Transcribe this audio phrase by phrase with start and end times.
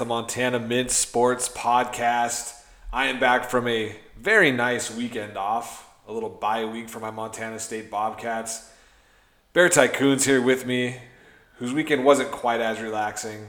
[0.00, 2.58] the Montana Mint Sports Podcast.
[2.90, 7.10] I am back from a very nice weekend off, a little bye week for my
[7.10, 8.72] Montana State Bobcats.
[9.52, 10.96] Bear Tycoon's here with me,
[11.56, 13.48] whose weekend wasn't quite as relaxing.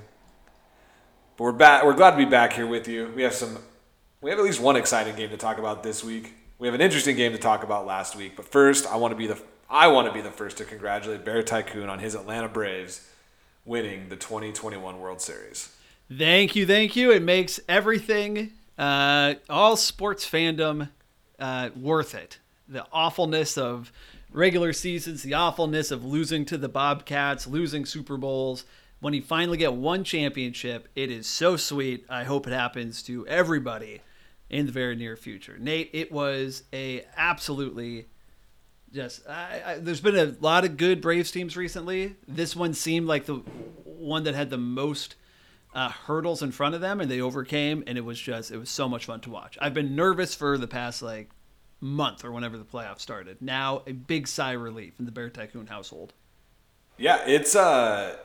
[1.38, 1.86] But we're back.
[1.86, 3.10] We're glad to be back here with you.
[3.16, 3.58] We have some.
[4.20, 6.34] We have at least one exciting game to talk about this week.
[6.60, 8.36] We have an interesting game to talk about last week.
[8.36, 11.24] But first, I want to be the I want to be the first to congratulate
[11.24, 13.08] Bear Tycoon on his Atlanta Braves
[13.64, 15.78] winning the 2021 World Series.
[16.18, 17.12] Thank you, thank you.
[17.12, 20.90] It makes everything, uh, all sports fandom,
[21.40, 22.40] uh, worth it.
[22.68, 23.94] The awfulness of
[24.34, 28.66] regular seasons, the awfulness of losing to the Bobcats, losing Super Bowls.
[29.00, 32.06] When you finally get one championship, it is so sweet.
[32.10, 34.02] I hope it happens to everybody
[34.50, 35.58] in the very near future.
[35.58, 38.08] Nate, it was a absolutely
[38.94, 42.18] just I, I, there's been a lot of good Braves teams recently.
[42.28, 43.36] This one seemed like the
[43.86, 45.16] one that had the most
[45.74, 47.84] uh, hurdles in front of them, and they overcame.
[47.88, 49.58] And it was just it was so much fun to watch.
[49.62, 51.30] I've been nervous for the past like
[51.80, 53.42] month or whenever the playoffs started.
[53.42, 56.14] Now a big sigh of relief in the Bear Tycoon household.
[56.98, 58.18] Yeah, it's uh,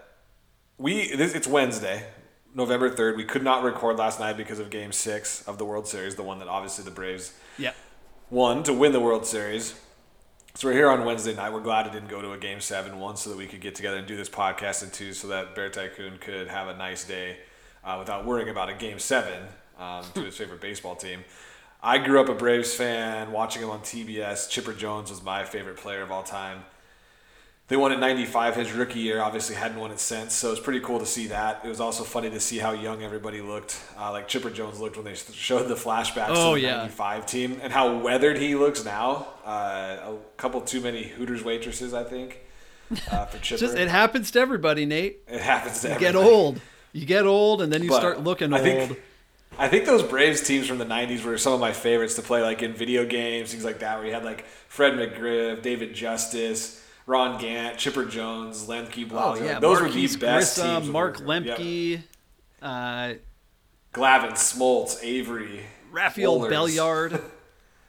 [0.78, 2.06] we this it's Wednesday,
[2.55, 3.17] November third.
[3.17, 6.22] We could not record last night because of Game Six of the World Series, the
[6.22, 7.72] one that obviously the Braves yeah
[8.30, 9.80] won to win the World Series.
[10.56, 11.52] So we're here on Wednesday night.
[11.52, 13.74] We're glad it didn't go to a game seven one, so that we could get
[13.74, 17.04] together and do this podcast, and two, so that Bear Tycoon could have a nice
[17.04, 17.36] day
[17.84, 19.42] uh, without worrying about a game seven
[19.78, 21.24] um, to his favorite baseball team.
[21.82, 24.48] I grew up a Braves fan, watching him on TBS.
[24.48, 26.64] Chipper Jones was my favorite player of all time.
[27.68, 29.20] They won in '95, his rookie year.
[29.20, 31.62] Obviously, hadn't won it since, so it's pretty cool to see that.
[31.64, 34.94] It was also funny to see how young everybody looked, uh, like Chipper Jones looked
[34.96, 36.77] when they showed the flashbacks oh, to the yeah.
[36.77, 39.27] '95 team, and how weathered he looks now.
[39.44, 42.38] Uh, a couple too many Hooters waitresses, I think,
[43.10, 43.58] uh, for Chipper.
[43.58, 45.18] Just it happens to everybody, Nate.
[45.27, 46.18] it happens to You everybody.
[46.24, 46.60] get old.
[46.92, 48.64] You get old, and then you But start looking I old.
[48.88, 49.00] think-
[49.58, 52.42] I think those Braves teams from the '90s were some of my favorites to play,
[52.42, 56.83] like in video games, things like that, where you had like Fred McGriff, David Justice,
[57.06, 60.89] Ron Gant, Chipper Jones, Lemke, oh yeah, those Marquise were the best teams.
[60.89, 62.02] Mark Lemke,
[62.61, 63.14] uh,
[63.94, 66.50] Glavine, Smoltz, Avery, Raphael Wohlers.
[66.50, 67.22] Belliard.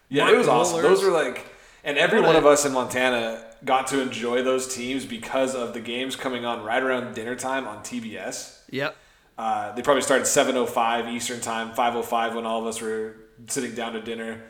[0.09, 0.81] Yeah, Mark it was awesome.
[0.83, 1.45] Those were like,
[1.83, 5.73] and every What one of us in Montana got to enjoy those teams because of
[5.73, 8.57] the games coming on right around dinner time on TBS.
[8.69, 8.95] Yep.
[9.38, 13.17] Uh, they probably started 7:05 Eastern time, 5:05 when all of us were
[13.47, 14.44] sitting down to dinner.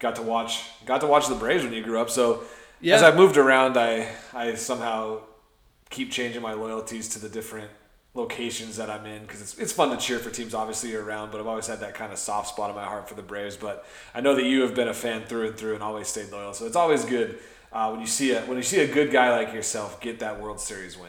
[0.00, 2.10] Got to watch, got to watch the Braves when you grew up.
[2.10, 2.42] So
[2.84, 2.96] Yeah.
[2.96, 5.20] as I moved around, I I somehow
[5.90, 7.70] keep changing my loyalties to the different
[8.14, 11.32] locations that I'm in because it's it's fun to cheer for teams obviously year round.
[11.32, 13.56] But I've always had that kind of soft spot in my heart for the Braves.
[13.56, 16.30] But I know that you have been a fan through and through and always stayed
[16.30, 16.52] loyal.
[16.52, 17.38] So it's always good
[17.72, 20.40] uh, when you see a when you see a good guy like yourself get that
[20.40, 21.08] World Series win.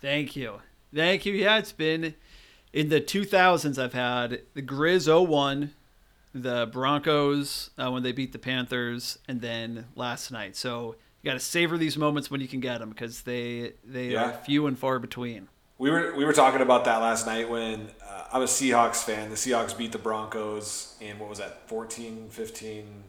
[0.00, 0.60] Thank you.
[0.94, 1.34] Thank you.
[1.34, 2.14] Yeah, it's been
[2.72, 3.82] in the 2000s.
[3.82, 5.72] I've had the Grizz 01,
[6.32, 10.56] the Broncos uh, when they beat the Panthers, and then last night.
[10.56, 14.08] So you got to savor these moments when you can get them because they they
[14.10, 14.30] Yeah.
[14.30, 15.48] are few and far between.
[15.78, 19.30] We were we were talking about that last night when uh, I'm a Seahawks fan.
[19.30, 23.04] The Seahawks beat the Broncos in what was that 14, 15?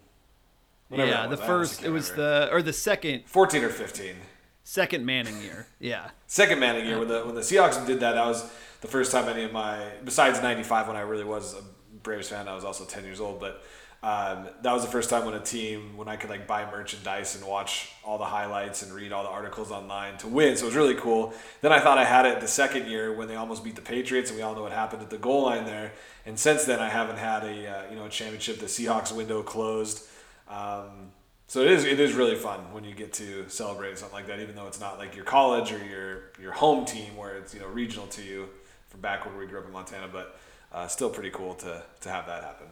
[0.90, 2.48] Whatever yeah, the first it was remember.
[2.48, 4.16] the or the second 14 or 15.
[4.64, 5.68] second Manning year.
[5.80, 6.10] Yeah.
[6.28, 8.14] Second Manning year when the when the Seahawks did that.
[8.14, 8.50] That was
[8.82, 11.62] the first time any of my besides '95 when I really was a
[12.04, 12.48] Braves fan.
[12.48, 13.64] I was also 10 years old, but.
[14.04, 17.36] Um, that was the first time when a team when I could like buy merchandise
[17.36, 20.58] and watch all the highlights and read all the articles online to win.
[20.58, 21.36] So it was really cool.
[21.62, 24.32] Then I thought I had it the second year when they almost beat the Patriots,
[24.32, 25.92] and we all know what happened at the goal line there.
[26.26, 28.58] And since then, I haven't had a uh, you know a championship.
[28.58, 30.08] The Seahawks window closed.
[30.50, 31.12] Um,
[31.46, 34.40] so it is it is really fun when you get to celebrate something like that,
[34.40, 37.60] even though it's not like your college or your your home team where it's you
[37.60, 38.48] know regional to you
[38.88, 40.08] from back when we grew up in Montana.
[40.12, 40.40] But
[40.74, 42.68] uh, still pretty cool to to have that happen.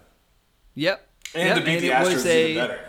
[0.76, 1.06] Yep.
[1.36, 2.80] And Yep, to beat and the Astros a- even better.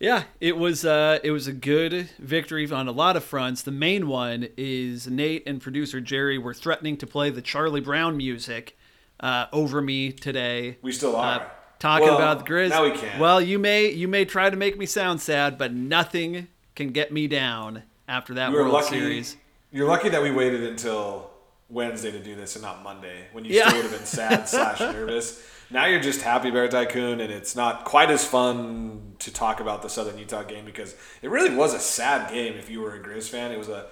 [0.00, 3.62] Yeah, it was uh, it was a good victory on a lot of fronts.
[3.62, 8.16] The main one is Nate and producer Jerry were threatening to play the Charlie Brown
[8.16, 8.76] music
[9.20, 10.78] uh, over me today.
[10.82, 11.40] We still are.
[11.40, 11.44] Uh,
[11.78, 12.70] talking Well, about the Grizz.
[12.70, 13.18] now we can.
[13.20, 17.12] Well, you may you may try to make me sound sad, but nothing can get
[17.12, 18.98] me down after that You World lucky.
[18.98, 19.36] Series.
[19.72, 21.30] You're lucky that we waited until
[21.68, 23.68] Wednesday to do this and not Monday when you Yeah.
[23.68, 25.42] still would have been sad slash nervous.
[25.70, 29.82] Now you're just happy Bear Tycoon, and it's not quite as fun to talk about
[29.82, 32.54] the Southern Utah game because it really was a sad game.
[32.54, 33.86] If you were a Grizz fan, it was a,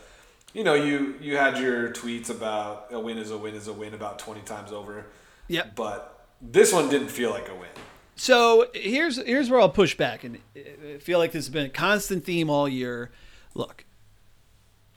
[0.52, 3.72] you know, you you had your tweets about a win is a win is a
[3.72, 5.06] win about 20 times over.
[5.48, 5.74] Yep.
[5.74, 7.70] But this one didn't feel like a win.
[8.16, 11.70] So here's here's where I'll push back, and I feel like this has been a
[11.70, 13.10] constant theme all year.
[13.54, 13.86] Look,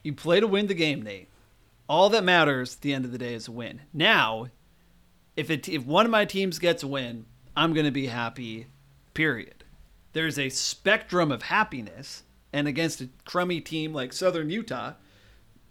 [0.04, 1.30] you play to win the game, Nate.
[1.88, 3.82] All that matters at the end of the day is a win.
[3.94, 4.48] Now,
[5.36, 8.68] if it if one of my teams gets a win, I'm going to be happy.
[9.14, 9.64] Period.
[10.14, 14.94] There's a spectrum of happiness, and against a crummy team like Southern Utah,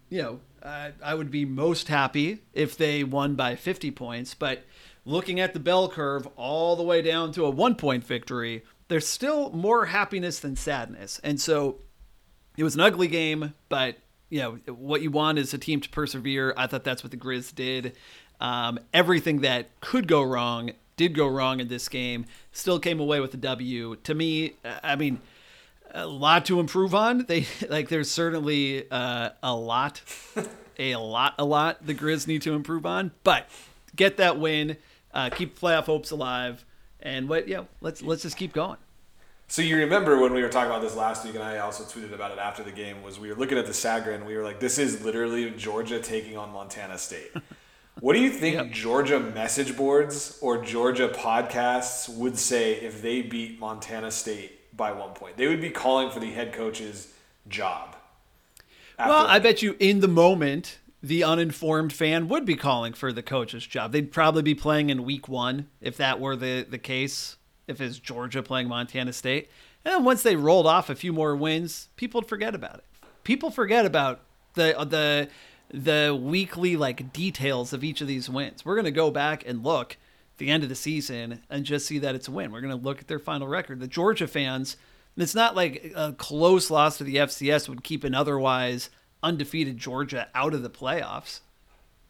[0.08, 4.34] you know, I, I would be most happy if they won by 50 points.
[4.34, 4.64] But
[5.04, 9.06] looking at the bell curve all the way down to a one point victory, there's
[9.06, 11.20] still more happiness than sadness.
[11.24, 11.80] And so
[12.56, 13.98] it was an ugly game, but
[14.34, 16.54] you know what you want is a team to persevere.
[16.56, 17.96] I thought that's what the Grizz did.
[18.40, 22.26] Um, everything that could go wrong did go wrong in this game.
[22.50, 23.94] Still came away with a W.
[23.94, 25.20] To me, I mean,
[25.92, 27.26] a lot to improve on.
[27.26, 30.02] They like there's certainly uh, a lot,
[30.80, 33.12] a lot, a lot the Grizz need to improve on.
[33.22, 33.48] But
[33.94, 34.78] get that win,
[35.12, 36.64] uh, keep playoff hopes alive,
[36.98, 37.46] and what?
[37.46, 38.78] Yeah, let's let's just keep going.
[39.46, 42.12] So you remember when we were talking about this last week, and I also tweeted
[42.12, 43.02] about it after the game.
[43.02, 46.00] Was we were looking at the Sagarin, and we were like, "This is literally Georgia
[46.00, 47.30] taking on Montana State."
[48.00, 48.70] what do you think yep.
[48.72, 55.12] Georgia message boards or Georgia podcasts would say if they beat Montana State by one
[55.14, 55.36] point?
[55.36, 57.12] They would be calling for the head coach's
[57.46, 57.96] job.
[58.98, 63.22] Well, I bet you in the moment the uninformed fan would be calling for the
[63.22, 63.92] coach's job.
[63.92, 67.36] They'd probably be playing in week one if that were the, the case
[67.66, 69.48] if it's Georgia playing Montana State.
[69.84, 72.84] And then once they rolled off a few more wins, people would forget about it.
[73.22, 74.20] People forget about
[74.54, 75.28] the uh, the
[75.72, 78.64] the weekly like details of each of these wins.
[78.64, 79.96] We're gonna go back and look
[80.38, 82.52] the end of the season and just see that it's a win.
[82.52, 83.80] We're gonna look at their final record.
[83.80, 84.76] The Georgia fans,
[85.16, 88.90] it's not like a close loss to the FCS would keep an otherwise
[89.22, 91.40] undefeated Georgia out of the playoffs.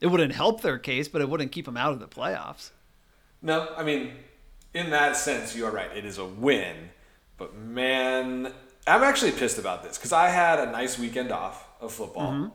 [0.01, 2.71] It wouldn't help their case, but it wouldn't keep them out of the playoffs.
[3.41, 4.13] No, I mean
[4.75, 5.97] in that sense, you are right.
[5.97, 6.91] It is a win.
[7.39, 8.53] But man,
[8.87, 12.33] I'm actually pissed about this because I had a nice weekend off of football.
[12.33, 12.49] Mm-hmm.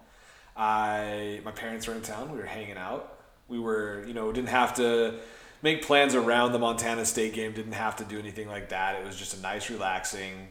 [0.57, 2.31] I my parents were in town.
[2.31, 3.18] We were hanging out.
[3.48, 5.16] We were, you know, didn't have to
[5.62, 7.54] make plans around the Montana State game.
[7.54, 9.00] Didn't have to do anything like that.
[9.01, 10.50] It was just a nice, relaxing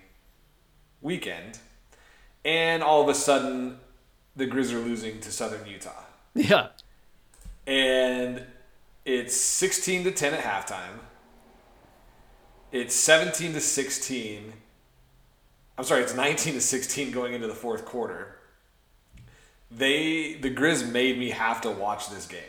[1.00, 1.59] weekend.
[2.44, 3.79] And all of a sudden,
[4.35, 5.91] the Grizz are losing to Southern Utah.
[6.35, 6.69] Yeah.
[7.67, 8.44] And
[9.05, 11.00] it's 16 to 10 at halftime.
[12.70, 14.53] It's 17 to 16.
[15.79, 18.37] I'm sorry, it's 19 to 16 going into the fourth quarter.
[19.70, 22.41] They the Grizz made me have to watch this game.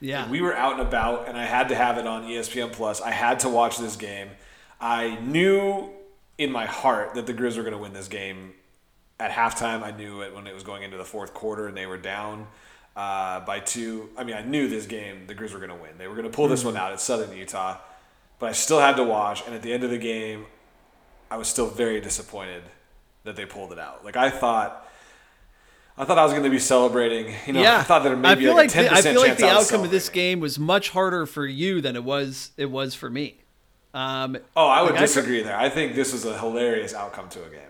[0.00, 0.30] Yeah.
[0.30, 3.00] we were out and about and I had to have it on ESPN Plus.
[3.00, 4.28] I had to watch this game.
[4.80, 5.90] I knew
[6.36, 8.52] in my heart that the Grizz were going to win this game
[9.18, 9.82] at halftime.
[9.82, 12.46] I knew it when it was going into the fourth quarter and they were down
[12.94, 14.10] uh, by two.
[14.16, 15.98] I mean, I knew this game the Grizz were going to win.
[15.98, 16.74] They were going to pull this mm-hmm.
[16.74, 17.78] one out at Southern Utah
[18.38, 19.44] but I still had to watch.
[19.46, 20.46] And at the end of the game,
[21.30, 22.62] I was still very disappointed
[23.24, 24.04] that they pulled it out.
[24.04, 24.84] Like I thought.
[26.00, 27.34] I thought I was going to be celebrating.
[27.44, 27.78] You know, yeah.
[27.78, 29.90] I thought that maybe I feel like, like the, I feel like the outcome of
[29.90, 33.38] this game was much harder for you than it was it was for me.
[33.94, 35.56] Um, oh, I would like disagree I, there.
[35.56, 37.60] I think this was a hilarious outcome to a game.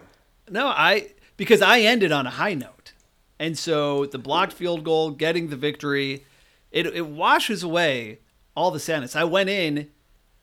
[0.50, 2.92] No, I because I ended on a high note,
[3.38, 6.26] and so the blocked field goal, getting the victory,
[6.70, 8.18] it it washes away
[8.54, 9.16] all the sadness.
[9.16, 9.88] I went in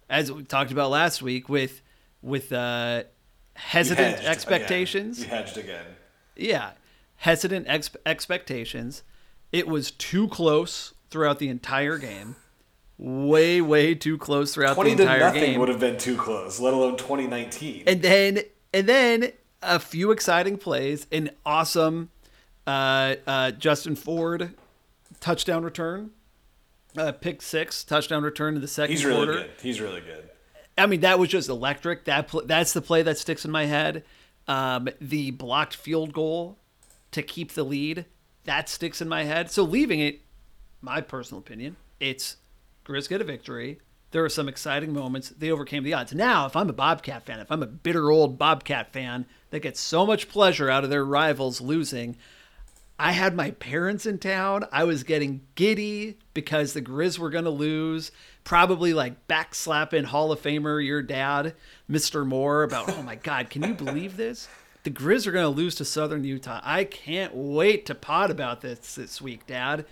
[0.10, 1.82] as we talked about last week, with
[2.22, 3.04] with uh,
[3.56, 5.20] hesitant expectations.
[5.20, 5.30] Again.
[5.30, 5.86] You hedged again.
[6.36, 6.72] Yeah,
[7.18, 9.04] hesitant ex- expectations.
[9.52, 12.36] It was too close throughout the entire game.
[12.98, 15.60] Way, way too close throughout the entire to nothing.
[15.60, 17.84] Would have been too close, let alone 2019.
[17.88, 18.40] And then,
[18.74, 19.32] and then
[19.62, 22.10] a few exciting plays, an awesome
[22.66, 24.54] uh, uh, Justin Ford
[25.20, 26.12] touchdown return
[26.98, 29.34] uh, pick six, touchdown return in the second He's really quarter.
[29.44, 29.52] good.
[29.62, 30.30] He's really good.
[30.78, 32.06] I mean, that was just electric.
[32.06, 34.04] That pl- that's the play that sticks in my head.
[34.48, 36.60] Um, the blocked field goal
[37.12, 38.06] to keep the lead
[38.46, 39.52] that sticks in my head.
[39.52, 40.22] So leaving it,
[40.82, 42.38] my personal opinion, it's
[42.86, 43.80] Grizz get a victory.
[44.12, 45.30] There are some exciting moments.
[45.30, 46.14] They overcame the odds.
[46.14, 49.80] Now, if I'm a Bobcat fan, if I'm a bitter old Bobcat fan that gets
[49.82, 52.16] so much pleasure out of their rivals losing,
[52.98, 54.66] I had my parents in town.
[54.72, 58.12] I was getting giddy because the Grizz were going to lose.
[58.44, 61.56] Probably like backslapping Hall of Famer, your dad,
[61.90, 62.26] Mr.
[62.26, 64.48] Moore, about, oh my God, can you believe this?
[64.84, 66.62] The Grizz are going to lose to Southern Utah.
[66.64, 69.86] I can't wait to pot about this this week, Dad.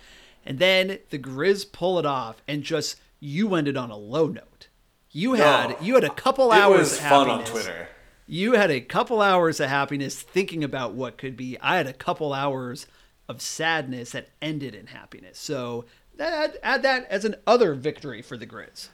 [0.46, 4.68] And then the Grizz pull it off, and just you ended on a low note.
[5.10, 6.76] You had no, you had a couple hours.
[6.76, 7.88] It was fun on Twitter.
[8.26, 11.58] You had a couple hours of happiness thinking about what could be.
[11.60, 12.86] I had a couple hours
[13.28, 15.38] of sadness that ended in happiness.
[15.38, 15.84] So
[16.18, 18.88] add, add that as an other victory for the Grizz.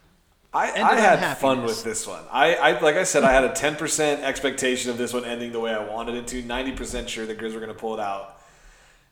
[0.52, 2.24] I, I had fun with this one.
[2.28, 5.52] I, I like I said, I had a ten percent expectation of this one ending
[5.52, 6.42] the way I wanted it to.
[6.42, 8.42] Ninety percent sure the Grizz were going to pull it out,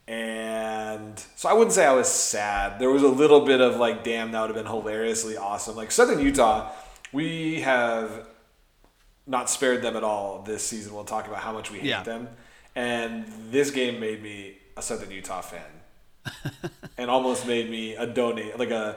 [0.09, 2.81] and So I wouldn't say I was sad.
[2.81, 5.77] There was a little bit of like, damn, that would have been hilariously awesome.
[5.77, 6.73] Like Southern Utah,
[7.13, 8.27] we have
[9.29, 10.93] not spared them at all this season.
[10.95, 12.03] We'll talk about how much we hate Yeah.
[12.03, 12.29] them.
[12.75, 15.63] And this game made me a Southern Utah fan.
[16.99, 18.97] and almost made me a donate like a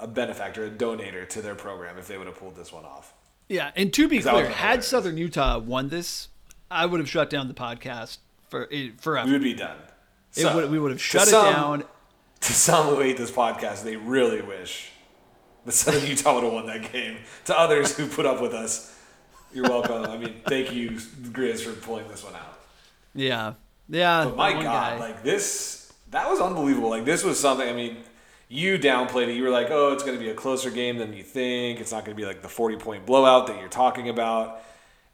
[0.00, 3.14] a benefactor, a donator to their program if they would have pulled this one off.
[3.48, 4.82] Yeah, and to be that clear, had.
[4.82, 6.26] Southern Utah won this,
[6.72, 9.26] I would have shut down the podcast for eh, forever.
[9.28, 9.76] We would be done.
[10.34, 11.84] It So, would, we would have shut it some- down.
[12.40, 14.90] To some who hate this podcast, they really wish
[15.66, 17.18] the Southern Utah would have won that game.
[17.44, 18.96] To others who put up with us,
[19.52, 20.04] you're welcome.
[20.04, 22.58] I mean, thank you, Grizz, for pulling this one out.
[23.14, 23.54] Yeah,
[23.88, 24.24] yeah.
[24.26, 24.98] But my God, guy.
[24.98, 26.90] like this, that was unbelievable.
[26.90, 27.68] Like this was something.
[27.68, 27.98] I mean,
[28.48, 29.34] you downplayed it.
[29.34, 31.80] You were like, "Oh, it's going to be a closer game than you think.
[31.80, 34.62] It's not going to be like the 40 point blowout that you're talking about."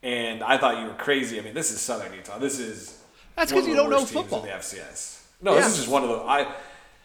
[0.02, 1.38] And I thought you were crazy.
[1.38, 2.38] I mean, this is Southern Utah.
[2.38, 3.02] This is
[3.34, 4.40] That's one 'cause of you don't know football.
[4.40, 5.22] In the FCS.
[5.40, 5.60] No, Yeah.
[5.60, 6.46] this is just one of the I.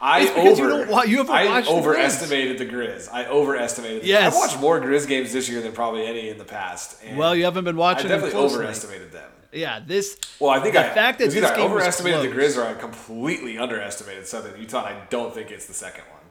[0.03, 1.77] I It's because over, you don't wa- you haven't I watched the Grizz.
[1.79, 3.09] overestimated the Grizz.
[3.13, 4.01] I overestimated.
[4.01, 4.33] The Yes.
[4.33, 6.97] I've watched more Grizz games this year than probably any in the past.
[7.03, 8.57] And well, you haven't been watching them definitely closely.
[8.59, 9.29] overestimated them.
[9.51, 10.17] Yeah, this.
[10.39, 12.35] Well, I think the I fact that this I overestimated the.
[12.35, 14.85] Grizz or I completely underestimated Southern Utah.
[14.85, 16.21] I don't think it's the second one.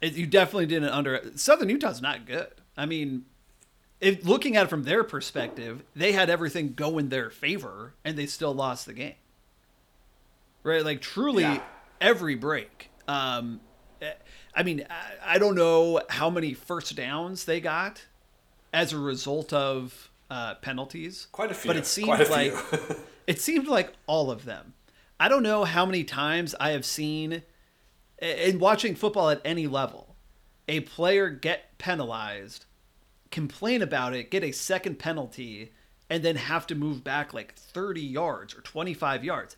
[0.00, 2.48] It, you definitely didn't under Southern Utah's not good.
[2.76, 3.26] I mean,
[4.00, 8.16] if looking at it from their perspective, they had everything go in their favor and
[8.16, 9.14] they still lost the game.
[10.62, 10.84] Right?
[10.84, 11.60] Like truly Yeah.
[12.00, 12.89] every break.
[13.10, 13.60] Um
[14.54, 18.06] I mean, I, I don't know how many first downs they got
[18.72, 21.28] as a result of uh, penalties.
[21.32, 21.68] Quite a few.
[21.68, 22.54] But it seemed like
[23.26, 24.74] it seemed like all of them.
[25.18, 27.42] I don't know how many times I have seen
[28.20, 30.16] in watching football at any level,
[30.68, 32.66] a player get penalized,
[33.30, 35.72] complain about it, get a second penalty,
[36.08, 39.56] and then have to move back like 30 yards or 25 yards.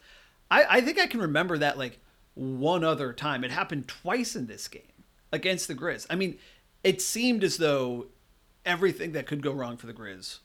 [0.51, 1.99] I, I think I can remember that like
[2.35, 3.45] one other time.
[3.45, 4.83] It happened twice in this game
[5.33, 6.07] against the Grizz.
[6.11, 6.39] I mean,
[6.85, 8.07] it seemed as though
[8.65, 10.39] everything that could go wrong for the Grizz,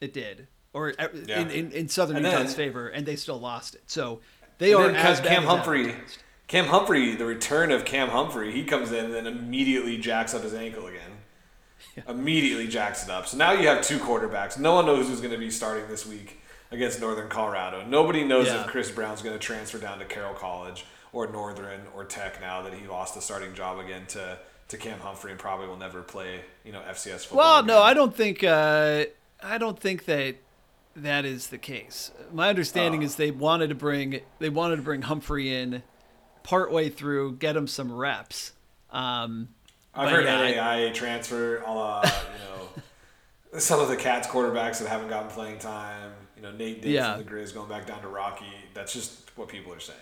[0.00, 0.46] it did.
[0.72, 1.40] Or uh, Yeah.
[1.40, 3.82] in, in, in Southern And Utah's then- favor, and they still lost it.
[3.86, 4.20] So
[4.58, 5.94] they are as Cam, bad Cam as Humphrey.
[6.48, 10.42] Cam Humphrey, the return of Cam Humphrey, he comes in and then immediately jacks up
[10.42, 11.00] his ankle again.
[12.08, 13.26] Immediately jacks it up.
[13.26, 14.58] So now you have two quarterbacks.
[14.58, 16.40] No one knows who's going to be starting this week
[16.72, 17.84] against Northern Colorado.
[17.86, 18.62] Nobody knows Yeah.
[18.62, 22.62] if Chris Brown's going to transfer down to Carroll College or Northern or Tech now
[22.62, 24.38] that he lost the starting job again to,
[24.68, 27.38] to Cam Humphrey and probably will never play, you know, FCS football.
[27.38, 27.66] Well, again.
[27.68, 28.42] no, I don't think.
[28.42, 29.04] Uh,
[29.42, 30.36] I don't think that
[30.96, 32.10] that is the case.
[32.32, 33.04] My understanding Oh.
[33.04, 35.82] is they wanted to bring they wanted to bring Humphrey in
[36.42, 38.52] partway through, get him some reps.
[38.90, 39.48] Um,
[39.94, 44.88] I've heard yeah, I- transfer, a la, you know, some of the Cats quarterbacks that
[44.88, 46.12] haven't gotten playing time.
[46.42, 47.16] You know, Nate Diggs Yeah.
[47.18, 48.46] the Grizz going back down to Rocky.
[48.74, 49.98] That's just what people are saying.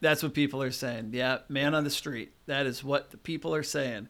[0.00, 1.10] That's what people are saying.
[1.12, 2.30] Yeah, man on the street.
[2.46, 4.06] That is what the people are saying.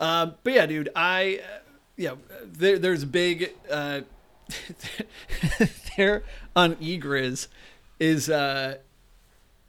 [0.00, 1.58] Um, but yeah, dude, I, uh,
[1.96, 2.14] yeah,
[2.44, 4.02] there, there's a big, uh,
[5.96, 7.48] there on eGriz
[7.98, 8.76] is, uh,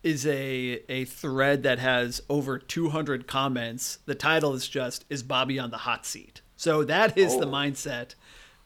[0.03, 3.99] is a, a thread that has over 200 comments.
[4.05, 6.41] The title is just, is Bobby on the hot seat?
[6.57, 7.51] So that is the Oh.
[7.51, 8.15] mindset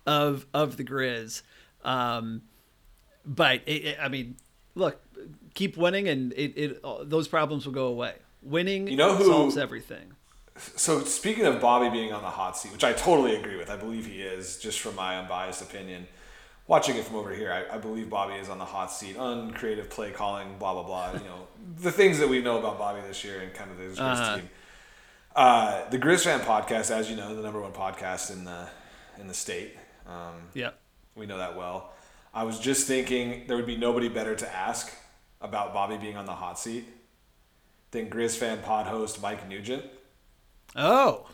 [0.08, 1.44] of, of the Grizz.
[1.84, 2.42] Um,
[3.30, 4.36] but it, it- I mean,
[4.76, 5.00] look,
[5.54, 8.16] keep winning, and it, it those problems will go away.
[8.42, 10.14] Winning You know who- solves everything.
[10.76, 13.78] So speaking of Bobby being on the hot seat, which I totally agree with, I
[13.78, 16.06] believe he is, just from my unbiased opinion.
[16.68, 19.90] Watching it from over here, I, I believe Bobby is on the hot seat, uncreative
[19.90, 21.14] play calling, blah blah blah.
[21.14, 21.48] You know
[21.80, 24.36] the things that we know about Bobby this year and kind of his Uh-huh.
[24.38, 24.50] team.
[25.36, 28.68] Uh, the Grizz fan podcast, as you know, the number one podcast in the
[29.20, 29.76] in the state.
[30.08, 30.78] Um, Yep.
[31.16, 31.94] We know that well.
[32.34, 34.94] I was just thinking there would be nobody better to ask
[35.42, 36.86] about Bobby being on the hot seat
[37.92, 39.84] than Grizz fan pod host Mike Nugent.
[40.76, 41.28] Oh,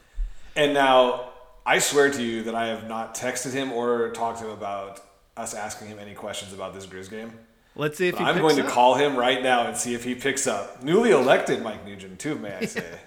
[0.55, 1.29] And now
[1.65, 5.01] I swear to you that I have not texted him or talked to him about
[5.35, 7.31] us asking him any questions about this Grizz game.
[7.75, 10.15] let's see if he I'm going to call him right now and see if he
[10.15, 10.81] picks up.
[10.81, 12.99] Newly elected Mike Nugent, too, may I say.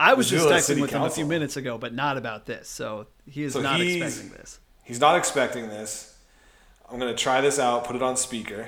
[0.00, 2.46] I was just Missoula texting City with him a few minutes ago, but not about
[2.46, 2.68] this.
[2.68, 4.58] So he is So not expecting this.
[4.82, 6.09] He's not expecting this.
[6.90, 8.66] I'm going to try this out, put it on speaker.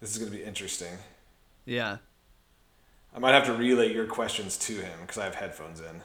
[0.00, 0.98] This is going to be interesting.
[1.64, 1.98] Yeah.
[3.14, 6.02] I might have to relay your questions to him because I have headphones in.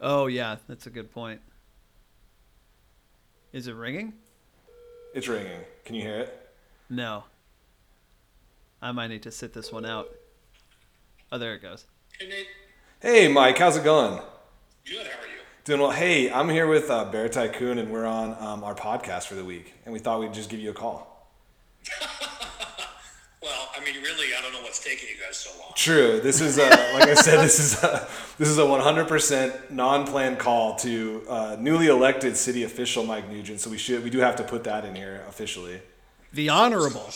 [0.00, 1.40] Oh yeah, that's a good point.
[3.52, 4.14] Is it ringing?
[5.14, 5.60] It's ringing.
[5.84, 6.50] Can you hear it?
[6.90, 7.24] No.
[8.82, 10.10] I might need to sit this one out.
[11.30, 11.84] Oh, there it goes.
[12.18, 12.46] Hey Nate,
[13.00, 14.20] Hey, Mike, how's it going?
[14.84, 15.06] good.
[15.06, 15.40] How are you?
[15.64, 15.92] Doing well.
[15.92, 19.44] Hey, I'm here with uh, Bear Tycoon, and we're on um, our podcast for the
[19.46, 21.26] week, and we thought we'd just give you a call.
[23.42, 25.72] Well, I mean, really, I don't know what's taking you guys so long.
[25.74, 26.18] True.
[26.18, 26.62] This is a,
[26.94, 27.44] like I said.
[27.44, 33.04] This is a, this is a 100% non-planned call to uh, newly elected city official
[33.04, 33.60] Mike Nugent.
[33.60, 35.82] So we should we do have to put that in here officially.
[36.32, 37.06] The honorable.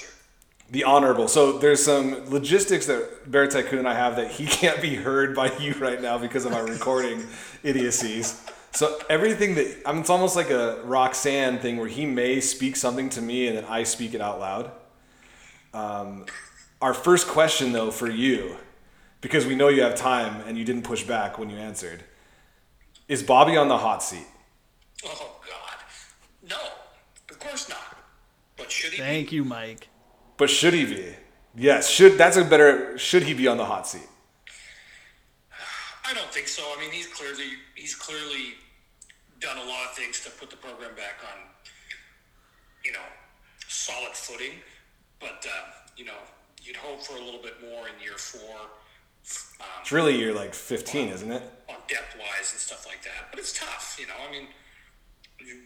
[0.71, 0.85] Disclosure.
[0.85, 1.29] The honorable.
[1.29, 5.35] So there's some logistics that Bear Tycoon and I have that he can't be heard
[5.35, 7.27] by you right now because of our recording
[7.63, 8.45] idiocies.
[8.73, 12.77] So everything that I mean, it's almost like a Roxanne thing where he may speak
[12.77, 14.71] something to me and then I speak it out loud.
[15.73, 16.27] Um,
[16.81, 18.57] our first question though for you,
[19.21, 22.05] because we know you have time and you didn't push back when you answered,
[23.09, 24.27] is Bobby on the hot seat?
[25.05, 26.59] Oh God, no,
[27.31, 27.97] of course not.
[28.57, 28.99] But should he?
[28.99, 29.37] Thank be?
[29.37, 29.89] you, Mike.
[30.38, 31.14] But should he be?
[31.54, 31.90] Yes.
[31.90, 32.97] Should that's a better.
[32.97, 34.09] Should he be on the hot seat?
[36.07, 36.62] I don't think so.
[36.75, 38.54] I mean, he's clearly he's clearly
[39.40, 41.38] done a lot of things to put the program back on,
[42.85, 43.07] you know,
[43.68, 44.52] solid footing.
[45.21, 46.21] But uh, you know,
[46.62, 48.57] you'd hope for a little bit more in year four.
[49.61, 51.42] Um, It's really year like 15, isn't it?
[51.68, 53.28] on depth wise and stuff like that.
[53.30, 54.14] But it's tough, you know.
[54.26, 54.47] I mean,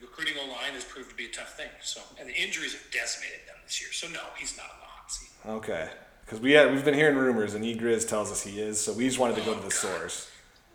[0.01, 1.69] recruiting a line has proved to be a tough thing.
[1.83, 3.93] So, and the injuries have decimated them this year.
[3.93, 5.31] So, no, he's not on the hot seat.
[5.47, 5.89] Okay.
[6.25, 8.93] Because we had, we've been hearing rumors, and E Grizz tells us he is, so
[8.93, 10.31] we just wanted to go to the oh, source.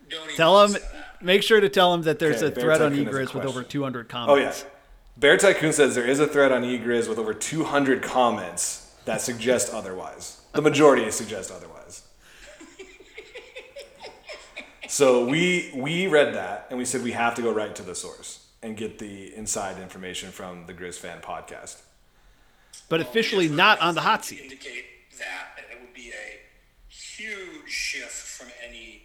[0.08, 0.76] Don't Tell him.
[1.20, 3.18] Make sure to tell him that there's Okay, a thread on Bear Tycoon has a
[3.18, 3.70] eGriz with over question.
[3.70, 4.62] 200 Oh, comments.
[4.62, 4.70] yeah.
[5.18, 9.20] Bear Tycoon says there is a thread on E Grizz with over 200 comments that
[9.20, 10.40] suggest otherwise.
[10.52, 12.02] The majority suggest otherwise.
[14.90, 17.94] So we we read that and we said we have to go right to the
[17.94, 21.80] source and get the inside information from the Grizz fan podcast.
[22.88, 24.40] But officially not on the hot seat.
[24.42, 24.84] Indicate
[25.18, 26.40] that, and it would be a
[26.88, 29.02] huge shift from any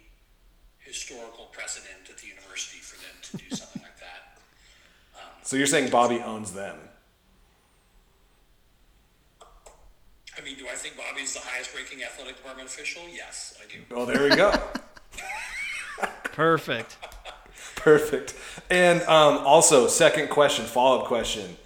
[0.78, 4.38] historical precedent at the university for them to do something like that.
[5.16, 6.76] Um, so you're saying Bobby owns them?
[10.36, 13.02] I mean, do I think Bobby's the highest ranking athletic department official?
[13.12, 13.80] Yes, I do.
[13.94, 14.52] Well, there we go.
[16.24, 16.96] Perfect.
[17.84, 18.34] Perfect.
[18.70, 21.58] And um, also, second question, follow up question.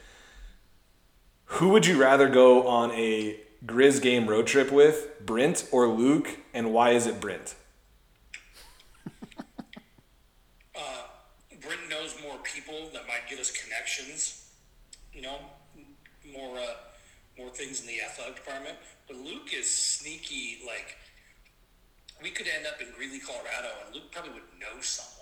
[1.44, 6.40] Who would you rather go on a Grizz game road trip with, Brent or Luke,
[6.52, 7.54] and why is it Brent?
[11.68, 14.50] Britton knows more people that might get us connections,
[15.12, 15.36] you know,
[16.32, 16.74] more uh,
[17.38, 18.76] more things in the athletic department.
[19.06, 20.62] But Luke is sneaky.
[20.66, 20.96] Like
[22.22, 25.17] we could end up in Greeley, Colorado, and Luke probably would know someone,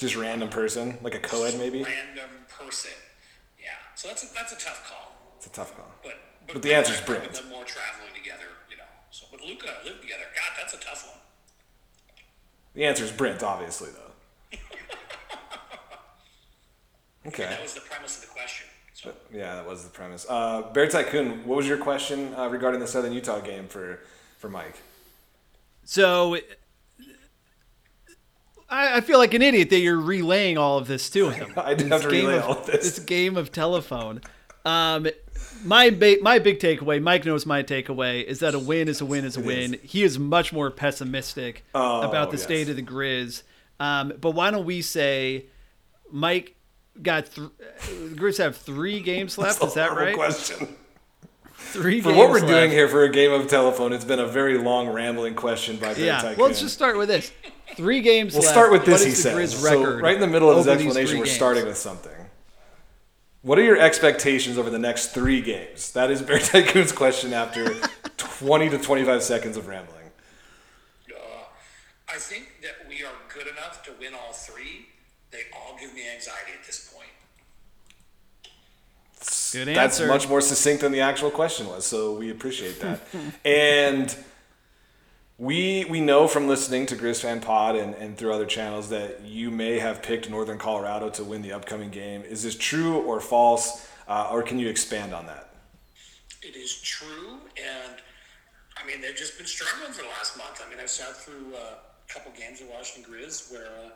[0.00, 1.82] Just random person, like a co-ed maybe?
[1.84, 2.90] random person.
[3.62, 5.12] Yeah, so that's a, that's a tough call.
[5.36, 5.86] It's a tough call.
[6.02, 6.14] But
[6.46, 7.22] but, But the answer is Brand.
[7.22, 7.50] probably Brent.
[7.50, 8.82] done more traveling together, you know.
[9.10, 10.22] So but Luca and I live together.
[10.34, 11.18] God, that's a tough one.
[12.74, 14.58] The answer is Brent, obviously, though.
[17.26, 17.44] Okay.
[17.44, 18.66] That was the premise of the question.
[18.94, 20.24] So Yeah, that was the premise.
[20.28, 24.00] Uh, Bear Tycoon, what was your question uh, regarding the Southern Utah game for,
[24.38, 24.76] for Mike?
[25.84, 26.38] So
[28.70, 31.52] I, I feel like an idiot that you're relaying all of this to him.
[31.56, 32.84] I did have to relay of, all of this.
[32.96, 34.20] This game of telephone.
[34.64, 35.08] Um,
[35.64, 39.06] my ba- my big takeaway, Mike knows my takeaway, is that a win is a
[39.06, 39.74] win is a win.
[39.74, 39.80] is.
[39.90, 42.44] He is much more pessimistic Oh, about the yes.
[42.44, 43.42] state of the Grizz.
[43.78, 45.46] Um, but why don't we say
[46.10, 46.54] Mike
[47.02, 47.48] got th-
[47.88, 49.62] the Grizz have three games left?
[49.64, 50.14] Is that right?
[50.14, 50.76] Question.
[51.54, 52.46] Three For games what we're left.
[52.48, 55.94] doing here for a game of telephone, it's been a very long, rambling question by
[55.94, 56.38] Bear Yeah, Tycoon.
[56.38, 57.32] well, let's just start with this.
[57.76, 58.52] Three games We'll left.
[58.52, 59.54] start with this, What he the says.
[59.54, 61.36] Grizz So, right in the middle of his explanation, we're games?
[61.36, 62.12] starting with something.
[63.42, 65.92] What are your expectations over the next three games?
[65.92, 67.74] That is Bear Tycoon's question after
[68.18, 69.96] 20 to 25 seconds of rambling.
[71.10, 71.16] uh,
[72.08, 74.86] I think that we are good enough to win all three.
[75.30, 77.06] They all give me anxiety at this point.
[79.52, 79.74] Good answer.
[79.74, 83.00] That's much more succinct than the actual question was, so we appreciate that.
[83.44, 84.14] and
[85.40, 89.22] we we know from listening to Grizz Fan Pod and, and through other channels that
[89.24, 92.22] you may have picked Northern Colorado to win the upcoming game.
[92.22, 95.54] Is this true or false, uh, or can you expand on that?
[96.42, 97.96] It is true, and
[98.76, 100.62] I mean they've just been struggling for the last month.
[100.64, 103.90] I mean I've sat through uh, a couple games of Washington Grizz where uh,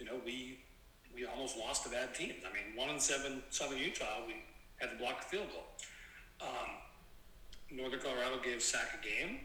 [0.00, 0.60] you know we
[1.14, 2.32] we almost lost to bad teams.
[2.48, 4.36] I mean one and seven Southern Utah we
[4.78, 6.48] had to block a field goal.
[6.48, 9.40] Um, Northern Colorado gave Sac a game.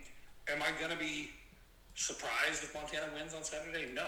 [0.52, 1.32] Am I going to be
[1.96, 3.88] surprised if Montana wins on Saturday?
[3.94, 4.08] No,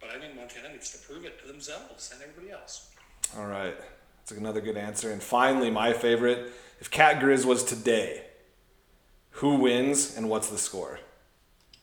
[0.00, 2.90] but I think Montana needs to prove it to themselves and everybody else.
[3.38, 3.74] All right,
[4.18, 5.10] that's another good answer.
[5.10, 8.24] And finally, my favorite: if Cat Grizz was today,
[9.30, 11.00] who wins and what's the score?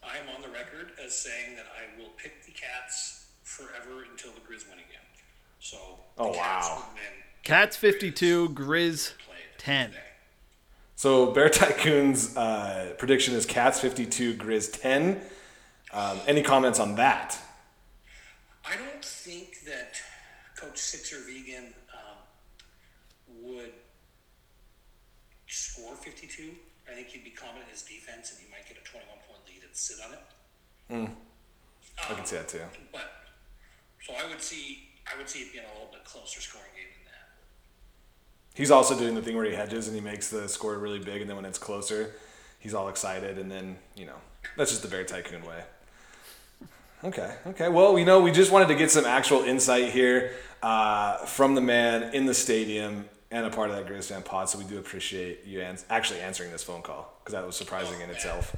[0.04, 4.32] I am on the record as saying that I will pick the Cats forever until
[4.32, 5.06] the Grizz win again.
[5.60, 5.78] So
[6.18, 6.76] the Oh, Cats wow.
[6.88, 9.90] would win Cats 52, Grizz played 10.
[9.92, 10.02] today.
[10.98, 15.22] So Bear Tycoon's uh, prediction is Cats 52, Grizz 10.
[15.94, 17.38] Um, any comments on that?
[18.66, 20.02] I don't think that
[20.56, 22.18] Coach Sixer Vigen um,
[23.44, 23.74] would
[25.46, 26.50] score 52.
[26.90, 29.42] I think he'd be confident in his defense and he might get a 21 point
[29.48, 31.12] lead and sit on it.
[32.10, 32.62] I can see that too.
[32.92, 33.12] But
[34.02, 36.97] so I would see I would see it being a little bit closer scoring game.
[38.58, 41.22] He's also doing the thing where he hedges and he makes the score really big,
[41.22, 42.16] and then when it's closer,
[42.58, 44.16] he's all excited, and then you know
[44.58, 45.62] that's just the Bear Tycoon way.
[47.04, 47.70] Okay, okay.
[47.70, 50.32] Well, you know, we just wanted to get some actual insight here
[50.64, 54.50] uh, from the man in the stadium and a part of that Grizz fan pod.
[54.50, 58.02] So we do appreciate you ans- actually answering this phone call because that was surprising
[58.02, 58.56] in itself.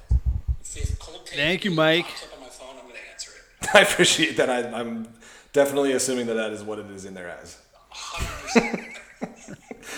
[0.76, 2.06] If cold take Thank you, Mike.
[2.06, 3.70] pops up on my phone, I'm going to answer it.
[3.76, 4.50] I appreciate that.
[4.50, 5.10] I, I'm
[5.52, 7.58] definitely assuming that that is what it is in there as.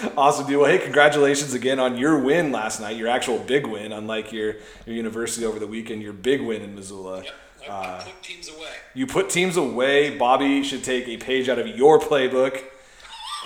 [0.02, 0.14] 100%.
[0.18, 0.60] Awesome, dude.
[0.60, 4.56] Well, hey, congratulations again on your win last night, your actual big win, unlike your,
[4.86, 7.24] your university over the weekend, your big win in Missoula.
[7.24, 7.34] yep.
[7.70, 8.70] I, I put teams away.
[8.94, 10.18] You put teams away.
[10.18, 12.64] Bobby should take a page out of your playbook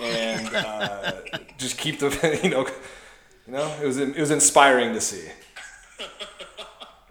[0.02, 1.12] and uh,
[1.58, 2.68] just keep the, you know,
[3.46, 5.30] you know, it was it was inspiring to see.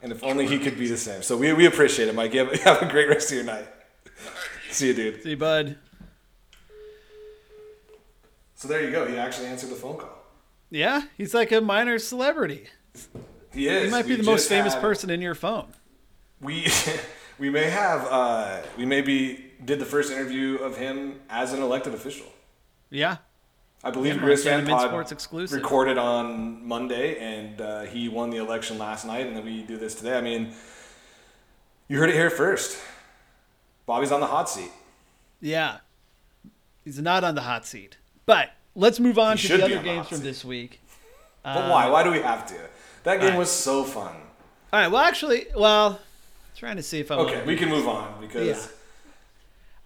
[0.03, 1.23] And if only he could be the same.
[1.23, 2.35] So we, we appreciate it, Mike.
[2.35, 3.67] You have, have a great rest of your night.
[4.71, 5.23] See you, dude.
[5.23, 5.79] See, you, bud.
[8.65, 9.05] So there you go.
[9.07, 10.09] He actually answered the phone call.
[10.71, 12.69] Yeah, he's like a minor celebrity.
[13.53, 13.85] He is.
[13.85, 15.67] He might be We the most famous had- person in your phone.
[16.41, 16.67] We
[17.39, 21.93] we may have uh, we maybe did the first interview of him as an elected
[21.93, 22.25] official.
[22.89, 23.19] Yeah.
[23.83, 25.57] I believe Yeah, Grizz Montana Fan Mint Pod Sports exclusive.
[25.61, 29.77] recorded on Monday, and uh, he won the election last night, and then we do
[29.77, 30.17] this today.
[30.17, 30.55] I mean,
[31.89, 32.79] you heard it here first.
[33.85, 34.71] Bobby's on the hot seat.
[35.43, 35.81] Yeah.
[36.83, 37.99] He's not on the hot seat.
[38.27, 40.81] But let's move on He to the other games from this week.
[41.43, 41.89] But why?
[41.91, 42.55] Why do we have to?
[43.05, 43.39] That game Alright.
[43.39, 44.17] was so fun.
[44.73, 44.89] All right.
[44.89, 46.01] Well, actually, well,
[46.57, 48.67] trying to see if I Okay, we can move on because Yeah.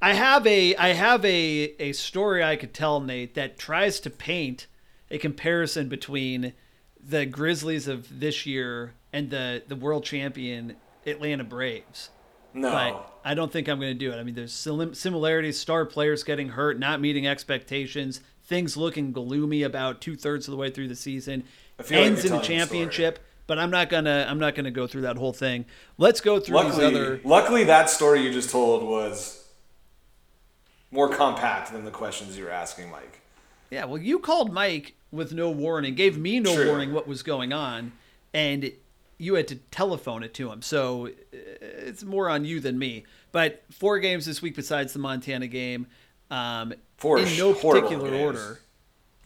[0.00, 4.10] I have a I have a a story I could tell Nate that tries to
[4.10, 4.68] paint
[5.10, 6.52] a comparison between
[7.04, 12.10] the Grizzlies of this year and the the world champion Atlanta Braves.
[12.54, 12.70] No.
[12.70, 14.16] But I don't think I'm going to do it.
[14.16, 20.00] I mean, there's similarities: star players getting hurt, not meeting expectations, things looking gloomy about
[20.00, 21.44] two thirds of the way through the season,
[21.82, 22.58] feel like ends in a the story.
[22.58, 23.18] championship.
[23.46, 25.64] But I'm not gonna I'm not gonna go through that whole thing.
[25.96, 27.20] Let's go through luckily, these other.
[27.24, 29.46] luckily, that story you just told was
[30.90, 33.20] more compact than the questions you were asking, Mike.
[33.70, 36.68] Yeah, well, you called Mike with no warning, gave me no True.
[36.68, 37.92] warning what was going on,
[38.34, 38.72] and
[39.18, 40.62] you had to telephone it to him.
[40.62, 43.04] So uh, it's more on you than me.
[43.32, 45.86] But four games this week besides the Montana game,
[46.30, 48.22] um, Four in no particular games.
[48.22, 48.60] order.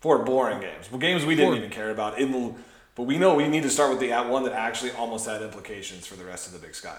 [0.00, 0.90] Four boring games.
[0.90, 2.18] Well, games we didn't even care about.
[2.18, 2.54] In
[2.94, 5.40] but we know we need to start with the at one that actually almost had
[5.42, 6.98] implications for the rest of the Big Sky.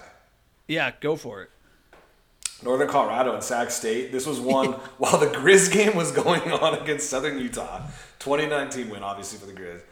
[0.66, 1.50] Yeah, go for it.
[2.62, 4.10] Northern Colorado and Sac State.
[4.10, 7.82] This was one while the Grizz game was going on against Southern Utah.
[8.20, 9.82] 2019 win, obviously, for the Grizz.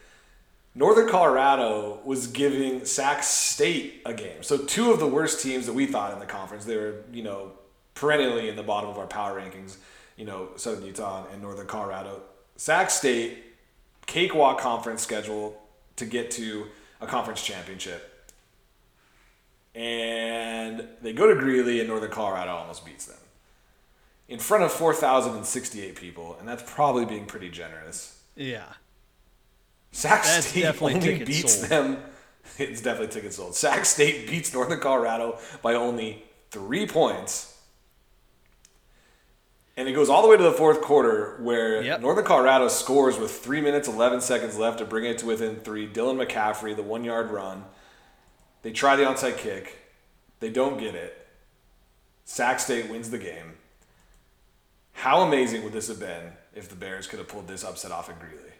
[0.74, 4.42] Northern Colorado was giving Sac State a game.
[4.42, 6.64] So two of the worst teams that we thought in the conference.
[6.64, 7.52] They were, you know,
[7.94, 9.76] perennially in the bottom of our power rankings.
[10.16, 12.22] You know, Southern Utah and Northern Colorado.
[12.56, 13.44] Sac State
[14.06, 15.60] cakewalk conference schedule
[15.96, 16.66] to get to
[17.00, 18.12] a conference championship
[19.74, 23.16] and they go to Greeley, and Northern Colorado almost beats them
[24.28, 28.22] in front of 4,068 people, and that's probably being pretty generous.
[28.36, 28.64] Yeah.
[29.92, 31.68] Sac That's State definitely only beats sold.
[31.70, 31.98] them.
[32.58, 33.54] It's definitely tickets sold.
[33.54, 37.56] Sac State beats Northern Colorado by only three points.
[39.76, 42.00] And it goes all the way to the fourth quarter where Yep.
[42.02, 45.88] Northern Colorado scores with three minutes, 11 seconds left to bring it to within three.
[45.88, 47.64] Dylan McCaffrey, the one yard run.
[48.62, 49.78] They try the onside kick.
[50.40, 51.26] They don't get it.
[52.24, 53.54] Sac State wins the game.
[54.92, 58.10] How amazing would this have been if the Bears could have pulled this upset off
[58.10, 58.51] in Greeley?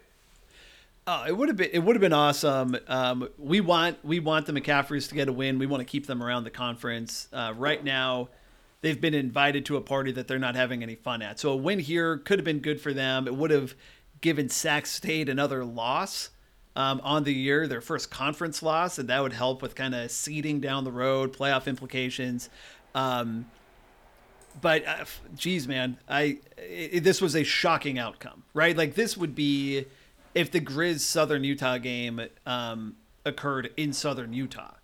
[1.04, 2.76] Oh, it would have been it would have been awesome.
[2.86, 5.58] Um, we want we want the McCaffreys to get a win.
[5.58, 7.26] We want to keep them around the conference.
[7.32, 8.28] Uh, right now,
[8.82, 11.40] they've been invited to a party that they're not having any fun at.
[11.40, 13.26] So a win here could have been good for them.
[13.26, 13.74] It would have
[14.20, 16.30] given Sac State another loss
[16.76, 20.08] um, on the year, their first conference loss, and that would help with kind of
[20.08, 22.48] seeding down the road, playoff implications.
[22.94, 23.46] Um,
[24.60, 28.76] but uh, geez, man, I i this was a shocking outcome, right?
[28.76, 29.86] Like this would be
[30.34, 34.74] if the Grizz Southern Utah game um, occurred in Southern Utah.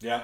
[0.00, 0.22] Yeah.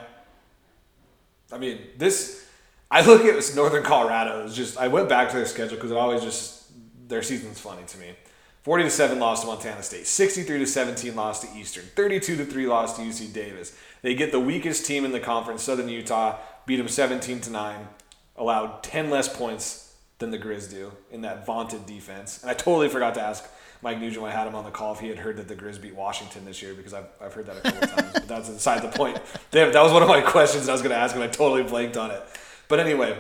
[1.53, 2.45] I mean, this.
[2.91, 4.79] I look at this Northern Colorado It's just.
[4.79, 6.71] I went back to their schedule because it always just
[7.09, 8.15] their season's funny to me.
[8.63, 12.45] 40 to 7 loss to Montana State, 63 to 17 loss to Eastern, 32 to
[12.45, 13.77] 3 loss to UC Davis.
[14.03, 17.89] They get the weakest team in the conference, Southern Utah, beat them 17 to 9,
[18.35, 19.86] allowed 10 less points
[20.19, 22.41] than the Grizz do in that vaunted defense.
[22.43, 23.45] And I totally forgot to ask
[23.83, 25.55] Mike Nugent when I had him on the call if he had heard that the
[25.55, 28.49] Grizz beat Washington this year because I've, I've heard that a couple times, but that's
[28.49, 29.21] beside the point.
[29.51, 31.63] Damn, that was one of my questions I was going to ask and I totally
[31.63, 32.23] blanked on it.
[32.69, 33.19] But anyway,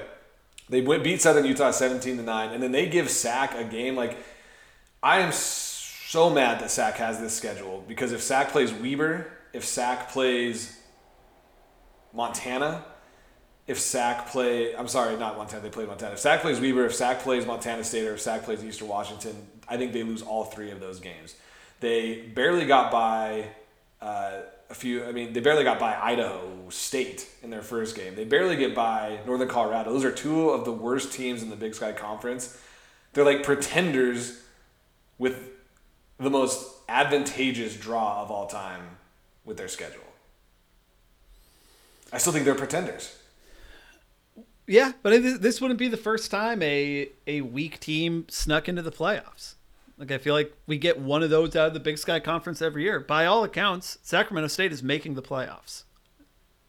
[0.68, 3.94] they went, beat Southern Utah 17 to 9, and then they give Sac a game
[3.94, 4.18] like
[5.02, 9.64] I am so mad that Sac has this schedule because if Sac plays Weber, if
[9.64, 10.76] Sac plays
[12.12, 12.84] Montana,
[13.66, 16.12] if Sac play, I'm sorry, not Montana, they play Montana.
[16.12, 19.34] If Sac plays Weber, if Sac plays Montana State, or if Sac plays Eastern Washington,
[19.68, 21.34] I think they lose all three of those games.
[21.80, 23.46] They barely got by
[24.00, 28.14] uh, a few, I mean, they barely got by Idaho State in their first game.
[28.14, 29.92] They barely get by Northern Colorado.
[29.92, 32.60] Those are two of the worst teams in the Big Sky Conference.
[33.12, 34.42] They're like pretenders
[35.18, 35.50] with
[36.18, 38.82] the most advantageous draw of all time
[39.44, 40.02] with their schedule.
[42.12, 43.15] I still think they're pretenders.
[44.66, 48.82] Yeah, but it, this wouldn't be the first time a a weak team snuck into
[48.82, 49.54] the playoffs.
[49.98, 52.60] Like I feel like we get one of those out of the Big Sky Conference
[52.60, 53.00] every year.
[53.00, 55.84] By all accounts, Sacramento State is making the playoffs.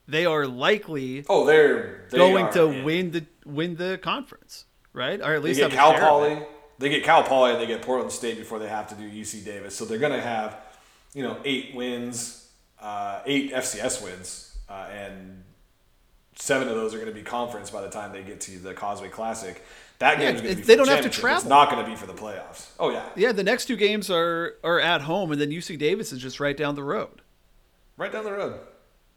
[0.07, 2.83] They are likely Oh, they're they going are to in.
[2.85, 5.19] win the win the conference, right?
[5.19, 6.41] Or at They least get Cal Poly.
[6.79, 7.51] They get Cal Poly.
[7.53, 9.75] and They get Portland State before they have to do UC Davis.
[9.75, 10.57] So they're gonna have,
[11.13, 12.47] you know, eight wins,
[12.79, 15.43] uh, eight FCS wins, uh, and
[16.37, 18.73] seven of those are going to be conference by the time they get to the
[18.73, 19.63] Causeway Classic.
[19.99, 21.39] That Yeah, to be they the don't have to travel.
[21.39, 22.67] It's not going to be for the playoffs.
[22.79, 26.11] Oh yeah, Yeah, the next two games are are at home, and then UC Davis
[26.13, 27.21] is just right down the road.
[27.97, 28.59] right down the road.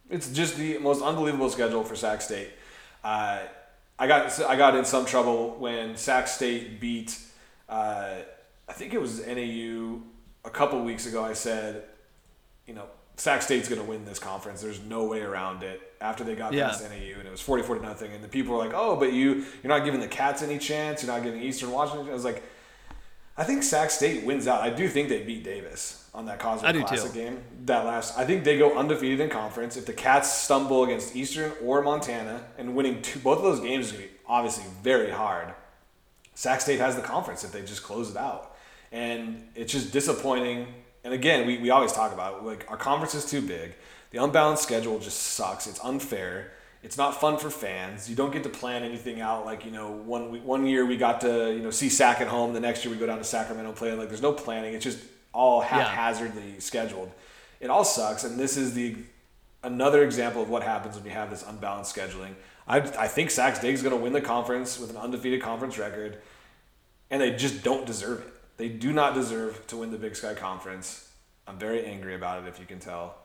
[0.09, 2.51] It's just the most unbelievable schedule for Sac State.
[3.05, 3.41] Uh,
[3.99, 7.19] I got I got in some trouble when Sac State beat.
[7.69, 8.17] Uh,
[8.69, 10.01] I think it was NAU
[10.45, 11.23] a couple weeks ago.
[11.23, 11.85] I said,
[12.67, 14.63] you know, Sac State's going to win this conference.
[14.63, 15.90] There's no way around it.
[16.01, 16.69] After they got Yeah.
[16.69, 19.13] past NAU and it was 44 to nothing, and the people were like, "Oh, but
[19.13, 21.03] you you're not giving the Cats any chance.
[21.03, 22.43] You're not giving Eastern Washington." I was like,
[23.37, 24.63] I think Sac State wins out.
[24.63, 27.19] I do think they beat Davis on that Causeway Classic too.
[27.19, 27.43] game.
[27.67, 29.77] That last, I think they go undefeated in conference.
[29.77, 33.87] If the Cats stumble against Eastern or Montana, and winning two, both of those games
[33.87, 35.55] is going to be obviously very hard.
[36.35, 38.57] Sac State has the conference if they just close it out,
[38.91, 40.67] and it's just disappointing.
[41.05, 43.75] And again, we, we always talk about it, like our conference is too big.
[44.11, 45.67] The unbalanced schedule just sucks.
[45.67, 46.53] It's unfair.
[46.83, 48.09] It's not fun for fans.
[48.09, 49.45] You don't get to plan anything out.
[49.45, 52.29] Like you know, one we- one year we got to you know see Sac at
[52.29, 52.53] home.
[52.55, 53.93] The next year we go down to Sacramento and play.
[53.93, 54.75] Like there's no planning.
[54.75, 54.99] It's just
[55.33, 57.13] all haphazardly scheduled.
[57.61, 58.25] It all sucks.
[58.25, 58.97] And this is the
[59.63, 62.35] another example of what happens when you have this unbalanced scheduling.
[62.67, 66.19] I, I think Sac State's going to win the conference with an undefeated conference record,
[67.11, 68.33] and they just don't deserve it.
[68.57, 71.11] They do not deserve to win the Big Sky Conference.
[71.47, 73.17] I'm very angry about it, if you can tell.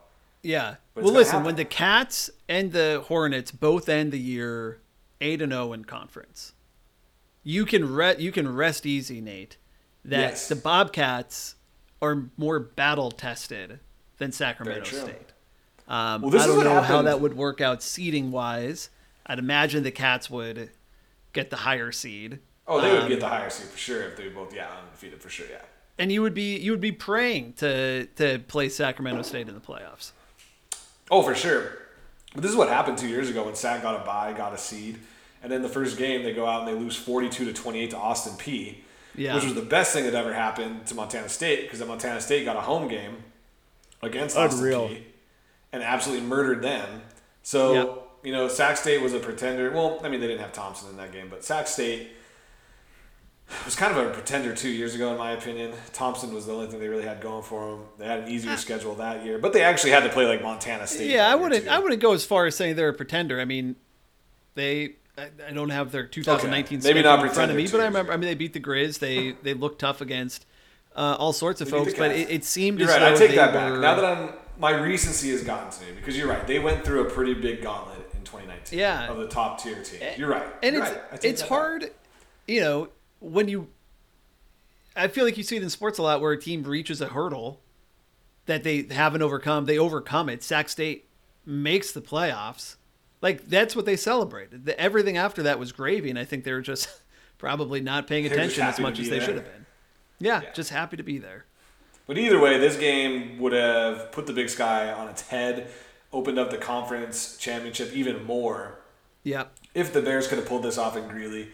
[0.46, 0.76] Yeah.
[0.94, 1.46] Well, listen, happen.
[1.46, 4.80] when the Cats and the Hornets both end the year
[5.20, 6.52] eight and zero in conference,
[7.42, 9.56] you can re- you can rest easy, Nate,
[10.04, 10.48] that Yes.
[10.48, 11.56] the Bobcats
[12.00, 13.80] are more battle tested
[14.18, 14.84] than Sacramento.
[14.84, 15.32] State.
[15.88, 18.90] Um, Well, I don't know how that would work out seeding wise.
[19.26, 20.70] I'd imagine the Cats would
[21.32, 22.38] get the higher seed.
[22.68, 25.20] Oh, they would Um, get the higher seed for sure if they both, yeah, undefeated
[25.20, 25.62] for sure, yeah.
[25.98, 29.60] and you would be you would be praying to to play Sacramento State in the
[29.60, 30.12] playoffs.
[31.10, 31.72] Oh, for sure.
[32.34, 34.58] But this is what happened two years ago when Sac got a bye, got a
[34.58, 34.98] seed,
[35.42, 37.96] and then the first game they go out and they lose 42 to 28 to
[37.96, 38.78] Austin Peay,
[39.14, 39.34] Yeah.
[39.34, 42.44] which was the best thing that ever happened to Montana State because then Montana State
[42.44, 43.22] got a home game
[44.02, 44.88] against Austin Unreal.
[44.88, 45.02] Peay
[45.72, 47.02] and absolutely murdered them.
[47.42, 48.02] So Yep.
[48.24, 49.70] you know, Sac State was a pretender.
[49.70, 52.10] Well, I mean they didn't have Thompson in that game, but Sac State
[53.64, 55.72] was kind of a pretender two years ago, in my opinion.
[55.92, 57.84] Thompson was the only thing they really had going for them.
[57.98, 60.86] They had an easier schedule that year, but they actually had to play like Montana
[60.86, 61.10] State.
[61.10, 61.64] Yeah, I wouldn't.
[61.64, 61.70] too.
[61.70, 63.40] I wouldn't go as far as saying they're a pretender.
[63.40, 63.76] I mean,
[64.54, 64.94] they.
[65.18, 67.80] I, I don't have their 2019 Okay, maybe schedule not in front of me, but
[67.80, 68.12] I remember.
[68.12, 68.98] I mean, they beat the Grizz.
[68.98, 70.44] They they looked tough against
[70.94, 73.12] uh, all sorts of They folks, but it, it seemed You're as right.
[73.12, 73.72] I take they that back.
[73.72, 76.46] were- Now that I'm, my recency has gotten to me because you're right.
[76.46, 78.78] They went through a pretty big gauntlet in 2019.
[78.78, 79.08] Yeah.
[79.10, 80.00] Of the top tier team.
[80.18, 80.46] You're right.
[80.62, 81.02] and You're it's right.
[81.24, 81.48] It's that back.
[81.48, 81.90] hard,
[82.46, 82.88] you know,
[83.20, 83.68] when you.
[84.94, 87.08] I feel like you see it in sports a lot where a team reaches a
[87.08, 87.60] hurdle
[88.46, 89.66] that they haven't overcome.
[89.66, 90.42] They overcome it.
[90.42, 91.08] Sac State
[91.44, 92.76] makes the playoffs.
[93.20, 94.64] Like that's what they celebrated.
[94.66, 96.88] The, everything after that was gravy, and I think they were just
[97.38, 99.26] probably not paying attention as much as they there.
[99.26, 99.66] should have been.
[100.18, 100.52] Yeah, Yeah.
[100.52, 101.44] just happy to be there.
[102.06, 105.68] But either way, this game would have put the Big Sky on its head,
[106.12, 108.78] opened up the conference championship even more.
[109.24, 111.48] Yeah, If the Bears could have pulled this off in Greeley,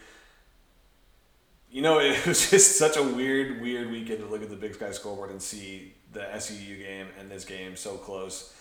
[1.72, 4.74] you know, it was just such a weird, weird weekend to look at the Big
[4.74, 8.54] Sky scoreboard and see the SUU game and this game so close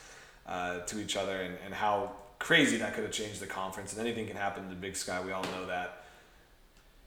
[0.47, 3.91] uh, to each other, and, and how crazy that could have changed the conference.
[3.93, 5.21] And anything can happen in the Big Sky.
[5.23, 6.03] We all know that.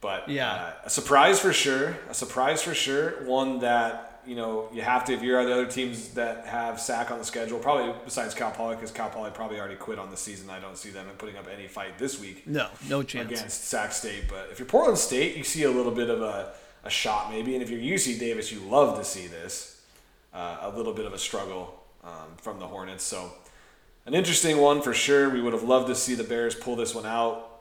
[0.00, 0.52] But Yeah.
[0.52, 1.96] uh, a surprise for sure.
[2.10, 3.24] A surprise for sure.
[3.24, 7.10] One that you know you have to if you're the other teams that have SAC
[7.10, 7.58] on the schedule.
[7.58, 10.50] Probably besides Cal Poly, because Cal Poly probably already quit on the season.
[10.50, 13.30] I don't see them putting up any fight this week No, no chance.
[13.30, 14.24] against Sac State.
[14.28, 16.52] But if you're Portland State, you see a little bit of a,
[16.84, 17.54] a shot maybe.
[17.54, 19.82] And if you're UC Davis, you love to see this.
[20.32, 23.04] Uh, a little bit of a struggle um, from the Hornets.
[23.04, 23.30] So
[24.06, 25.30] an interesting one for sure.
[25.30, 27.53] We would have loved to see the Bears pull this one out.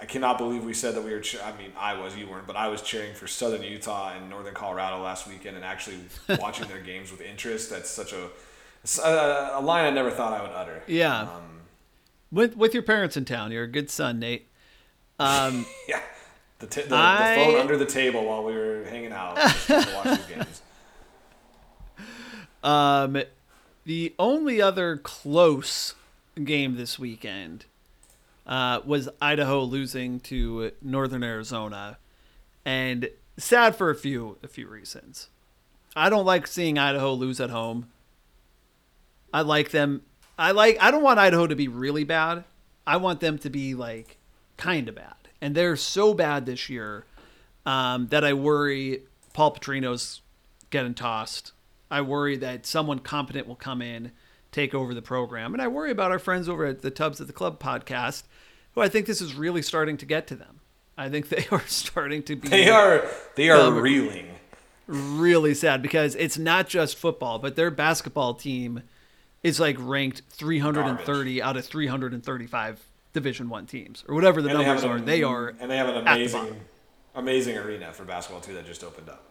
[0.00, 1.20] I cannot believe we said that we were.
[1.20, 4.28] Che- I mean, I was, you weren't, but I was cheering for Southern Utah and
[4.28, 5.96] Northern Colorado last weekend, and actually
[6.38, 7.70] watching their games with interest.
[7.70, 8.28] That's such a
[9.02, 10.82] a, a line I never thought I would utter.
[10.86, 11.22] Yeah.
[11.22, 11.60] Um,
[12.30, 14.48] with with your parents in town, you're a good son, Nate.
[15.18, 16.00] Um, Yeah.
[16.58, 19.66] The, t- the, I- the phone under the table while we were hanging out just
[19.68, 20.62] to watch these games.
[22.62, 23.22] Um,
[23.84, 25.94] the only other close
[26.42, 27.66] game this weekend
[28.46, 31.98] uh, was Idaho losing to Northern Arizona,
[32.64, 35.28] and sad for a few a few reasons.
[35.94, 37.88] I don't like seeing Idaho lose at home.
[39.32, 40.02] I like them.
[40.38, 40.76] I like.
[40.80, 42.44] I don't want Idaho to be really bad.
[42.86, 44.18] I want them to be like
[44.56, 47.04] kind of bad, and they're so bad this year
[47.64, 50.22] um, that I worry Paul Petrino's
[50.70, 51.52] getting tossed.
[51.90, 54.12] I worry that someone competent will come in,
[54.52, 57.26] take over the program, and I worry about our friends over at the Tubs at
[57.26, 58.24] the Club podcast,
[58.76, 60.60] who I think this is really starting to get to them.
[60.96, 64.28] I think they are starting to be They are they are Um, reeling.
[64.86, 68.82] really sad because it's not just football, but their basketball team
[69.42, 72.80] is like ranked 330 out of 335
[73.12, 75.00] Division One teams or whatever the And they have an- are.
[75.00, 76.60] They are and they have an amazing
[77.14, 79.24] amazing arena for basketball too that just opened up.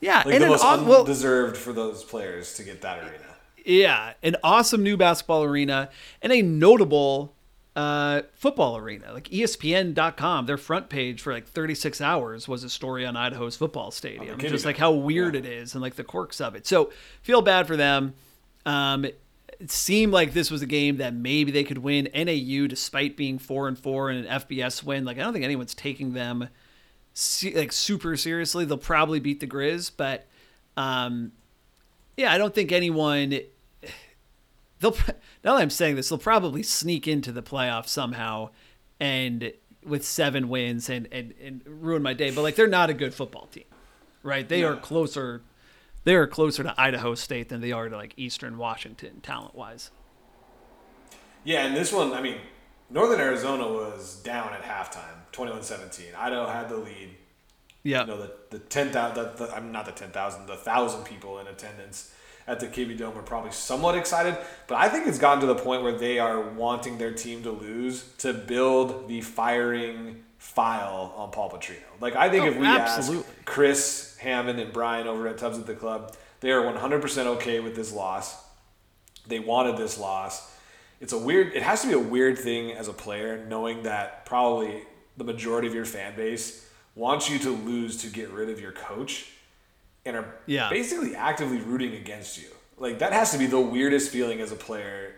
[0.00, 3.36] yeah, Like and the an most well, undeserved for those players to get that arena.
[3.64, 5.88] yeah, an awesome new basketball arena
[6.20, 7.32] and a notable
[7.78, 9.12] uh, football arena.
[9.12, 13.90] Like ESPN.com, their front page for like 36 hours was a story on Idaho's football
[13.92, 15.40] stadium, just like how weird Yeah.
[15.40, 16.66] it is and like the quirks of it.
[16.66, 16.90] So
[17.22, 18.14] feel bad for them.
[18.66, 22.08] Um, it seemed like this was a game that maybe they could win.
[22.14, 25.74] NAU, despite being four and four and an FBS win, like I don't think anyone's
[25.74, 26.48] taking them
[27.14, 28.64] se- like super seriously.
[28.64, 30.26] They'll probably beat the Grizz, but
[30.76, 31.32] um,
[32.16, 33.38] yeah, I don't think anyone.
[34.80, 34.96] They'll
[35.44, 38.50] now that I'm saying this, they'll probably sneak into the playoffs somehow,
[39.00, 39.52] and
[39.84, 42.30] with seven wins and and, and ruin my day.
[42.30, 43.64] But like they're not a good football team,
[44.22, 44.48] right?
[44.48, 45.42] They are closer.
[46.04, 49.90] They are closer to Idaho State than they are to like Eastern Washington talent wise.
[51.44, 52.36] Yeah, and this one, I mean,
[52.90, 56.14] Northern Arizona was down at halftime, 21-17.
[56.16, 57.14] Idaho had the lead.
[57.82, 61.38] Yeah, You know, the, the 10,000, the, the, I'm not the 10,000, the 1,000 people
[61.38, 62.12] in attendance
[62.48, 65.54] at the Kibbie Dome were probably somewhat excited, but I think it's gotten to the
[65.54, 71.30] point where they are wanting their team to lose to build the firing file on
[71.30, 71.82] Paul Petrino.
[72.00, 73.24] Like, I think Oh, if we absolutely.
[73.26, 77.60] ask Chris Hammond and Brian over at Tubbs at the Club, they are 100% okay
[77.60, 78.36] with this loss.
[79.26, 80.50] They wanted this loss.
[81.00, 81.54] It's a weird.
[81.54, 84.82] It has to be a weird thing as a player, knowing that probably
[85.16, 88.72] the majority of your fan base wants you to lose to get rid of your
[88.72, 89.30] coach,
[90.08, 90.68] and are Yeah.
[90.70, 92.48] basically actively rooting against you.
[92.78, 95.14] Like that has to be the weirdest feeling as a player.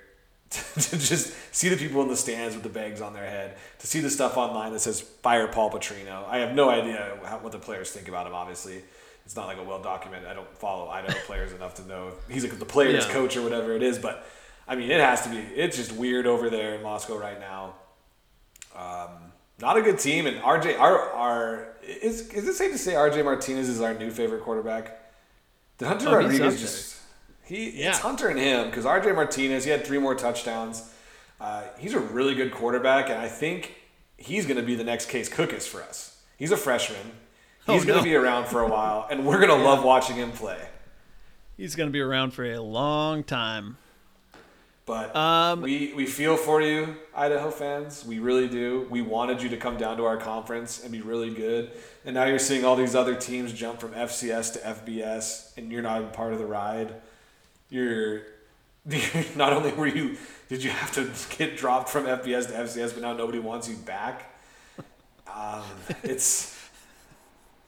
[0.75, 3.87] To just see the people in the stands with the bags on their head, to
[3.87, 7.53] see the stuff online that says "Fire Paul Petrino." I have no idea how, what
[7.53, 8.35] the players think about him.
[8.35, 8.83] Obviously,
[9.25, 10.27] it's not like a well documented.
[10.29, 13.13] I don't follow Idaho players enough to know if he's like the player's Yeah.
[13.13, 13.97] coach or whatever it is.
[13.99, 14.27] But
[14.67, 15.37] I mean, it has to be.
[15.39, 17.75] It's just weird over there in Moscow right now.
[18.77, 19.11] Um,
[19.61, 23.25] not a good team, and RJ, our our is is it safe to say RJ
[23.25, 25.13] Martinez is our new favorite quarterback?
[25.79, 26.97] Did Hunter Oh, Rodriguez just
[27.45, 27.71] he?
[27.83, 27.91] Yeah.
[27.91, 30.93] It's Hunter and him because RJ Martinez he had three more touchdowns.
[31.41, 33.75] Uh, he's a really good quarterback, and I think
[34.19, 36.21] he's going to be the next Case Cookus for us.
[36.37, 37.13] He's a freshman.
[37.69, 38.03] Oh, He's going no.
[38.05, 40.59] to be around for a while, and we're going to love watching him play.
[41.57, 43.77] he's going to be around for a long time.
[44.91, 48.05] But Um, we, we feel for you, Idaho fans.
[48.05, 48.89] We really do.
[48.91, 51.71] We wanted you to come down to our conference and be really good.
[52.05, 55.81] And now you're seeing all these other teams jump from FCS to FBS, and you're
[55.81, 56.93] not even part of the ride.
[57.69, 58.23] You're,
[58.89, 60.17] you're not only were you
[60.49, 63.77] did you have to get dropped from FBS to FCS, but now nobody wants you
[63.77, 64.35] back.
[65.33, 65.63] Um,
[66.03, 66.59] it's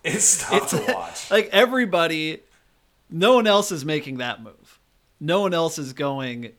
[0.03, 1.31] it's tough to watch.
[1.31, 2.41] Like everybody,
[3.09, 4.81] no one else is making that move.
[5.21, 6.55] No one else is going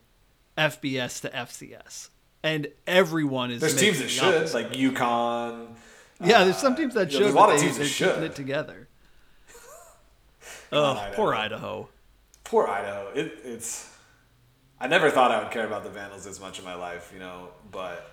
[0.56, 2.08] FBS to FCS,
[2.42, 3.60] and everyone is.
[3.60, 5.68] There's teams that should, like UConn,
[6.22, 8.22] Yeah, there's some teams that yeah, should, there's a lot of teams that should.
[8.22, 8.88] it together.
[10.72, 11.14] Oh, Idaho.
[11.14, 11.88] poor Idaho.
[12.42, 13.10] Poor Idaho.
[13.14, 13.88] It, it's.
[14.80, 17.20] I never thought I would care about the Vandals as much in my life, you
[17.20, 18.12] know, but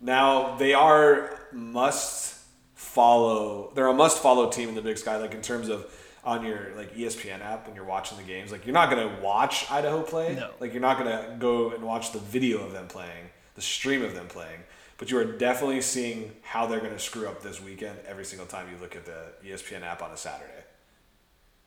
[0.00, 2.36] now they are must
[2.74, 3.70] follow.
[3.74, 5.86] They're a must follow team in the Big Sky, like in terms of
[6.24, 8.52] on your like ESPN app when you're watching the games.
[8.52, 10.34] Like you're not gonna watch Idaho play.
[10.34, 10.50] No.
[10.60, 14.14] Like you're not gonna go and watch the video of them playing, the stream of
[14.14, 14.60] them playing.
[14.98, 18.68] But you are definitely seeing how they're gonna screw up this weekend every single time
[18.70, 20.64] you look at the ESPN app on a Saturday.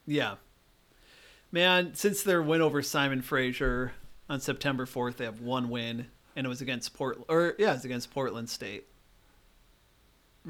[0.05, 0.35] Yeah.
[1.51, 3.93] Man, since their win over Simon Fraser
[4.27, 7.25] on September 4th, they have one win, and it was against Portland.
[7.29, 8.85] Or, yeah, it's against Portland State.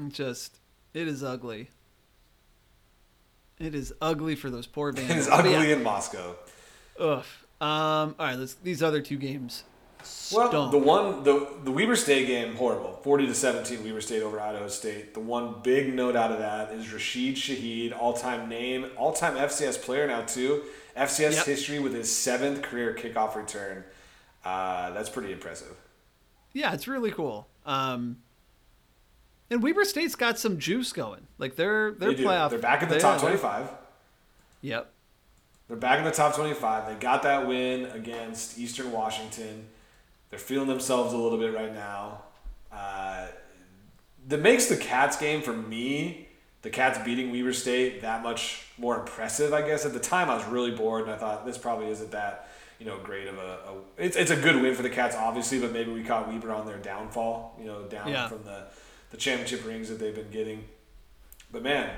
[0.08, 0.60] Just,
[0.94, 1.68] it is ugly.
[3.64, 5.26] It is ugly for those poor Vandals.
[5.26, 6.36] It's ugly yeah, in Moscow.
[6.98, 7.24] Ugh.
[7.60, 9.64] Um, all right, let's, these other two games.
[10.34, 14.38] Well, the one the the Weber State game horrible, forty to seventeen Weber State over
[14.38, 15.14] Idaho State.
[15.14, 19.34] The one big note out of that is Rashid Shaheed, all time name, all time
[19.36, 20.62] FCS player now too.
[20.94, 21.46] FCS Yep.
[21.46, 23.82] history with his seventh career kickoff return.
[24.44, 25.74] Uh, that's pretty impressive.
[26.52, 27.48] Yeah, it's really cool.
[27.64, 28.18] Um,
[29.50, 31.26] and Weber State's got some juice going.
[31.38, 32.50] Like they're they're they playoff.
[32.50, 33.68] They're back in the they- top twenty five.
[34.62, 34.90] Yep.
[35.68, 36.88] They're back in the top 25.
[36.88, 39.64] They got that win against Eastern Washington.
[40.28, 42.22] They're feeling themselves a little bit right now.
[42.70, 43.28] Uh,
[44.28, 46.28] that makes the Cats game for me,
[46.62, 49.54] the Cats beating Weber State, that much more impressive.
[49.54, 52.10] I guess at the time I was really bored and I thought this probably isn't
[52.10, 53.40] that you know great of a.
[53.40, 56.52] a it's, it's a good win for the Cats, obviously, but maybe we caught Weber
[56.52, 57.56] on their downfall.
[57.58, 58.28] You know, down Yeah.
[58.28, 58.66] from the
[59.14, 60.64] the championship rings that they've been getting.
[61.52, 61.88] But man,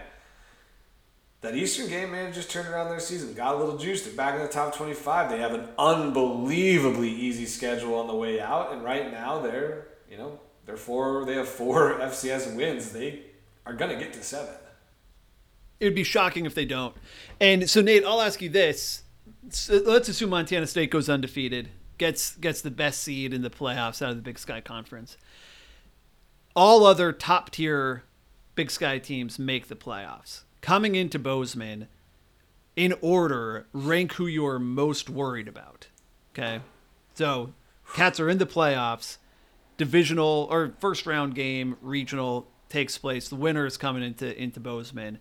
[1.41, 3.33] that Eastern game man, just turned around their season.
[3.33, 4.03] Got a little juice.
[4.05, 5.31] They're back in the top 25.
[5.31, 10.19] They have an unbelievably easy schedule on the way out, and right now they're you
[10.19, 11.25] know they're four.
[11.25, 12.93] They have four FCS wins.
[12.93, 13.23] They
[13.65, 14.55] are gonna get to seven.
[15.81, 16.95] It would be shocking if they don't.
[17.41, 19.05] And so, Nate, I'll ask you this:
[19.49, 24.03] so Let's assume Montana State goes undefeated, gets gets the best seed in the playoffs
[24.03, 25.17] out of the Big Sky Conference.
[26.57, 28.05] All other top tier
[28.55, 30.45] Big Sky teams make the playoffs.
[30.63, 31.87] Coming into Bozeman,
[32.75, 35.89] in order, rank who you're most worried about.
[36.33, 36.63] Okay,
[37.15, 37.53] so
[37.95, 39.19] Cats are in the playoffs.
[39.77, 43.29] Divisional or first round game, regional takes place.
[43.29, 45.19] The winner is coming into into Bozeman.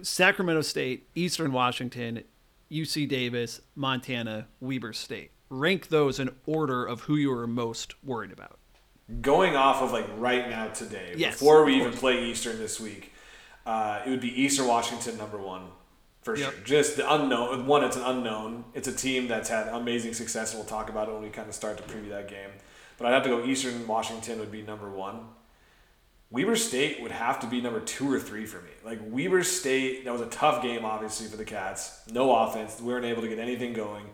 [0.00, 2.24] Sacramento State, Eastern Washington,
[2.70, 5.32] UC Davis, Montana, Weber State.
[5.50, 8.58] Rank those in order of who you are most worried about.
[9.20, 13.12] Going off of like right now today, Yes, before we even play Eastern this week,
[13.66, 15.66] uh, it would be Eastern Washington number one
[16.22, 16.52] for Yep.
[16.52, 16.60] sure.
[16.64, 17.66] Just the unknown.
[17.66, 18.64] One, it's an unknown.
[18.74, 21.48] It's a team that's had amazing success, and we'll talk about it when we kind
[21.48, 22.50] of start to preview that game.
[22.96, 25.26] But I'd have to go Eastern Washington would be number one.
[26.30, 28.70] Weber State would have to be number two or three for me.
[28.84, 32.00] Like Weber State, that was a tough game, obviously for the Cats.
[32.10, 34.06] No offense, we weren't able to get anything going.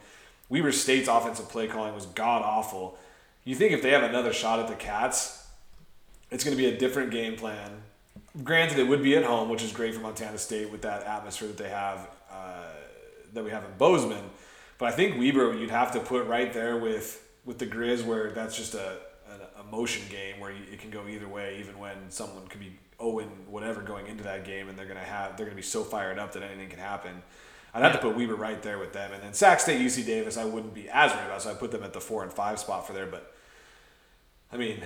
[0.49, 2.99] Weber State's offensive play calling was god awful.
[3.45, 5.47] You think if they have another shot at the Cats,
[6.31, 7.83] it's going to be a different game plan.
[8.45, 11.49] Granted, it would be at home, which is great for Montana State with that atmosphere
[11.49, 12.67] that they have uh,
[13.33, 14.25] that we have in Bozeman.
[14.77, 18.31] But I think Weber you'd have to put right there with with the Grizz, where
[18.31, 18.99] that's just a
[19.31, 22.73] an emotion game where you, it can go either way, even when someone could be
[23.01, 26.19] Owen whatever going into that game, and they're gonna have they're gonna be so fired
[26.19, 27.23] up that anything can happen.
[27.75, 30.37] I'd have to put Weber right there with them, and then Sac State, UC Davis,
[30.37, 32.59] I wouldn't be as worried about, so I put them at the four and five
[32.59, 33.07] spot for there.
[33.07, 33.33] But
[34.51, 34.83] I mean,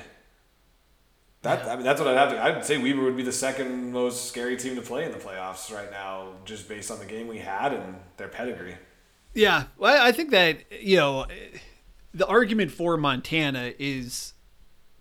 [1.42, 2.42] that I mean that's what I'd have to.
[2.42, 5.72] I'd say Weber would be the second most scary team to play in the playoffs
[5.74, 8.76] right now, just based on the game we had and their pedigree.
[9.34, 11.26] Yeah, well, I think that you know
[12.12, 14.34] the argument for Montana is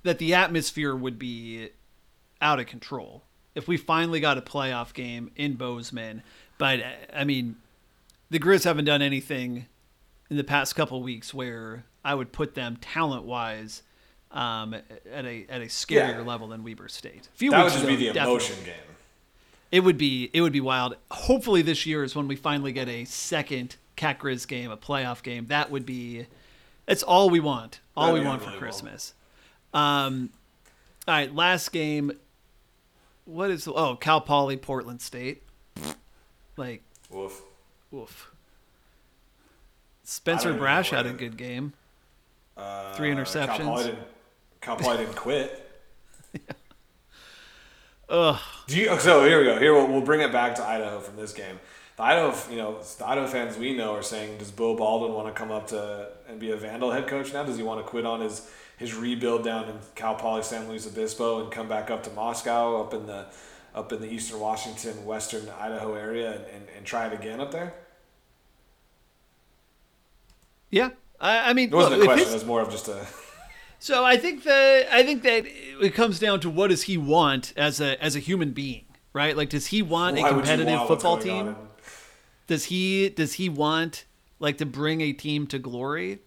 [0.04, 1.70] that the atmosphere would be
[2.42, 3.24] out of control
[3.54, 6.24] if we finally got a playoff game in Bozeman.
[6.58, 6.80] But
[7.14, 7.58] I mean,
[8.32, 9.68] the Grizz haven't done anything
[10.32, 13.84] in the past couple weeks where I would put them talent wise
[14.32, 16.22] um, at a at a scarier Yeah.
[16.22, 17.28] level than Weber State.
[17.32, 18.32] A few That would weeks just be ago, the definitely.
[18.46, 18.74] emotion game.
[19.72, 20.96] It would be it would be wild.
[21.12, 25.22] Hopefully this year is when we finally get a second Cat Grizz game, a playoff
[25.22, 25.48] game.
[25.48, 26.26] That would be
[26.86, 27.80] that's all we want.
[27.96, 28.60] All That'd we be want for unbelievable.
[28.68, 29.14] Christmas.
[29.74, 30.30] Um
[31.08, 32.12] all right, last game.
[33.26, 35.44] What is oh Cal Poly Portland State?
[36.58, 37.42] Like Woof.
[37.94, 38.32] Oof.
[40.04, 41.74] Spencer Brasch had a good game.
[42.58, 43.66] Uh, Three Cal interceptions.
[43.66, 44.08] Poly didn't,
[44.60, 45.70] Cal Poly didn't quit.
[48.10, 48.40] Ugh.
[48.68, 49.58] Do you, so here we go.
[49.58, 51.60] Here we'll, we'll bring it back to Idaho from this game.
[51.96, 55.28] the Idaho, you know, the Idaho fans we know are saying, does Beau Baldwin want
[55.28, 57.44] to come up to and be a Vandal head coach now?
[57.44, 60.88] Does he want to quit on his his rebuild down in Cal Poly San Luis
[60.88, 63.28] Obispo and come back up to Moscow, up in the
[63.76, 67.52] up in the Eastern Washington, Western Idaho area, and, and, and try it again up
[67.52, 67.74] there?
[70.72, 72.30] Yeah, I, I mean, It wasn't look, a question.
[72.30, 73.06] It was more of just a.
[73.84, 77.52] So I think that I think that it comes down to what does he want
[77.58, 79.36] as a as a human being, right?
[79.36, 81.48] Like, does he want a Why you competitive want football team?
[81.48, 81.56] in-
[82.46, 84.06] Does he does he want
[84.40, 86.20] like to bring a team to glory?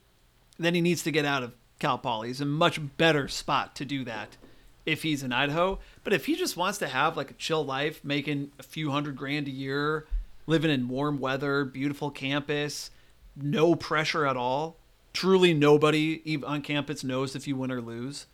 [0.59, 2.26] Then he needs to get out of Cal Poly.
[2.26, 4.36] He's a much better spot to do that
[4.84, 5.78] if he's in Idaho.
[6.03, 9.14] But if he just wants to have like a chill life, making a few hundred
[9.16, 10.09] grand a year,
[10.49, 12.90] living in warm weather, beautiful campus,
[13.37, 14.76] no pressure at all.
[15.12, 18.26] Truly, nobody even on campus knows if you win or lose.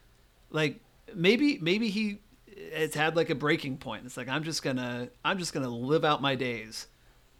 [0.51, 0.81] Like
[1.15, 4.07] maybe maybe he it's had like a breaking point.
[4.07, 6.87] It's like I'm just gonna I'm just gonna live out my days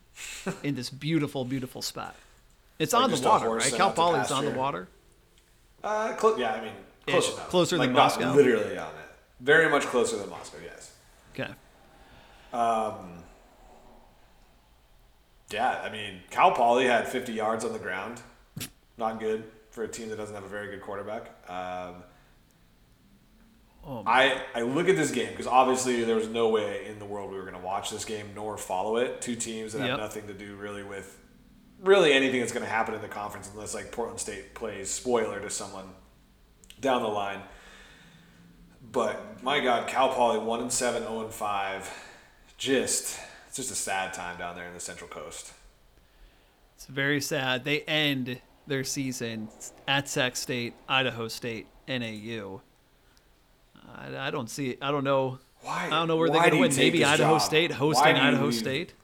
[0.63, 2.15] in this beautiful beautiful spot.
[2.79, 3.73] It's Like on the water, right?
[3.73, 4.89] Cal Poly's on the water.
[5.83, 6.73] Uh, clo- yeah, I mean,
[7.07, 7.35] close Ish.
[7.35, 7.49] enough.
[7.49, 8.33] Closer like than Moscow?
[8.33, 9.11] Literally on it.
[9.41, 10.59] Very much closer than Moscow.
[10.63, 10.93] Yes.
[11.35, 11.51] Okay.
[15.53, 18.21] Yeah, I mean, Cal Poly had 50 yards on the ground.
[18.97, 21.31] Not good for a team that doesn't have a very good quarterback.
[21.51, 21.97] Um,
[23.83, 27.07] Oh, I, I look at this game because obviously there was no way in the
[27.07, 29.23] world we were going to watch this game nor follow it.
[29.23, 29.89] Two teams that Yep.
[29.89, 31.19] have nothing to do really with
[31.83, 35.41] really anything that's going to happen in the conference unless like Portland State plays spoiler
[35.41, 35.87] to someone
[36.79, 37.41] down the line.
[38.93, 41.91] But my God, Cal Poly one and seven, zero and five.
[42.59, 43.19] Just
[43.51, 45.53] it's just a sad time down there in the Central Coast.
[46.77, 47.65] It's very sad.
[47.65, 49.49] They end their season
[49.89, 52.61] at Sac State, Idaho State, NAU.
[53.93, 54.77] I, I don't see.
[54.81, 55.41] I don't know.
[55.63, 55.87] Why?
[55.87, 56.77] I don't know where they're going to win.
[56.77, 57.43] Maybe Idaho job?
[57.43, 58.95] State hosting you Idaho State.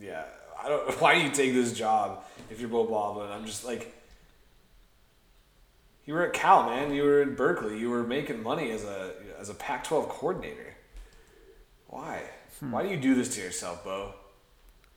[0.00, 0.24] Yeah,
[0.62, 0.98] I don't.
[0.98, 3.30] Why do you take this job if you're Beau Baldwin?
[3.30, 3.94] I'm just like,
[6.06, 6.90] you were at Cal, man.
[6.94, 7.78] You were in Berkeley.
[7.78, 10.74] You were making money as a as a Pac-12 coordinator.
[11.88, 12.22] Why?
[12.60, 14.14] Why do you do this to yourself, Beau?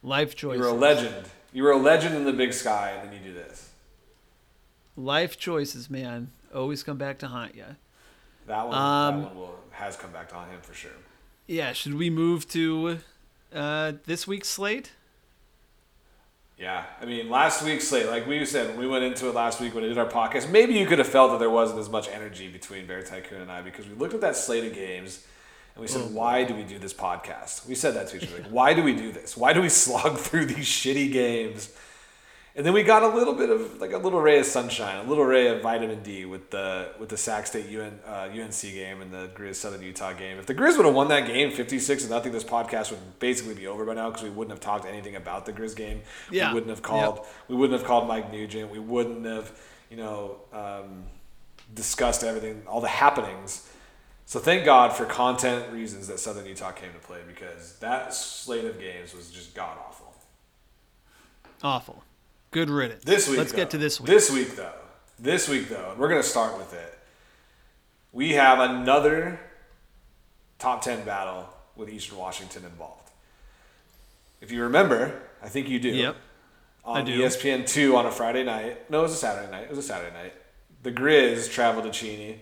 [0.03, 0.59] Life choices.
[0.59, 1.25] You're a legend.
[1.53, 3.71] You were a legend in the Big Sky, and then you do this.
[4.95, 6.31] Life choices, man.
[6.53, 7.65] Always come back to haunt you.
[8.47, 10.91] That one, Um, that one will, has come back to haunt him for sure.
[11.47, 11.73] Yeah.
[11.73, 12.99] Should we move to
[13.53, 14.91] uh, this week's slate?
[16.57, 19.61] Yeah, I mean, last week's slate, like we said, when we went into it last
[19.61, 21.87] week when we did our podcast, maybe you could have felt that there wasn't as
[21.87, 25.23] much energy between Bear Tycoon and I because we looked at that slate of games
[25.77, 27.67] and we said, Oh, why do we do this podcast?
[27.67, 28.41] We said that to each other.
[28.41, 29.37] Like, why do we do this?
[29.37, 31.71] Why do we slog through these shitty games?
[32.55, 35.07] And then we got a little bit of like a little ray of sunshine, a
[35.07, 39.03] little ray of vitamin D with the with the Sac State UN, uh, UNC game
[39.03, 40.39] and the Grizz Southern Utah game.
[40.39, 43.19] If the Grizz would have won that game fifty six to nothing, this podcast would
[43.19, 46.01] basically be over by now because we wouldn't have talked anything about the Grizz game.
[46.31, 46.47] Yeah.
[46.47, 47.27] We wouldn't have called.
[47.47, 48.71] We wouldn't have called Mike Nugent.
[48.71, 49.51] We wouldn't have
[49.91, 51.03] you know um,
[51.75, 53.69] discussed everything, all the happenings.
[54.27, 58.65] So thank God for content reasons that Southern Utah came to play because that slate
[58.65, 60.13] of games was just god awful.
[61.63, 62.03] Awful.
[62.51, 63.05] Good riddance.
[63.05, 64.07] This week, Let's though- get to this week.
[64.07, 64.73] This week, though.
[65.17, 66.99] This week, though, and we're going to start with it.
[68.11, 69.39] We have another
[70.59, 71.47] top 10 battle
[71.77, 73.09] with Eastern Washington involved.
[74.41, 75.87] If you remember, I think you do.
[75.87, 76.17] Yep.
[76.83, 77.17] On I do.
[77.17, 78.91] ESPN 2 on a Friday night.
[78.91, 79.63] No, it was a Saturday night.
[79.63, 80.33] It was a Saturday night.
[80.83, 82.41] The Grizz traveled to Cheney,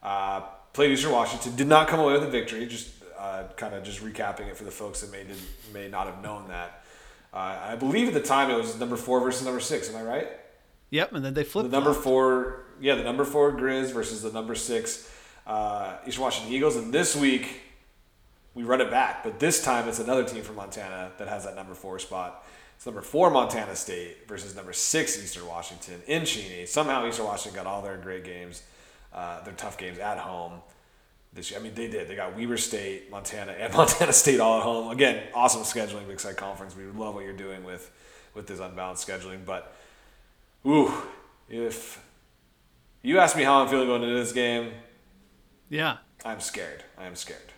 [0.00, 0.42] uh,
[0.74, 2.66] played Eastern Washington, did not come away with a victory.
[2.66, 5.38] Just uh, kind of just recapping it for the folks that may did,
[5.72, 6.84] may not have known that.
[7.32, 9.88] Uh, I believe at the time it was number four versus number six.
[9.88, 10.28] Am I right?
[10.90, 11.12] Yep.
[11.14, 11.70] And then they flipped.
[11.70, 15.10] The number four, yeah, the number four Grizz versus the number six
[15.46, 16.76] uh, Eastern Washington Eagles.
[16.76, 17.62] And this week
[18.54, 21.56] we run it back, but this time it's another team from Montana that has that
[21.56, 22.44] number four spot.
[22.76, 26.66] It's number four Montana State versus number six Eastern Washington in Cheney.
[26.66, 28.62] Somehow Eastern Washington got all their great games,
[29.14, 30.60] uh, their tough games at home.
[31.32, 31.58] This year.
[31.58, 32.06] I mean, they did.
[32.08, 34.90] They got Weber State, Montana, and Montana State all at home.
[34.92, 36.76] Again, awesome scheduling, Big Sky Conference.
[36.76, 37.90] We love what you're doing with
[38.34, 39.44] with this unbalanced scheduling.
[39.44, 39.74] But,
[40.66, 40.92] ooh,
[41.48, 42.00] if
[43.02, 44.72] you ask me how I'm feeling going into this game,
[45.68, 45.96] Yeah.
[46.24, 46.84] I'm scared.
[46.96, 47.52] I am scared.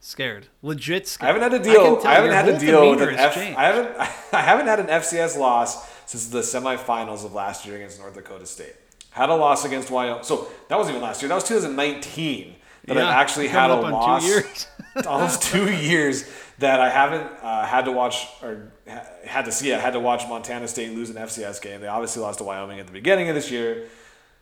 [0.00, 0.46] Scared.
[0.62, 1.24] Legit scared.
[1.30, 1.96] I haven't had to deal.
[1.96, 3.34] tell I, haven't had to whole deal with an F.
[3.34, 3.58] changed.
[3.58, 3.96] I haven't.
[4.32, 8.46] I haven't had an FCS loss since the semifinals of last year against North Dakota
[8.46, 8.74] State.
[9.10, 10.22] Had a loss against Wyoming.
[10.24, 11.28] So that wasn't even last year.
[11.28, 12.54] That was 2019
[12.86, 14.22] that Yeah, I actually had a coming up on loss.
[14.22, 14.66] two years.
[15.06, 16.24] almost two years
[16.58, 19.72] that I haven't uh, had to watch or ha- had to see.
[19.72, 21.80] I had to watch Montana State lose an FCS game.
[21.80, 23.86] They obviously lost to Wyoming at the beginning of this year,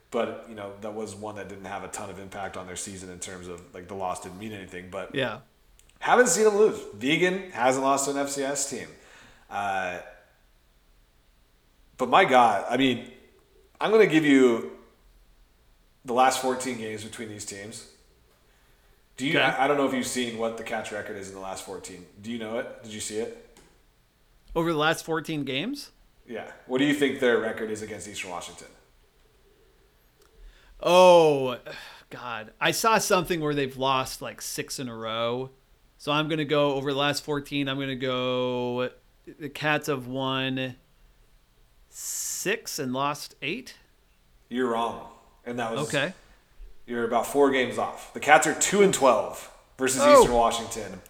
[0.09, 2.75] but you know that was one that didn't have a ton of impact on their
[2.75, 4.89] season in terms of like the loss didn't mean anything.
[4.89, 5.39] But Yeah.
[5.99, 6.79] haven't seen them lose.
[6.97, 8.87] Vigen hasn't lost to an FCS team.
[9.49, 9.97] Uh,
[11.97, 13.11] but my God, I mean,
[13.79, 14.71] I'm going to give you
[16.05, 17.89] the last 14 games between these teams.
[19.17, 19.37] Do you?
[19.37, 19.45] Okay.
[19.45, 21.65] I, I don't know if you've seen what the Cats record is in the last
[21.65, 22.05] 14.
[22.21, 22.83] Do you know it?
[22.83, 23.59] Did you see it?
[24.55, 25.91] Over the last 14 games?
[26.27, 26.51] Yeah.
[26.65, 28.67] What do you think their record is against Eastern Washington?
[30.81, 31.57] Oh,
[32.09, 32.51] God.
[32.61, 35.51] I saw something where they've lost like six in a row.
[35.97, 37.67] So I'm going to go over the last 14.
[37.67, 38.89] I'm going to go.
[39.39, 40.75] The Cats have won
[41.97, 43.75] six and lost eight.
[44.49, 45.07] You're wrong,
[45.45, 46.13] and that was Okay.
[46.85, 48.13] You're about four games off.
[48.13, 50.21] The Cats are two and twelve versus Oh.
[50.21, 51.01] Eastern Washington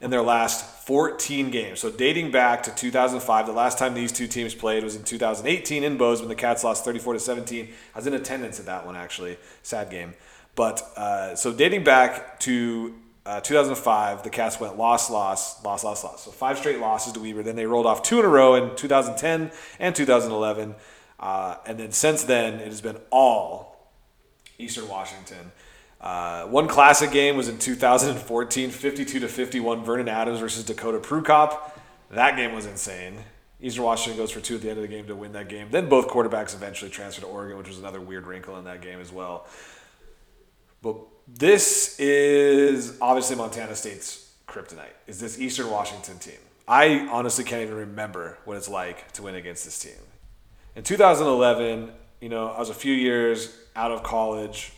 [0.00, 1.80] in their last 14 games.
[1.80, 5.82] So dating back to 2005, the last time these two teams played was in 2018
[5.82, 6.28] in Bozeman.
[6.28, 7.68] The Cats lost 34 to 17.
[7.94, 9.38] I was in attendance at that one actually.
[9.62, 10.14] Sad game.
[10.54, 12.94] But uh, so dating back to
[13.26, 16.24] uh, 2005, the Cats went loss, loss, loss, loss, loss.
[16.24, 17.42] So five straight losses to Weber.
[17.42, 20.74] Then they rolled off two in a row in 2010 and 2011.
[21.18, 23.90] Uh, and then since then, it has been all
[24.58, 25.52] Eastern Washington.
[26.00, 31.70] Uh, one classic game was in 2014, 52 to 51, Vernon Adams versus Dakota Prukop.
[32.10, 33.16] That game was insane.
[33.58, 35.68] Eastern Washington goes for two at the end of the game to win that game.
[35.70, 39.00] Then both quarterbacks eventually transferred to Oregon, which was another weird wrinkle in that game
[39.00, 39.46] as well.
[40.82, 40.96] But
[41.26, 44.92] this is obviously Montana State's kryptonite.
[45.06, 46.38] Is this Eastern Washington team?
[46.66, 49.92] I honestly can't even remember what it's like to win against this team.
[50.76, 54.72] In 2011, you know, I was a few years out of college,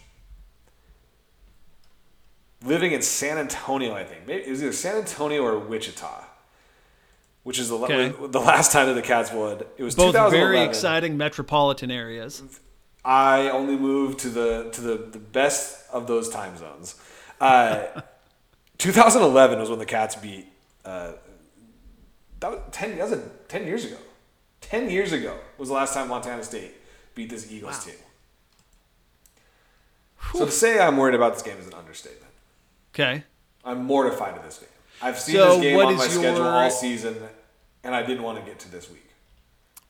[2.64, 3.94] living in San Antonio.
[3.94, 6.24] I think maybe it was either San Antonio or Wichita,
[7.44, 8.08] which is the Okay.
[8.28, 9.62] the last time that the Cats won.
[9.76, 10.30] It was Both 2011.
[10.40, 12.42] very exciting metropolitan areas.
[13.06, 16.96] I only moved to the to the, the best of those time zones.
[17.40, 17.84] Uh,
[18.78, 20.46] 2011 was when the Cats beat.
[20.84, 21.12] Uh,
[22.40, 22.98] that was ten.
[22.98, 23.96] That was a, ten years ago.
[24.60, 26.74] Ten years ago was the last time Montana State
[27.14, 27.94] beat this Eagles team.
[30.34, 32.32] So to say I'm worried about this game is an understatement.
[32.92, 33.22] Okay.
[33.64, 34.68] I'm mortified of this game.
[35.00, 37.16] I've seen So this game on my schedule your- all season,
[37.84, 39.05] and I didn't want to get to this week.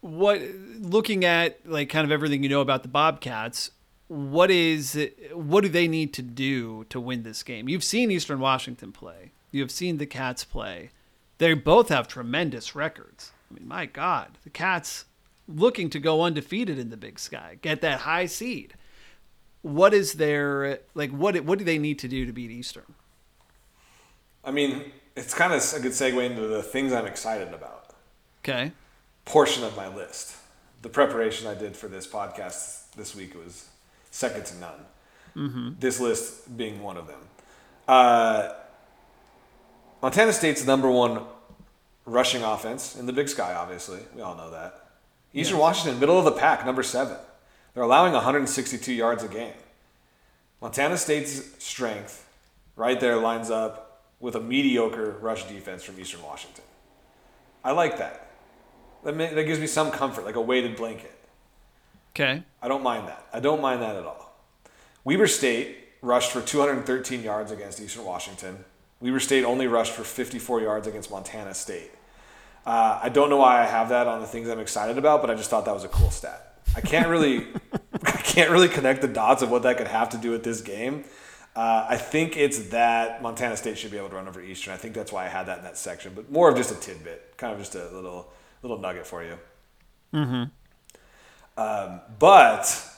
[0.00, 0.40] What
[0.78, 3.70] looking at like kind of everything you know about the Bobcats,
[4.08, 7.68] what is what do they need to do to win this game?
[7.68, 9.32] You've seen Eastern Washington play.
[9.50, 10.90] You have seen the Cats play.
[11.38, 13.32] They both have tremendous records.
[13.50, 15.04] I mean, my God, the Cats
[15.48, 18.74] looking to go undefeated in the Big Sky, get that high seed.
[19.62, 21.10] What is their like?
[21.10, 22.94] What what do they need to do to beat Eastern?
[24.44, 27.94] I mean, it's kind of a good segue into the things I'm excited about.
[28.44, 28.70] Okay.
[29.26, 30.34] Portion of my list.
[30.80, 33.68] The preparation I did for this podcast this week was
[34.10, 35.74] second to none.
[35.78, 37.20] This list being one of them.
[37.86, 38.54] Uh,
[40.00, 41.20] Montana State's number one
[42.06, 43.52] rushing offense in the Big Sky.
[43.54, 44.86] Obviously, we all know that.
[45.34, 45.58] Eastern.
[45.58, 47.18] Washington, middle of the pack, number seven.
[47.74, 49.52] They're allowing 162 yards a game.
[50.62, 52.26] Montana State's strength,
[52.74, 56.64] right there, lines up with a mediocre rush defense from Eastern Washington.
[57.62, 58.25] I like that.
[59.04, 61.12] That, ma- that gives me some comfort, like a weighted blanket.
[62.14, 62.42] Okay.
[62.62, 63.26] I don't mind that.
[63.32, 64.34] I don't mind that at all.
[65.04, 68.64] Weber State rushed for 213 yards against Eastern Washington.
[69.00, 71.90] Weber State only rushed for 54 yards against Montana State.
[72.64, 75.30] Uh, I don't know why I have that on the things I'm excited about, but
[75.30, 76.58] I just thought that was a cool stat.
[76.74, 77.46] I can't really,
[78.02, 80.62] I can't really connect the dots of what that could have to do with this
[80.62, 81.04] game.
[81.54, 84.74] Uh, I think it's that Montana State should be able to run over Eastern.
[84.74, 86.74] I think that's why I had that in that section, but more of just a
[86.74, 88.30] tidbit, kind of just a little
[88.62, 89.38] little nugget for you.
[91.58, 92.88] Um, but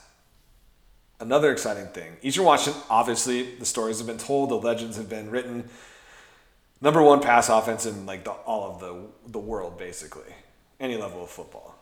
[1.20, 2.80] another exciting thing, Eastern Washington.
[2.90, 5.68] Obviously, the stories have been told, the legends have been written.
[6.80, 8.96] Number one pass offense in like the, all of the
[9.30, 10.32] the world, basically,
[10.78, 11.74] any level of football.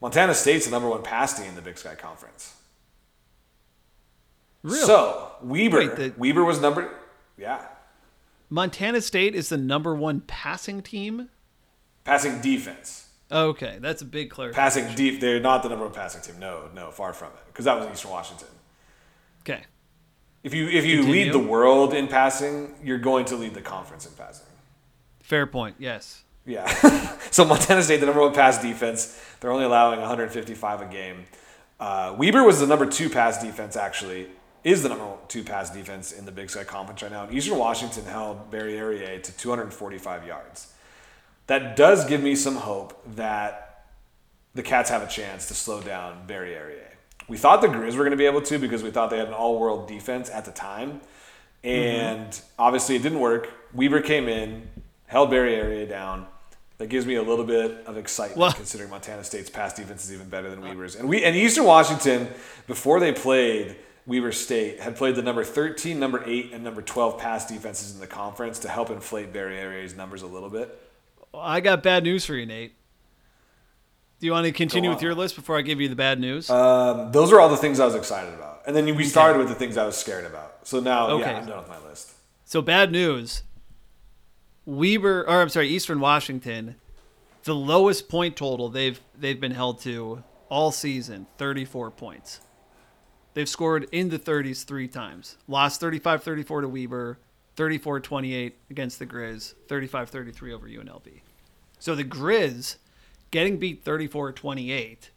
[0.00, 2.54] Montana State's the number one pass team in the Big Sky Conference.
[4.62, 4.80] Really?
[4.86, 6.90] So Weber, Wait, the- Weber was number,
[7.36, 7.62] yeah,
[8.50, 11.28] Montana State is the number one passing team.
[12.08, 13.06] Passing defense.
[13.30, 14.64] Okay, that's a big clarification.
[14.86, 16.40] Passing deep, they're not the number one passing team.
[16.40, 18.48] No, no, far from it, because that was Eastern Washington.
[19.42, 19.64] Okay.
[20.42, 21.24] If you if you Continue.
[21.24, 24.46] lead the world in passing, you're going to lead the conference in passing.
[25.22, 25.76] Fair point.
[25.78, 26.22] Yes.
[26.46, 26.66] Yeah.
[27.30, 31.26] so Montana State, the number one pass defense, they're only allowing 155 a game.
[31.78, 34.28] Uh, Weber was the number two pass defense, actually,
[34.64, 37.24] is the number two pass defense in the Big Sky Conference right now.
[37.24, 40.72] And Eastern Washington held Barriere to 245 yards.
[41.48, 43.84] That does give me some hope that
[44.54, 46.88] the Cats have a chance to slow down Barriere.
[47.26, 49.28] We thought the Grizz were going to be able to because we thought they had
[49.28, 51.00] an all-world defense at the time,
[51.64, 51.68] mm-hmm.
[51.68, 53.50] and obviously it didn't work.
[53.74, 54.68] Weber came in,
[55.06, 56.26] held Barriere down,
[56.76, 60.12] That gives me a little bit of excitement Well- considering Montana State's pass defense is
[60.12, 60.96] even better than Weber's.
[60.96, 62.28] And we and Eastern Washington,
[62.66, 63.76] before they played
[64.06, 68.00] Weber State, had played the number 13, number 8, and number 12 pass defenses in
[68.00, 70.78] the conference to help inflate Barriere's numbers a little bit.
[71.34, 72.74] I got bad news for you, Nate.
[74.20, 76.50] Do you want to continue with your list before I give you the bad news?
[76.50, 78.62] Um, those are all the things I was excited about.
[78.66, 80.66] And then we started with the things I was scared about.
[80.66, 81.30] So now, Okay.
[81.30, 82.12] yeah, I'm done with my list.
[82.44, 83.42] So bad news.
[84.66, 86.74] Weber, or I'm sorry, Eastern Washington,
[87.44, 92.40] the lowest point total they've they've been held to all season, 34 points.
[93.34, 95.36] They've scored in the 30s three times.
[95.46, 97.18] Lost 35-34 to Weber,
[97.58, 101.20] 34-28 against the Grizz, 35-33 over UNLV.
[101.80, 102.76] So the Grizz
[103.32, 105.10] getting beat 34-28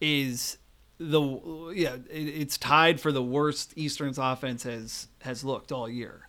[0.00, 0.58] is
[0.98, 6.28] the yeah it, it's tied for the worst Eastern's offense has has looked all year.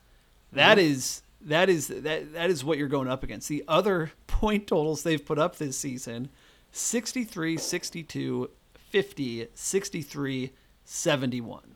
[0.54, 0.92] That mm-hmm.
[0.92, 3.50] is that is that that is what you're going up against.
[3.50, 6.30] The other point totals they've put up this season
[6.72, 8.50] 63 62
[8.90, 10.52] 50 63
[10.86, 11.76] 71.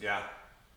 [0.00, 0.22] Yeah.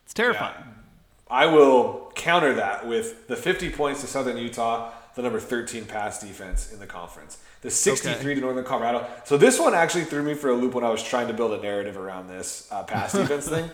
[0.04, 0.54] It's terrifying.
[0.60, 0.85] Yeah.
[1.30, 6.20] I will counter that with the 50 points to Southern Utah, the number 13 pass
[6.22, 8.36] defense in the conference, the 63 Okay.
[8.36, 9.08] to Northern Colorado.
[9.24, 11.54] So this one actually threw me for a loop when I was trying to build
[11.54, 13.70] a narrative around this uh, pass defense thing.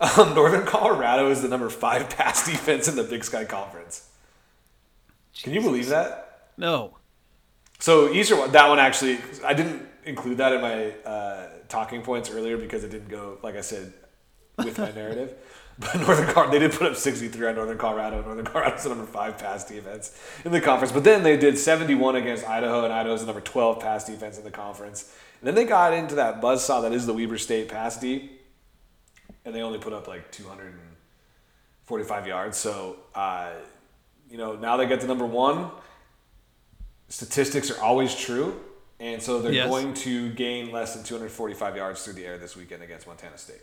[0.00, 4.08] Um, Northern Colorado is the number five pass defense in the Big Sky Conference.
[5.42, 6.50] Can you believe that?
[6.56, 6.96] No.
[7.78, 12.56] So Eastern, that one actually, I didn't include that in my uh, talking points earlier
[12.56, 13.92] because it didn't go, like I said,
[14.58, 15.34] with my narrative.
[15.78, 18.22] But Northern Colorado, they did put up 63 on Northern Colorado.
[18.22, 20.90] Northern Colorado's the number five pass defense in the conference.
[20.90, 24.44] But then they did 71 against Idaho, and Idaho's the number 12 pass defense in
[24.44, 25.14] the conference.
[25.42, 28.40] And then they got into that buzzsaw that is the Weber State pass deep,
[29.44, 32.56] and they only put up like 245 yards.
[32.56, 33.50] So, uh,
[34.30, 35.70] you know, now they get to number one
[37.10, 38.58] statistics are always true,
[38.98, 39.68] and so they're Yes.
[39.68, 43.60] going to gain less than 245 yards through the air this weekend against Montana State.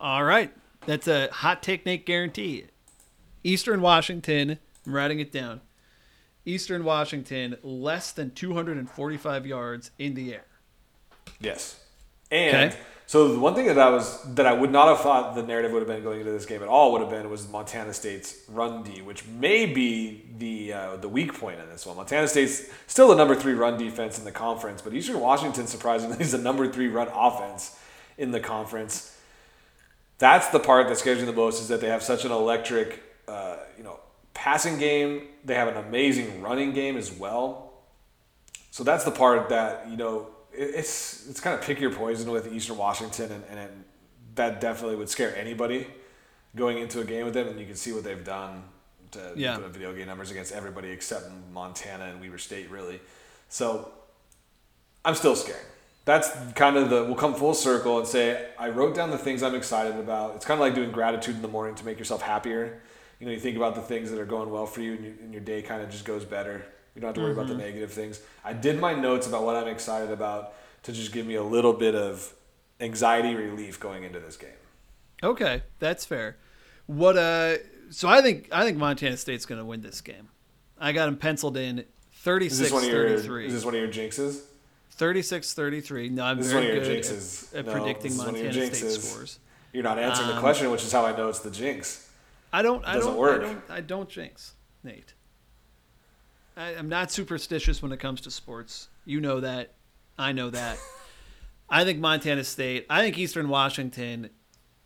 [0.00, 0.52] All right.
[0.86, 2.66] That's a hot Nate guarantee.
[3.44, 5.60] Eastern Washington, I'm writing it down.
[6.44, 10.44] Eastern Washington, less than 245 yards in the air.
[11.38, 11.78] Yes,
[12.30, 12.80] and Okay.
[13.06, 15.72] so the one thing that I was that I would not have thought the narrative
[15.72, 18.36] would have been going into this game at all would have been was Montana State's
[18.48, 21.96] run D, which may be the uh, the weak point in this one.
[21.96, 26.18] Montana State's still the number three run defense in the conference, but Eastern Washington surprisingly
[26.20, 27.76] is the number three run offense
[28.18, 29.16] in the conference.
[30.20, 33.02] That's the part that scares me the most is that they have such an electric,
[33.26, 33.98] uh, you know,
[34.34, 35.22] passing game.
[35.44, 37.72] They have an amazing running game as well.
[38.70, 42.30] So that's the part that you know it, it's it's kind of pick your poison
[42.30, 43.70] with Eastern Washington, and, and it,
[44.36, 45.86] that definitely would scare anybody
[46.54, 47.48] going into a game with them.
[47.48, 48.62] And you can see what they've done
[49.12, 49.56] to Yeah.
[49.56, 53.00] put up video game numbers against everybody except Montana and Weber State, really.
[53.48, 53.90] So
[55.04, 55.64] I'm still scared.
[56.04, 57.04] That's kind of the.
[57.04, 60.36] We'll come full circle and say I wrote down the things I'm excited about.
[60.36, 62.80] It's kind of like doing gratitude in the morning to make yourself happier.
[63.18, 65.14] You know, you think about the things that are going well for you, and, you,
[65.22, 66.64] and your day kind of just goes better.
[66.94, 68.20] You don't have to worry about the negative things.
[68.44, 71.72] I did my notes about what I'm excited about to just give me a little
[71.72, 72.32] bit of
[72.80, 74.50] anxiety relief going into this game.
[75.22, 76.36] Okay, that's fair.
[76.86, 77.56] What uh
[77.90, 80.28] so I think I think Montana State's going to win this game.
[80.78, 81.84] I got them penciled in
[82.26, 83.08] Is this one of your?
[83.08, 83.44] 36-33.
[83.46, 84.40] Is this one of your jinxes?
[85.00, 86.10] 36-33.
[86.10, 87.52] No, I'm This very one of your good jinxes.
[87.54, 89.38] at, at No, predicting this is one of your Montana State scores.
[89.72, 92.08] You're not answering the Um, question, which is how I know it's the jinx.
[92.52, 92.84] I don't.
[92.84, 93.18] I doesn't don't.
[93.18, 93.42] work.
[93.42, 93.62] I don't.
[93.70, 95.14] I don't jinx, Nate.
[96.56, 98.88] I, I'm not superstitious when it comes to sports.
[99.04, 99.74] You know that.
[100.18, 100.76] I know that.
[101.70, 102.86] I think Montana State.
[102.90, 104.30] I think Eastern Washington.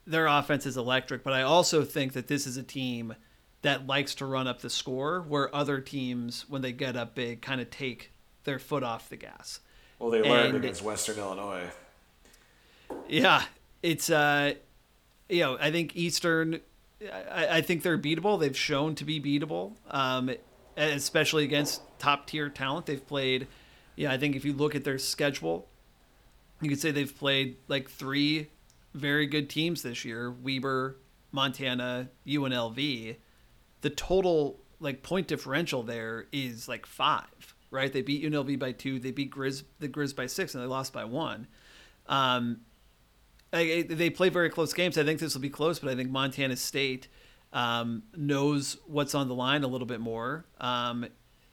[0.07, 3.15] Their offense is electric, but I also think that this is a team
[3.62, 7.41] that likes to run up the score, where other teams, when they get up big,
[7.41, 8.12] kind of take
[8.45, 9.61] their foot off the gas.
[9.99, 11.70] Well, they learned and- against Western Illinois.
[13.09, 13.42] Yeah,
[13.82, 14.55] it's uh,
[15.28, 16.61] you know, I think Eastern,
[17.03, 18.38] I, I think they're beatable.
[18.38, 20.30] They've shown to be beatable, um,
[20.76, 22.86] especially against top tier talent.
[22.86, 23.47] They've played,
[23.97, 25.68] yeah, I think if you look at their schedule,
[26.61, 28.49] you could say they've played like three
[28.95, 30.97] very good teams this year: Weber,
[31.32, 33.16] Montana, UNLV.
[33.80, 37.93] The total like point differential there is like five, right?
[37.93, 38.99] They beat UNLV by two.
[38.99, 41.47] They beat Grizz the Grizz by six, and they lost by one.
[42.07, 42.61] Um,
[43.53, 44.97] I- they play very close games.
[44.99, 47.09] I think this will be close, but I think Montana State
[47.53, 50.45] um, knows what's on the line a little bit more.
[50.61, 51.07] Um,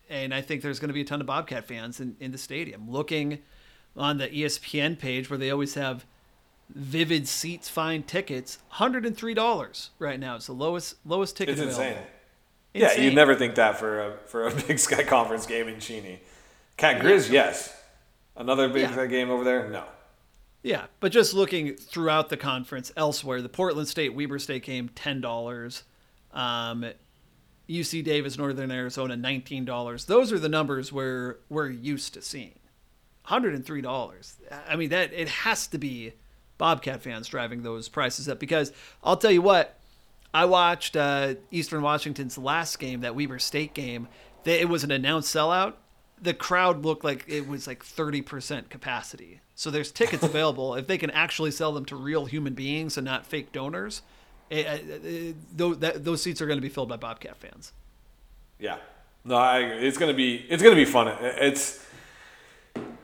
[0.09, 2.37] and I think there's going to be a ton of Bobcat fans in, in the
[2.37, 2.89] stadium.
[2.89, 3.39] Looking
[3.95, 6.05] on the ESPN page where they always have
[6.73, 10.35] vivid seats find tickets, $103 right now.
[10.37, 11.85] It's the lowest lowest ticket It's available.
[11.97, 12.03] insane.
[12.73, 16.19] Yeah, you'd never think that for a for a Big Sky Conference game in Cheney.
[16.77, 17.75] Cat Grizz, yes.
[18.35, 18.91] Another Big Yeah.
[18.93, 19.83] Sky game over there, no.
[20.63, 25.19] Yeah, but just looking throughout the conference elsewhere, the Portland State Weber State game ten
[25.19, 25.83] dollars,
[26.33, 26.85] um,
[27.67, 30.05] UC Davis Northern Arizona nineteen dollars.
[30.05, 32.59] Those are the numbers where we're used to seeing.
[33.23, 34.37] Hundred and three dollars.
[34.67, 36.13] I mean that it has to be
[36.57, 38.71] Bobcat fans driving those prices up because
[39.03, 39.79] I'll tell you what,
[40.33, 44.07] I watched uh, Eastern Washington's last game, that Weber State game.
[44.43, 45.73] They, it was an announced sellout.
[46.21, 49.41] The crowd looked like it was like 30% capacity.
[49.55, 50.75] So there's tickets available.
[50.75, 54.01] if they can actually sell them to real human beings and not fake donors,
[54.49, 57.73] it, it, it, those, that, those seats are going to be filled by Bobcat fans.
[58.59, 58.77] Yeah.
[59.23, 59.59] No, I.
[59.59, 61.07] It's gonna be it's gonna be fun.
[61.21, 61.85] It's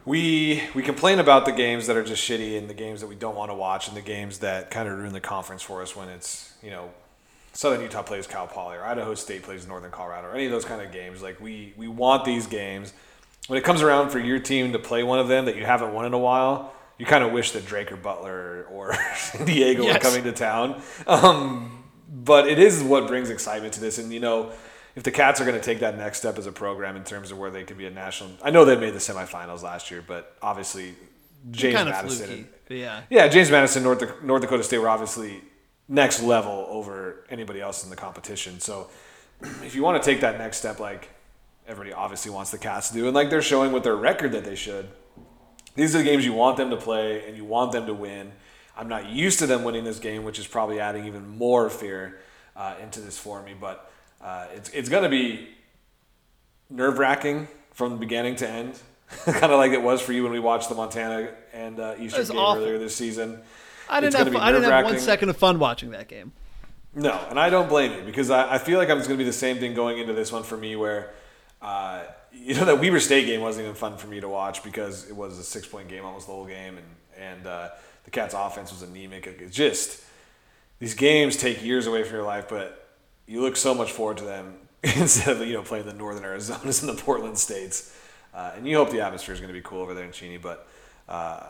[0.05, 3.15] we we complain about the games that are just shitty and the games that we
[3.15, 5.95] don't want to watch and the games that kind of ruin the conference for us
[5.95, 6.89] when it's you know
[7.57, 10.63] Southern Utah plays Cal Poly or Idaho State plays Northern Colorado or any of those
[10.63, 11.23] kind of games.
[11.23, 12.93] Like we we want these games.
[13.47, 15.91] When it comes around for your team to play one of them that you haven't
[15.91, 19.87] won in a while, you kind of wish that Drake or Butler or San Diego
[19.87, 20.79] were coming to town.
[21.07, 23.97] Um, but it is what brings excitement to this.
[23.97, 24.51] And you know,
[24.95, 27.31] if the Cats are going to take that next step as a program in terms
[27.31, 30.03] of where they could be a national, I know they made the semifinals last year,
[30.05, 30.93] but obviously
[31.49, 32.45] James kind of Madison, fluky.
[32.67, 33.01] but yeah.
[33.09, 35.41] yeah, James Madison, North North Dakota State were obviously
[35.87, 38.59] next level over anybody else in the competition.
[38.59, 38.89] So
[39.63, 41.09] if you want to take that next step, like
[41.67, 44.43] everybody obviously wants the Cats to do, and like they're showing with their record that
[44.43, 44.87] they should.
[45.75, 48.31] These are the games you want them to play and you want them to win.
[48.75, 52.19] I'm not used to them winning this game, which is probably adding even more fear
[52.55, 53.53] uh, into this for me.
[53.59, 55.49] But uh, it's it's going to be
[56.69, 58.79] nerve wracking from beginning to end,
[59.25, 62.25] kind of like it was for you when we watched the Montana and uh, Eastern
[62.25, 62.63] game awful.
[62.63, 63.39] earlier this season.
[63.89, 66.31] I didn't have I didn't have one of fun watching that game.
[66.97, 69.23] No, and I don't blame you because I, I feel like I'm just going to
[69.23, 71.11] be the same thing going into this one for me where,
[71.61, 75.07] uh, you know, that Weber State game wasn't even fun for me to watch because
[75.07, 76.87] it was a six point game almost the whole game and,
[77.35, 77.69] and uh,
[78.05, 79.27] the Cats offense was anemic.
[79.27, 80.01] It's just,
[80.79, 82.87] these games take years away from your life, but
[83.27, 86.81] you look so much forward to them instead of, you know, playing the Northern Arizonas
[86.81, 87.95] and the Portland States.
[88.33, 90.37] Uh, and you hope the atmosphere is going to be cool over there in Cheney,
[90.37, 90.67] but
[91.07, 91.43] uh,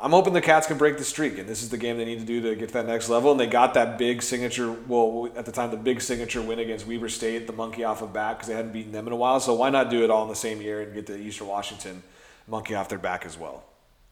[0.00, 2.18] I'm hoping the Cats can break the streak, and this is the game they need
[2.18, 3.30] to do to get to that next level.
[3.30, 6.86] And they got that big signature, well, at the time, the big signature win against
[6.86, 9.38] Weber State, the monkey off of back, because they hadn't beaten them in a while.
[9.38, 12.02] So why not do it all in the same year and get the Eastern Washington
[12.48, 13.64] monkey off their back as well?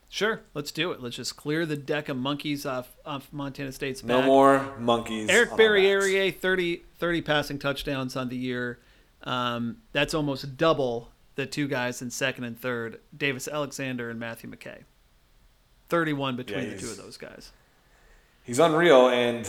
[0.09, 1.03] Sure, let's do it.
[1.03, 4.09] Let's just clear the deck of monkeys off off Montana State's back.
[4.09, 5.31] No more monkeys.
[5.31, 5.53] Eric.
[5.53, 8.79] Barriere, 30, 30 passing touchdowns on the year.
[9.25, 14.51] Um, that's almost double the two guys in second and third, Davis Alexander and Matthew
[14.51, 14.81] McKay.
[15.93, 17.53] 31 between Yeah, the two of those guys.
[18.43, 19.47] He's unreal, and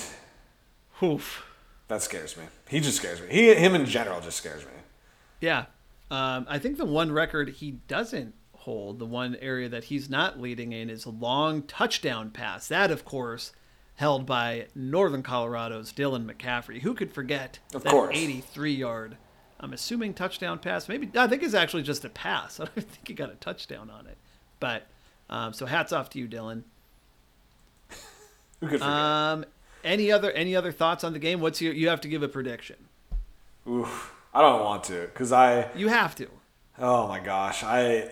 [1.01, 1.45] Oof.
[1.87, 2.43] that scares me.
[2.67, 3.27] He just scares me.
[3.31, 4.71] He, him in general, just scares me.
[5.39, 5.65] Yeah.
[6.11, 10.41] Um, I think the one record he doesn't hold, the one area that he's not
[10.41, 12.67] leading in, is a long touchdown pass.
[12.67, 13.53] That, of course,
[13.95, 16.81] held by Northern Colorado's Dylan McCaffrey.
[16.81, 18.15] Who could forget Of that course.
[18.17, 19.17] 83 yard,
[19.61, 20.89] I'm assuming touchdown pass?
[20.89, 22.59] Maybe, I think it's actually just a pass.
[22.59, 24.17] I don't think he got a touchdown on it.
[24.59, 24.87] But,
[25.33, 26.63] um, so hats off to you, Dylan.
[28.59, 28.87] Who could forget?
[28.87, 29.45] Um,
[29.83, 31.41] any other any other thoughts on the game?
[31.41, 32.77] What's your you have to give a prediction.
[33.67, 34.13] Oof.
[34.33, 35.69] I don't want to, because I.
[35.75, 36.27] You have to.
[36.79, 38.09] Oh my gosh, I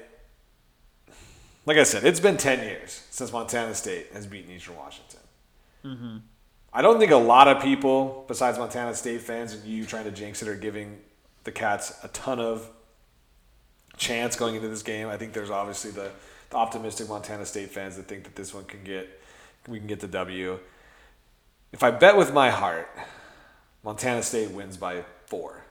[1.66, 5.20] like I said, it's been ten years since Montana State has beaten Eastern Washington.
[5.86, 6.18] Mm-hmm.
[6.74, 10.12] I don't think a lot of people, besides Montana State fans and you trying to
[10.12, 11.00] jinx it, are giving
[11.44, 12.70] the Cats a ton of
[13.98, 15.08] chance going into this game.
[15.08, 16.12] I think there's obviously the, the
[16.54, 19.08] optimistic Montana State fans that think that this one can get
[19.68, 20.60] we can get the W.
[21.72, 22.90] If I bet with my heart,
[23.84, 25.64] Montana State wins by four.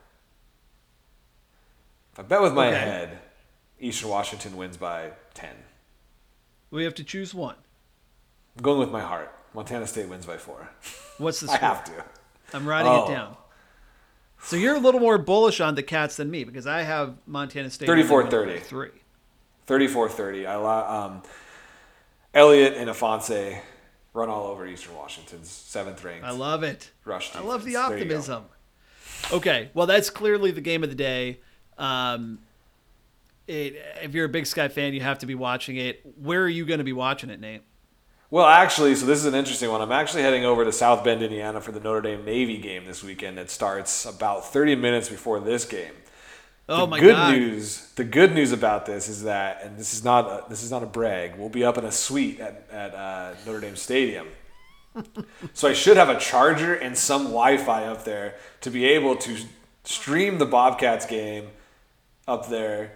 [2.13, 2.79] If I bet with my Okay.
[2.79, 3.19] head,
[3.79, 5.55] Eastern Washington wins by ten.
[6.71, 7.57] We have to choose one.
[8.57, 9.35] I'm going with my heart.
[9.55, 10.71] Montana State wins by four.
[11.19, 11.69] What's the I score?
[11.69, 12.05] have to.
[12.53, 13.05] I'm writing Oh.
[13.05, 13.37] it down.
[14.43, 17.69] So you're a little more bullish on the Cats than me because I have Montana
[17.71, 18.63] State 34-30.
[18.63, 18.91] three.
[19.71, 20.47] 34-30.
[20.47, 21.23] I allow um,
[22.35, 23.61] Elliott and Ifanse
[24.13, 26.25] run all over Eastern Washington's seventh ranked.
[26.25, 26.91] I love it.
[27.05, 27.89] Rush I love the defense.
[27.89, 28.11] There you go.
[28.11, 28.45] optimism.
[29.33, 31.41] Okay, well that's clearly the game of the day.
[31.79, 32.41] Um,
[33.47, 36.01] it, if you're a Big Sky fan, you have to be watching it.
[36.21, 37.63] Where are you going to be watching it, Nate?
[38.31, 39.81] Well, actually, so this is an interesting one.
[39.81, 43.03] I'm actually heading over to South Bend, Indiana for the Notre Dame Navy game this
[43.03, 43.41] weekend.
[43.41, 45.93] It starts about 30 minutes before this game.
[46.71, 47.33] Oh the my good God!
[47.35, 50.71] news the good news about this is that and this is not a, this is
[50.71, 54.29] not a brag we'll be up in a suite at, at uh, notre dame stadium
[55.53, 59.37] so i should have a charger and some wi-fi up there to be able to
[59.85, 61.49] stream the Bobcats game
[62.27, 62.93] up there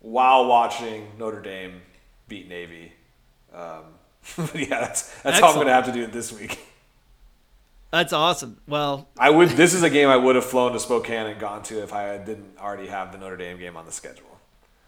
[0.00, 1.80] while watching Notre Dame
[2.28, 2.92] beat Navy.
[3.54, 3.84] Um,
[4.54, 6.58] yeah, that's that's how I'm going to have to do it this week.
[7.92, 8.58] That's awesome.
[8.66, 9.50] Well, I would.
[9.50, 12.16] This is a game I would have flown to Spokane and gone to if I
[12.16, 14.38] didn't already have the Notre Dame game on the schedule.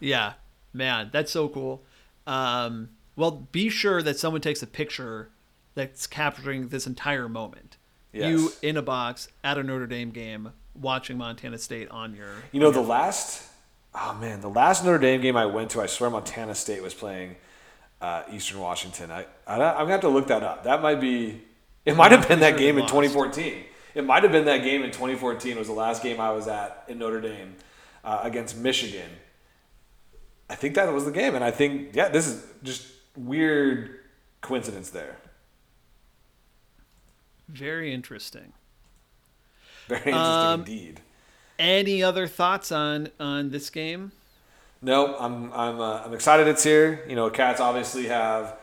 [0.00, 0.32] Yeah,
[0.72, 1.82] man, that's so cool.
[2.26, 5.30] Um, well, be sure that someone takes a picture
[5.74, 7.76] that's capturing this entire moment.
[8.12, 8.30] Yes.
[8.30, 12.30] You in a box at a Notre Dame game, watching Montana State on your.
[12.52, 13.50] You know, the last.
[13.94, 16.94] Oh man, the last Notre Dame game I went to, I swear Montana State was
[16.94, 17.36] playing
[18.00, 19.11] uh, Eastern Washington.
[19.11, 20.64] I, I I'm gonna have to look that up.
[20.64, 21.42] That might be.
[21.85, 23.64] It might have been that game in 2014.
[23.95, 26.85] It might have been that game in 2014 was the last game I was at
[26.89, 27.57] in Notre Dame
[28.03, 29.09] uh, against Michigan.
[30.49, 34.01] I think that was the game, and I think yeah, this is just weird
[34.41, 35.16] coincidence there.
[37.49, 38.53] Very interesting.
[39.87, 41.01] Very interesting um, indeed.
[41.59, 44.12] Any other thoughts on on this game?
[44.82, 47.05] No, I'm I'm uh, I'm excited it's here.
[47.09, 48.59] You know, Cats obviously have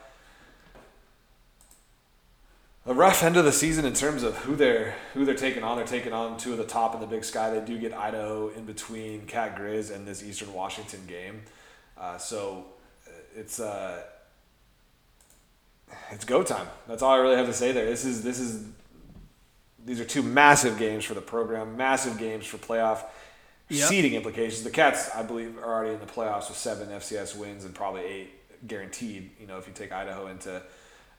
[2.86, 5.78] a rough end of the season in terms of who they're who they're taking on.
[5.78, 7.52] They're taking on two of the top in the Big Sky.
[7.52, 11.42] They do get Idaho in between Cat Grizz and this Eastern Washington game.
[11.98, 12.66] Uh, so
[13.08, 14.02] uh, it's uh,
[16.12, 16.68] it's go time.
[16.88, 17.86] That's all I really have to say there.
[17.86, 18.66] This is this is
[19.86, 23.04] these are two massive games for the program, massive games for playoff
[23.70, 23.88] yep.
[23.88, 24.64] seeding implications.
[24.64, 28.02] The Cats, I believe, are already in the playoffs with seven FCS wins and probably
[28.02, 29.32] eight guaranteed.
[29.40, 30.62] You know, if you take Idaho into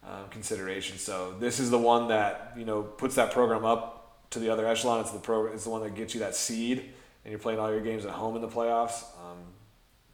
[0.05, 0.99] um, consideration.
[0.99, 4.67] So this is the one that you know puts that program up to the other
[4.67, 5.01] echelon.
[5.01, 5.55] It's the program.
[5.55, 8.13] It's the one that gets you that seed, and you're playing all your games at
[8.13, 9.05] home in the playoffs.
[9.21, 9.39] Um,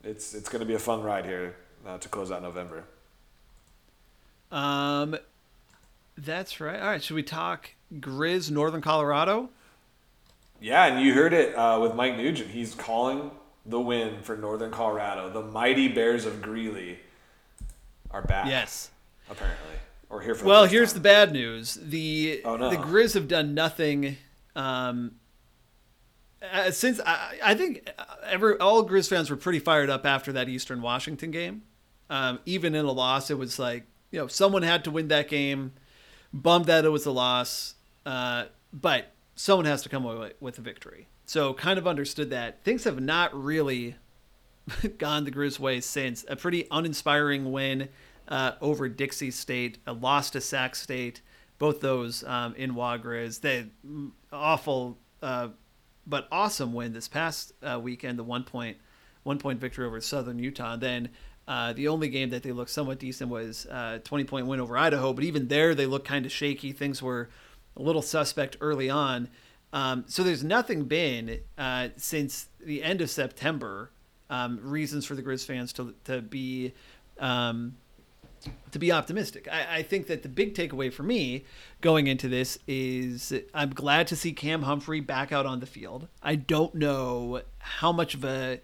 [0.05, 2.85] it's it's going to be a fun ride here uh, to close out November.
[4.51, 5.17] Um,
[6.17, 6.81] that's right.
[6.81, 9.51] All right, should we talk Grizz Northern Colorado?
[10.61, 12.51] Yeah, and you heard it uh, with Mike Nugent.
[12.51, 13.31] He's calling
[13.65, 15.31] the win for Northern Colorado.
[15.31, 16.99] The mighty Bears of Greeley
[18.11, 18.47] are back.
[18.47, 18.91] Yes,
[19.31, 19.77] apparently,
[20.11, 20.47] or here for.
[20.47, 21.03] well, the here's time.
[21.03, 21.79] the bad news.
[21.81, 22.71] The oh, no.
[22.71, 24.17] the Grizz have done nothing.
[24.55, 25.13] Um,
[26.53, 27.89] uh, since I, I think
[28.25, 31.63] every all Grizz fans were pretty fired up after that Eastern Washington game.
[32.11, 35.29] Um, even in a loss, it was like you know someone had to win that
[35.29, 35.73] game.
[36.33, 37.75] Bummed that it was a loss,
[38.05, 41.09] uh, but someone has to come away with a victory.
[41.25, 43.97] So kind of understood that things have not really
[44.99, 47.89] gone the Grizz way since a pretty uninspiring win
[48.29, 51.23] uh, over Dixie State, a loss to Sac State,
[51.59, 53.41] both those um, in Wagriz.
[53.41, 53.69] The
[54.33, 55.49] awful uh,
[56.07, 58.79] but awesome win this past uh, weekend, the one point
[59.25, 60.75] one point victory over Southern Utah.
[60.75, 61.09] And then
[61.47, 64.61] uh, the only game that they looked somewhat decent was a uh, 20 point win
[64.61, 66.73] over Idaho, but even there they looked kind of shaky.
[66.73, 67.29] Things were
[67.77, 69.29] a little suspect early on.
[69.73, 73.91] Um, so there's nothing been uh, since the end of September.
[74.31, 76.75] Um, reasons for the Grizz fans to to be
[77.19, 77.77] um,
[78.71, 79.49] to be optimistic.
[79.51, 81.45] I, I, think that the big takeaway for me
[81.81, 86.09] going into this is I'm glad to see Cam Humphrey back out on the field.
[86.23, 88.61] I don't know how much of a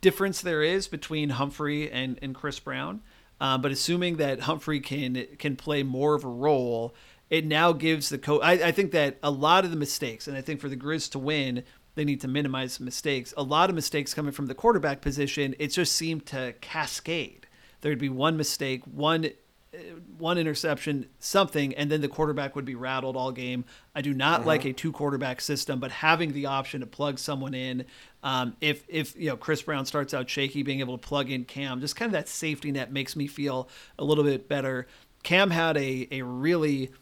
[0.00, 3.02] difference there is between Humphrey and, and Chris Brown,
[3.40, 6.94] uh, but assuming that Humphrey can can play more of a role,
[7.30, 8.40] it now gives the coach.
[8.42, 11.10] I, I think that a lot of the mistakes, and I think for the Grizz
[11.12, 11.64] to win,
[11.94, 13.32] they need to minimize mistakes.
[13.36, 17.45] A lot of mistakes coming from the quarterback position, it just seemed to cascade
[17.80, 19.26] there'd be one mistake, one
[19.74, 19.78] uh,
[20.18, 23.64] one interception, something, and then the quarterback would be rattled all game.
[23.94, 24.46] I do not uh-huh.
[24.46, 27.84] like a two quarterback system, but having the option to plug someone in,
[28.22, 31.44] um, if if you know Chris Brown starts out shaky, being able to plug in
[31.44, 33.68] Cam, just kind of that safety net makes me feel
[33.98, 34.86] a little bit better.
[35.22, 36.92] Cam had a a really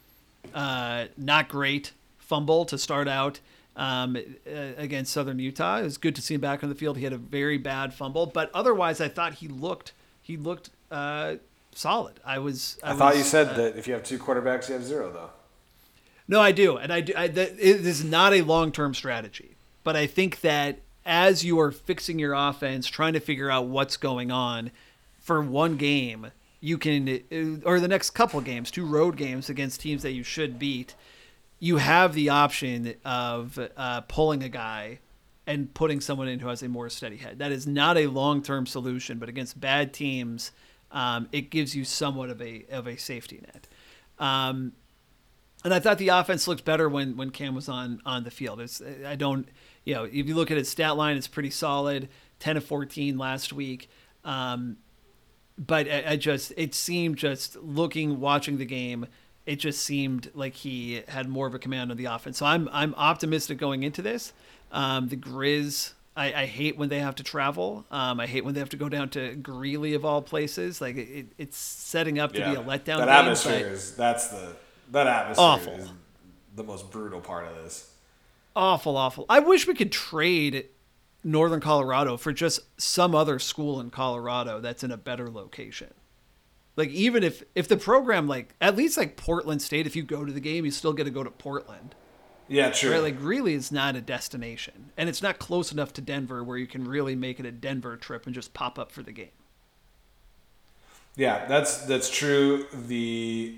[0.54, 3.40] uh, not great fumble to start out
[3.76, 4.16] um,
[4.76, 5.78] against Southern Utah.
[5.78, 6.96] It was good to see him back on the field.
[6.96, 9.92] He had a very bad fumble, but otherwise, I thought he looked
[10.24, 11.36] he looked uh,
[11.72, 12.18] solid.
[12.24, 12.78] I was.
[12.82, 15.12] I, I thought you said uh, that if you have two quarterbacks, you have zero,
[15.12, 15.30] though.
[16.26, 17.12] No, I do, and I do.
[17.14, 19.54] I, that, it is not a long term strategy,
[19.84, 23.98] but I think that as you are fixing your offense, trying to figure out what's
[23.98, 24.70] going on
[25.20, 26.30] for one game,
[26.62, 30.22] you can, uh, or the next couple games, two road games against teams that you
[30.22, 30.94] should beat,
[31.60, 35.00] you have the option of uh, pulling a guy
[35.46, 37.38] and putting someone in who has a more steady head.
[37.38, 40.52] That is not a long term solution, but against bad teams,
[40.90, 43.68] um, it gives you somewhat of a of a safety net.
[44.18, 44.72] Um,
[45.64, 48.60] and I thought the offense looked better when when Cam was on on the field.
[48.60, 49.48] It's I don't
[49.84, 52.08] you know if you look at his stat line, it's pretty solid.
[52.38, 53.88] Ten of fourteen last week.
[54.24, 54.78] Um,
[55.58, 59.06] but I, I, just it seemed just looking watching the game
[59.46, 62.38] it just seemed like he had more of a command of the offense.
[62.38, 64.32] So I'm I'm optimistic going into this.
[64.74, 67.84] Um, the Grizz, I, I, hate when they have to travel.
[67.92, 70.80] Um, I hate when they have to go down to Greeley of all places.
[70.80, 72.50] Like it, it's setting up to yeah.
[72.50, 72.98] be a letdown.
[72.98, 74.56] That game, atmosphere is that's the
[74.90, 75.74] that atmosphere awful.
[75.74, 75.90] is
[76.56, 77.88] the most brutal part of this.
[78.56, 79.26] Awful, awful.
[79.28, 80.66] I wish we could trade
[81.22, 85.94] Northern Colorado for just some other school in Colorado that's in a better location.
[86.76, 90.24] Like even if if the program like at least like Portland State, if you go
[90.24, 91.94] to the game, you still get to go to Portland.
[92.48, 92.92] Yeah, true.
[92.92, 96.58] Right, like Greeley is not a destination, and it's not close enough to Denver where
[96.58, 99.30] you can really make it a Denver trip and just pop up for the game.
[101.16, 102.66] Yeah, that's that's true.
[102.86, 103.56] The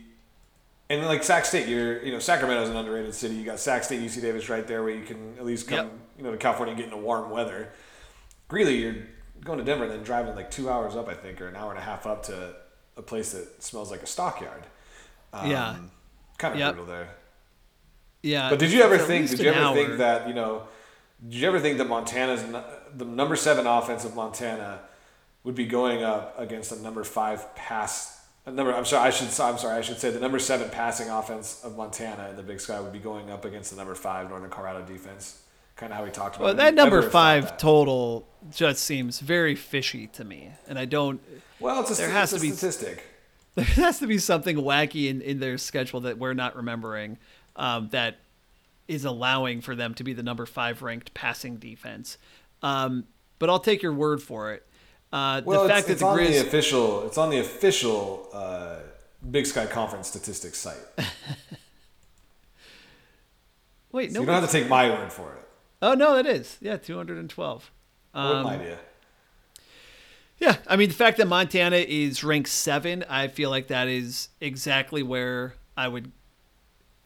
[0.88, 3.34] and like Sac State, you're you know Sacramento's an underrated city.
[3.34, 5.92] You got Sac State, UC Davis right there, where you can at least come yep.
[6.18, 7.72] you know to California and get into warm weather.
[8.48, 8.96] Greeley, you're
[9.42, 11.70] going to Denver and then driving like two hours up, I think, or an hour
[11.70, 12.54] and a half up to
[12.96, 14.62] a place that smells like a stockyard.
[15.32, 15.76] Um, yeah,
[16.38, 16.74] kind of yep.
[16.74, 17.08] brutal there.
[18.26, 18.50] Yeah.
[18.50, 19.30] But did you ever think?
[19.30, 19.74] Did you ever hour.
[19.74, 20.64] think that you know?
[21.26, 22.44] Did you ever think that Montana's
[22.94, 24.80] the number seven offense of Montana
[25.44, 28.14] would be going up against a number five pass?
[28.44, 28.74] A number.
[28.74, 29.08] I'm sorry.
[29.08, 29.28] I should.
[29.40, 29.78] I'm sorry.
[29.78, 32.92] I should say the number seven passing offense of Montana in the Big Sky would
[32.92, 35.42] be going up against the number five Northern Colorado defense.
[35.76, 36.44] Kind of how we talked about.
[36.44, 41.20] Well, that number five total just seems very fishy to me, and I don't.
[41.60, 43.04] Well, it's a, there has to be statistic.
[43.56, 47.16] There has to be something wacky in, in their schedule that we're not remembering
[47.56, 48.18] um, that
[48.88, 52.18] is allowing for them to be the number five ranked passing defense.
[52.62, 53.04] Um,
[53.38, 54.64] but I'll take your word for it.
[55.12, 56.26] Uh, well, the fact it's, that the Grizz...
[56.26, 58.76] on the official, it's on the official uh,
[59.30, 60.76] Big Sky Conference statistics site.
[63.92, 65.48] Wait, no, you don't have to take my word for it.
[65.80, 67.70] Oh no, that is yeah, two hundred and twelve.
[68.14, 68.78] Um, what idea?
[70.38, 74.28] Yeah, I mean the fact that Montana is ranked seven, I feel like that is
[74.40, 76.12] exactly where I would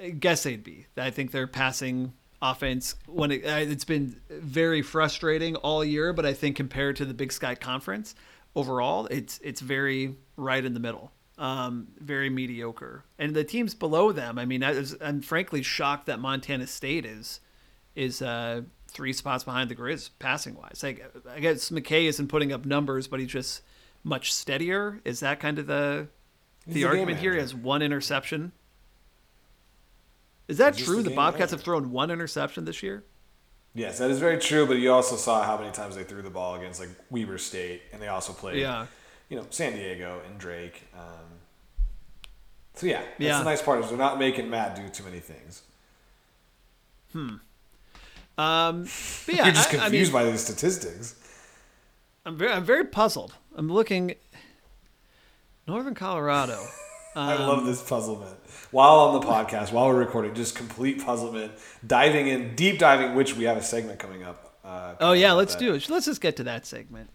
[0.09, 0.87] guess they'd be.
[0.97, 6.33] I think their passing offense when it, it's been very frustrating all year, but I
[6.33, 8.15] think compared to the Big Sky Conference
[8.55, 11.13] overall, it's it's very right in the middle.
[11.39, 14.39] Um, very mediocre, and the teams below them.
[14.39, 17.41] I mean, I was, I'm frankly shocked that Montana State is
[17.95, 20.83] is uh, three spots behind the Grizz passing wise.
[20.83, 23.63] Like, I guess McKay isn't putting up numbers, but he's just
[24.05, 25.01] much steadier.
[25.05, 26.09] Is that kind of the
[26.67, 27.33] the argument here?
[27.33, 28.53] He has one interception
[30.51, 31.03] is that true?
[31.03, 33.05] The, the Bobcats have thrown one interception this year.
[33.73, 34.67] Yes, that is very true.
[34.67, 37.83] But you also saw how many times they threw the ball against like Weber State,
[37.93, 38.87] and they also played, yeah.
[39.29, 40.83] you know, San Diego and Drake.
[40.93, 41.39] Um,
[42.75, 43.39] so yeah, that's yeah.
[43.39, 45.63] the nice part is they're not making Matt do too many things.
[47.13, 47.37] Hmm.
[48.37, 48.89] Um,
[49.29, 51.15] yeah, You're just confused I, I mean, by these statistics.
[52.27, 53.35] I'm very, I'm very puzzled.
[53.55, 54.15] I'm looking.
[55.69, 56.67] Northern Colorado.
[57.15, 58.37] Um, I love this puzzlement.
[58.71, 61.53] While on the podcast, while we're recording, just complete puzzlement,
[61.85, 64.59] diving in, deep diving, which we have a segment coming up.
[64.65, 65.61] Uh, oh yeah, let's that.
[65.61, 65.89] do it.
[65.91, 67.11] Let's just get to that segment.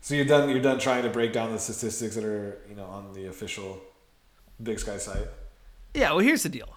[0.00, 0.48] So you're done.
[0.48, 3.80] You're done trying to break down the statistics that are you know on the official
[4.62, 5.26] Big Sky site.
[5.94, 6.10] Yeah.
[6.10, 6.76] Well, here's the deal.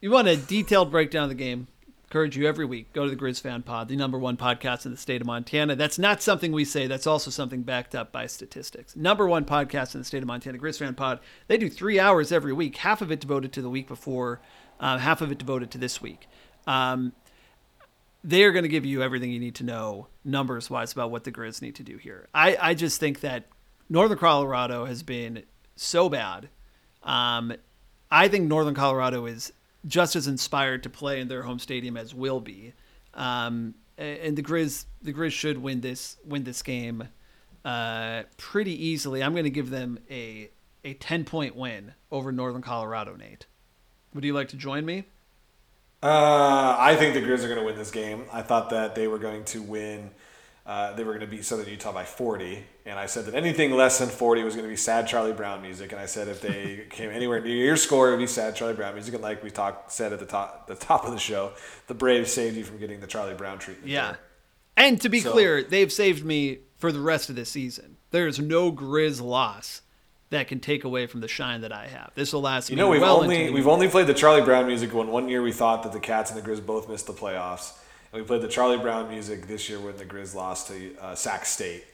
[0.00, 1.68] You want a detailed breakdown of the game?
[2.08, 4.92] Encourage you every week go to the Grizz Fan Pod, the number one podcast in
[4.92, 5.76] the state of Montana.
[5.76, 6.86] That's not something we say.
[6.86, 8.96] That's also something backed up by statistics.
[8.96, 11.20] Number one podcast in the state of Montana, Grizz Fan Pod.
[11.48, 14.40] They do three hours every week, half of it devoted to the week before,
[14.80, 16.26] uh, half of it devoted to this week.
[16.66, 17.12] Um,
[18.24, 21.24] they are going to give you everything you need to know numbers wise about what
[21.24, 22.26] the Grizz need to do here.
[22.32, 23.44] I, I just think that
[23.90, 25.42] Northern Colorado has been
[25.76, 26.48] so bad.
[27.02, 27.52] Um,
[28.10, 29.52] I think Northern Colorado is
[29.86, 32.74] just as inspired to play in their home stadium as will be.
[33.14, 37.08] Um, and the Grizz, the Grizz should win this win this game
[37.64, 39.22] uh, pretty easily.
[39.22, 40.50] I'm going to give them a
[40.84, 43.16] a 10 point win over Northern Colorado.
[43.16, 43.46] Nate,
[44.14, 45.04] would you like to join me?
[46.02, 48.24] Uh, I think the Grizz are going to win this game.
[48.32, 50.10] I thought that they were going to win
[50.68, 52.62] uh, they were going to beat Southern Utah by 40.
[52.84, 55.62] And I said that anything less than 40 was going to be sad Charlie Brown
[55.62, 55.92] music.
[55.92, 58.74] And I said if they came anywhere near your score, it would be sad Charlie
[58.74, 59.14] Brown music.
[59.14, 61.52] And like we talked, said at the top, the top of the show,
[61.86, 63.88] the Braves saved you from getting the Charlie Brown treatment.
[63.88, 64.08] Yeah.
[64.08, 64.18] There.
[64.76, 67.96] And to be so, clear, they've saved me for the rest of the season.
[68.10, 69.80] There's no Grizz loss
[70.28, 72.10] that can take away from the shine that I have.
[72.14, 72.68] This will last.
[72.68, 75.40] You know, we've well only we've only played the Charlie Brown music when one year
[75.42, 77.72] we thought that the Cats and the Grizz both missed the playoffs
[78.18, 81.46] we played the Charlie Brown music this year when the Grizz lost to uh, Sac
[81.46, 81.84] State.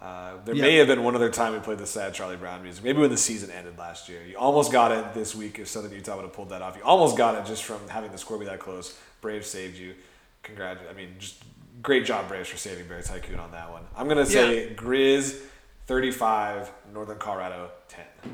[0.00, 0.62] Uh, there yep.
[0.62, 2.82] may have been one other time we played the sad Charlie Brown music.
[2.82, 4.20] Maybe when the season ended last year.
[4.26, 6.76] You almost got it this week if Southern Utah would have pulled that off.
[6.76, 8.98] You almost got it just from having the score be that close.
[9.20, 9.94] Braves saved you.
[10.42, 10.92] Congratulations.
[10.92, 11.44] I mean, just
[11.82, 13.82] great job, Braves, for saving Bear Tycoon on that one.
[13.96, 14.74] I'm going to say yeah.
[14.74, 15.38] Grizz
[15.86, 18.04] 35, Northern Colorado 10.
[18.24, 18.32] All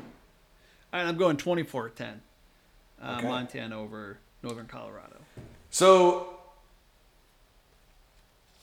[0.93, 2.21] right, I'm going 24 10.
[3.03, 3.27] uh, Okay.
[3.27, 5.17] Montana over Northern Colorado.
[5.69, 6.36] So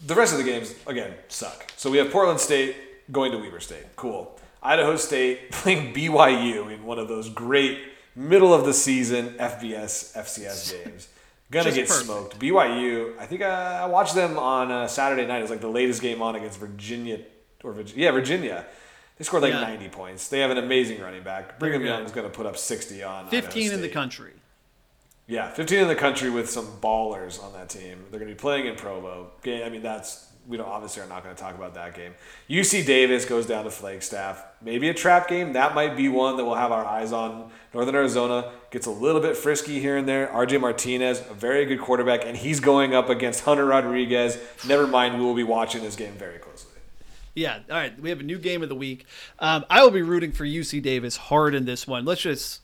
[0.06, 1.70] the rest of the games again suck.
[1.76, 2.76] So we have Portland State
[3.12, 3.84] going to Weber State.
[3.96, 4.38] Cool.
[4.62, 7.78] Idaho State playing BYU in one of those great
[8.16, 11.08] middle of the season FBS FCS games.
[11.50, 12.06] Gonna Just get perfect.
[12.06, 12.38] smoked.
[12.38, 13.18] BYU.
[13.18, 15.38] I think I, I watched them on uh, Saturday night.
[15.38, 17.20] It was like the latest game on against Virginia
[17.62, 18.04] or Virginia.
[18.06, 18.66] Yeah, Virginia.
[19.18, 19.60] They scored like Yeah.
[19.60, 20.28] 90 points.
[20.28, 21.58] They have an amazing running back.
[21.60, 21.88] Brigham good.
[21.88, 23.26] Young's going to put up 60 on.
[23.26, 24.32] Idaho 15 in the country.
[25.26, 28.04] Yeah, 15 in the country with some ballers on that team.
[28.10, 29.30] They're going to be playing in Provo.
[29.46, 32.14] I mean, that's we don't obviously are not going to talk about that game.
[32.50, 34.44] UC Davis goes down to Flagstaff.
[34.60, 35.54] Maybe a trap game.
[35.54, 37.50] That might be one that we'll have our eyes on.
[37.72, 40.26] Northern Arizona gets a little bit frisky here and there.
[40.28, 44.38] RJ Martinez, a very good quarterback, and he's going up against Hunter Rodriguez.
[44.66, 46.72] Never mind, we will be watching this game very closely.
[47.34, 47.60] Yeah.
[47.68, 47.98] All right.
[48.00, 49.06] We have a new game of the week.
[49.40, 52.04] Um, I will be rooting for UC Davis hard in this one.
[52.04, 52.60] Let's just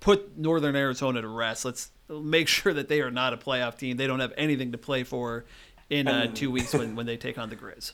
[0.00, 1.64] put Northern Arizona to rest.
[1.64, 3.96] Let's make sure that they are not a playoff team.
[3.96, 5.44] They don't have anything to play for
[5.90, 7.92] in uh, two weeks when, when they take on the Grizz.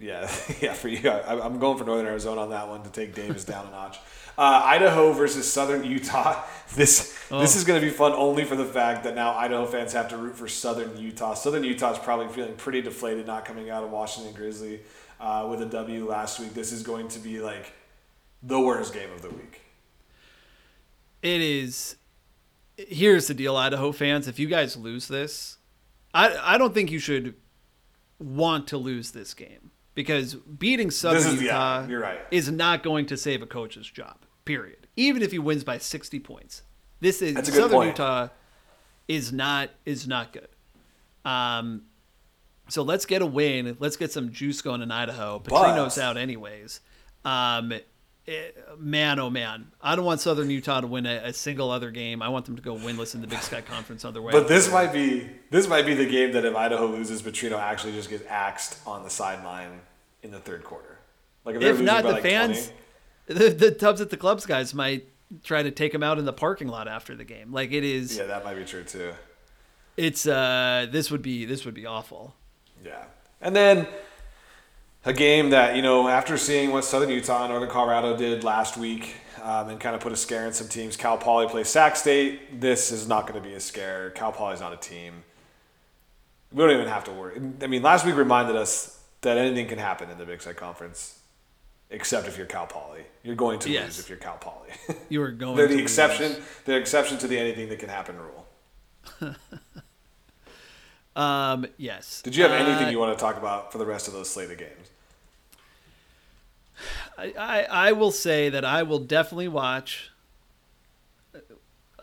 [0.00, 0.22] Yeah,
[0.60, 3.44] yeah, for you, I, I'm going for Northern Arizona on that one to take Davis
[3.44, 3.98] down a notch.
[4.38, 6.42] Uh, Idaho versus Southern Utah.
[6.72, 9.92] This this is going to be fun only for the fact that now Idaho fans
[9.92, 11.34] have to root for Southern Utah.
[11.34, 14.78] Southern Utah is probably feeling pretty deflated not coming out of Washington Grizzly
[15.18, 16.54] uh, with a W last week.
[16.54, 17.72] This is going to be like
[18.40, 19.62] the worst game of the week.
[21.22, 21.96] It is.
[22.76, 24.26] Here's the deal, Idaho fans.
[24.26, 25.58] If you guys lose this,
[26.14, 27.34] I I don't think you should
[28.18, 32.20] want to lose this game because beating Southern is- yeah, Utah you're right.
[32.30, 34.16] is not going to save a coach's job.
[34.44, 34.86] Period.
[34.96, 36.62] Even if he wins by 60 points,
[37.00, 37.88] this is That's a good Southern point.
[37.90, 38.28] Utah
[39.08, 40.48] is not is not good.
[41.24, 41.82] Um,
[42.68, 43.76] so let's get a win.
[43.78, 45.38] Let's get some juice going in Idaho.
[45.40, 46.80] Petrino's out anyways.
[47.24, 47.72] Um,
[48.30, 51.90] eh, man, oh man, I don't want Southern Utah to win a, a single other
[51.90, 52.22] game.
[52.22, 54.32] I want them to go winless in the Big Sky Conference other way.
[54.32, 57.92] But this might be this might be the game that if Idaho loses, Petrino actually
[57.92, 59.80] just gets axed on the sideline
[60.22, 60.98] in the third quarter.
[61.44, 62.72] Like if, if not, the like fans,
[63.26, 65.06] 20, the, the Tubs at the Clubs guys might
[65.42, 67.52] try to take him out in the parking lot after the game.
[67.52, 69.12] Like it is, yeah, that might be true too.
[69.96, 72.34] it's uh, this would be this would be awful.
[72.84, 73.04] Yeah.
[73.40, 73.86] And then
[75.04, 78.76] a game that, you know, after seeing what Southern Utah and Northern Colorado did last
[78.76, 81.96] week um, and kind of put a scare in some teams, Cal Poly plays Sac
[81.96, 82.60] State.
[82.60, 84.10] This is not going to be a scare.
[84.10, 85.22] Cal Poly's not a team.
[86.52, 87.40] We don't even have to worry.
[87.62, 91.18] I mean, last week reminded us that anything can happen in the Big Sky Conference,
[91.90, 93.02] except if you're Cal Poly.
[93.22, 93.84] You're going to Yes.
[93.84, 94.70] lose if you're Cal Poly.
[95.08, 95.56] You are going.
[95.56, 95.90] They're to the lose.
[95.90, 96.36] exception.
[96.64, 98.46] They're exception to the anything that can happen rule.
[101.20, 102.22] Um, yes.
[102.22, 104.30] Did you have Uh, anything you want to talk about for the rest of those
[104.30, 104.90] slated games?
[107.18, 110.10] I, I, I will say that I will definitely watch.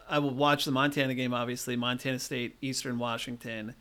[0.09, 3.73] I will watch the Montana game, obviously, Montana State, Eastern Washington.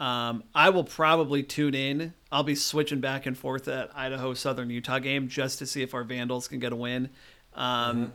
[0.00, 2.12] Um, I will probably tune in.
[2.32, 5.94] I'll be switching back and forth at Idaho Southern Utah game just to see if
[5.94, 7.08] our Vandals can get a win.
[7.54, 8.12] Um,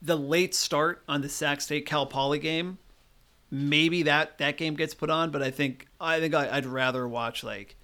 [0.00, 2.78] The late start on the Sac State Cal Poly game,
[3.50, 7.06] maybe that that game gets put on, but I think I think I, I'd rather
[7.06, 7.76] watch like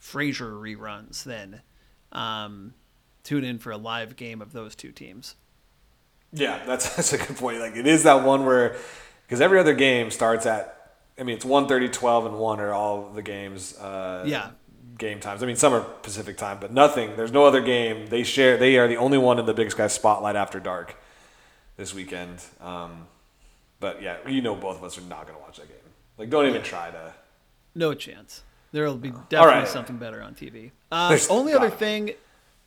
[0.00, 1.62] Frasier reruns than
[2.12, 2.74] um,
[3.24, 5.34] tune in for a live game of those two teams.
[6.32, 7.60] Yeah, that's that's a good point.
[7.60, 8.76] Like it is that one where
[9.26, 13.10] because every other game starts at I mean it's 1:30, 12 and 1 are all
[13.10, 14.50] the games uh Yeah.
[14.98, 15.42] game times.
[15.42, 17.16] I mean some are Pacific time, but nothing.
[17.16, 18.06] There's no other game.
[18.08, 20.96] They share they are the only one in the Big Sky spotlight after dark
[21.76, 22.40] this weekend.
[22.60, 23.06] Um
[23.80, 25.76] but yeah, you know both of us are not going to watch that game.
[26.18, 27.12] Like don't even try to
[27.76, 28.42] No chance.
[28.72, 29.68] There will be definitely right.
[29.68, 30.70] something better on TV.
[30.90, 31.78] Uh, only other God.
[31.78, 32.10] thing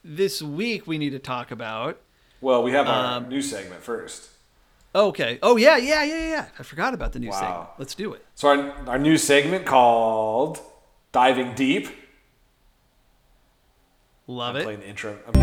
[0.03, 1.99] this week we need to talk about.
[2.41, 4.29] Well, we have our Um, new segment first.
[4.95, 5.39] Okay.
[5.43, 6.45] Oh yeah, yeah, yeah, yeah.
[6.57, 7.39] I forgot about the new Wow.
[7.39, 7.69] segment.
[7.79, 8.25] Let's do it.
[8.35, 10.59] So our our new segment called
[11.11, 11.89] Diving Deep.
[14.27, 14.63] Love I'm it.
[14.63, 15.17] playing the intro.
[15.27, 15.33] I'm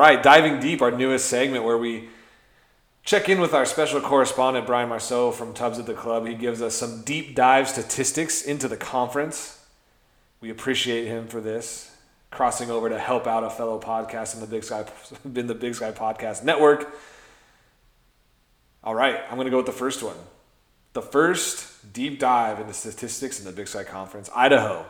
[0.00, 2.08] right, diving deep, our newest segment where we
[3.04, 6.26] check in with our special correspondent Brian Marceau from Tubs at the Club.
[6.26, 9.58] He gives us some deep dive statistics into the conference.
[10.40, 11.94] We appreciate him for this,
[12.30, 14.84] crossing over to help out a fellow podcast in the Big Sky
[15.24, 16.94] in the Big Sky Podcast Network.
[18.82, 20.16] All right, I'm going to go with the first one.
[20.94, 24.30] The first deep dive into statistics in the Big Sky Conference.
[24.34, 24.86] Idaho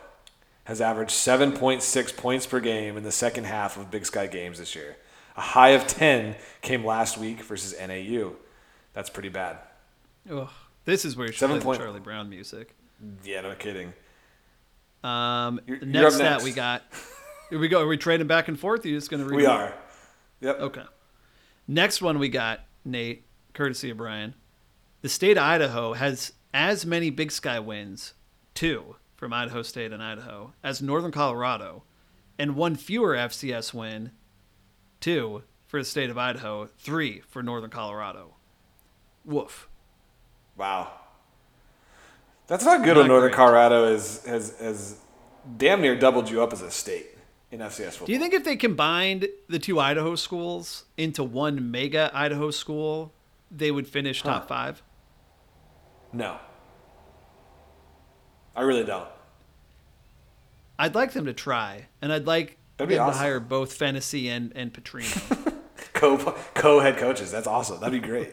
[0.71, 4.77] has averaged 7.6 points per game in the second half of Big Sky games this
[4.77, 4.97] year.
[5.37, 8.35] A high of 10 came last week versus NAU.
[8.93, 9.59] That's pretty bad.
[10.31, 10.49] Ugh.
[10.85, 12.77] This is where you should Seven play point- Charlie Brown music.
[13.25, 13.93] Yeah, no kidding.
[15.03, 16.83] Um, You're- the you're next we got.
[17.51, 17.81] Here we go.
[17.83, 18.85] Are we trading back and forth?
[18.85, 19.51] Are you just going to read We them?
[19.51, 19.75] are.
[20.41, 20.61] Yep.
[20.61, 20.85] Okay.
[21.67, 23.25] Next one we got, Nate,
[23.55, 24.35] courtesy of Brian.
[25.03, 28.15] The state of Idaho has as many Big Sky wins,
[28.55, 31.83] two from Idaho State and Idaho, as Northern Colorado,
[32.39, 34.13] and one fewer FCS win,
[34.99, 38.37] two for the state of Idaho, three for Northern Colorado.
[39.27, 39.69] Woof.
[40.57, 40.91] Wow.
[42.47, 43.37] That's not good Not when Northern great.
[43.37, 44.97] Colorado is, has, has
[45.59, 47.09] damn near doubled you up as a state
[47.51, 48.07] in FCS football.
[48.07, 53.13] Do you think if they combined the two Idaho schools into one mega Idaho school,
[53.51, 54.49] they would finish top Huh.
[54.49, 54.83] five?
[56.11, 56.39] No.
[58.61, 59.09] I really don't.
[60.79, 63.21] I'd like them to try, and I'd like That'd be them to awesome.
[63.23, 65.55] hire both Phenicie and, and Petrino.
[65.95, 66.19] Co
[66.55, 67.31] co head coaches.
[67.33, 67.81] That's awesome.
[67.81, 68.33] That'd be great.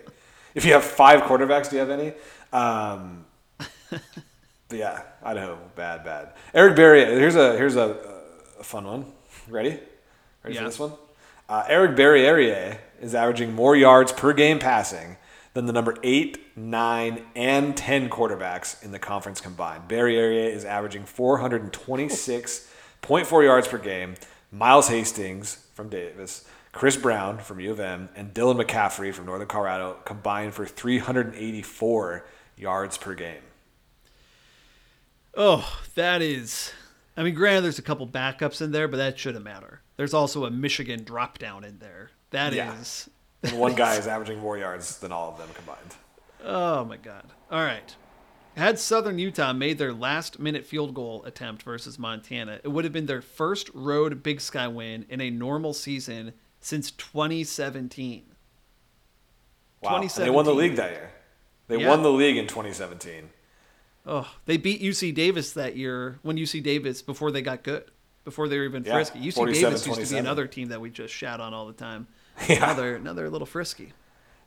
[0.53, 2.11] if you have five quarterbacks, do you have any?
[2.51, 3.25] Um,
[4.69, 6.33] yeah, Idaho, bad, bad.
[6.53, 7.07] Eric Barriere.
[7.17, 7.97] Here's a here's a,
[8.59, 9.05] a fun one.
[9.47, 9.79] Ready?
[10.43, 10.59] Ready Yeah.
[10.61, 10.91] for this one?
[11.47, 15.15] Uh, Eric Barriere is averaging more yards per game passing
[15.57, 19.87] than the number eight, nine, and ten quarterbacks in the conference combined.
[19.87, 24.13] Barriere is averaging 426.4 yards per game.
[24.51, 29.47] Miles Hastings from Davis, Chris Brown from U of M, and Dylan McCaffrey from Northern
[29.47, 33.41] Colorado combined for 384 yards per game.
[35.35, 36.71] oh, that is.
[37.17, 39.81] I mean, granted, there's a couple backups in there, but that shouldn't matter.
[39.95, 42.11] There's also a Michigan drop down in there.
[42.29, 43.09] That is.
[43.43, 45.95] And one guy is averaging more yards than all of them combined.
[46.43, 47.25] Oh my god.
[47.51, 47.95] All right.
[48.55, 52.93] Had Southern Utah made their last minute field goal attempt versus Montana, it would have
[52.93, 58.23] been their first road Big Sky win in a normal season since 2017.
[59.81, 60.01] Wow.
[60.01, 61.11] And they won the league that year.
[61.67, 61.89] They Yeah.
[61.89, 63.29] won the league in 2017.
[64.07, 67.83] Oh, they beat UC Davis that year when UC Davis before they got good,
[68.23, 69.19] before they were even Yeah, frisky.
[69.19, 72.07] UC Davis used to be another team that we just shout on all the time.
[72.47, 72.59] Yeah.
[72.59, 73.93] Now they're now they're a little frisky.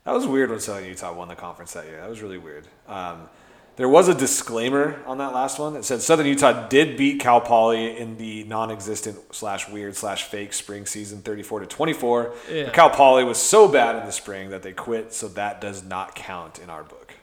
[0.05, 1.99] That was weird when Southern Utah won the conference that year.
[1.99, 2.67] That was really weird.
[2.87, 3.29] Um,
[3.75, 7.39] there was a disclaimer on that last one that said Southern Utah did beat Cal
[7.39, 12.33] Poly in the non-existent slash weird slash fake spring season, 34 to 24.
[12.51, 12.69] Yeah.
[12.71, 16.15] Cal Poly was so bad in the spring that they quit, so that does not
[16.15, 17.13] count in our book.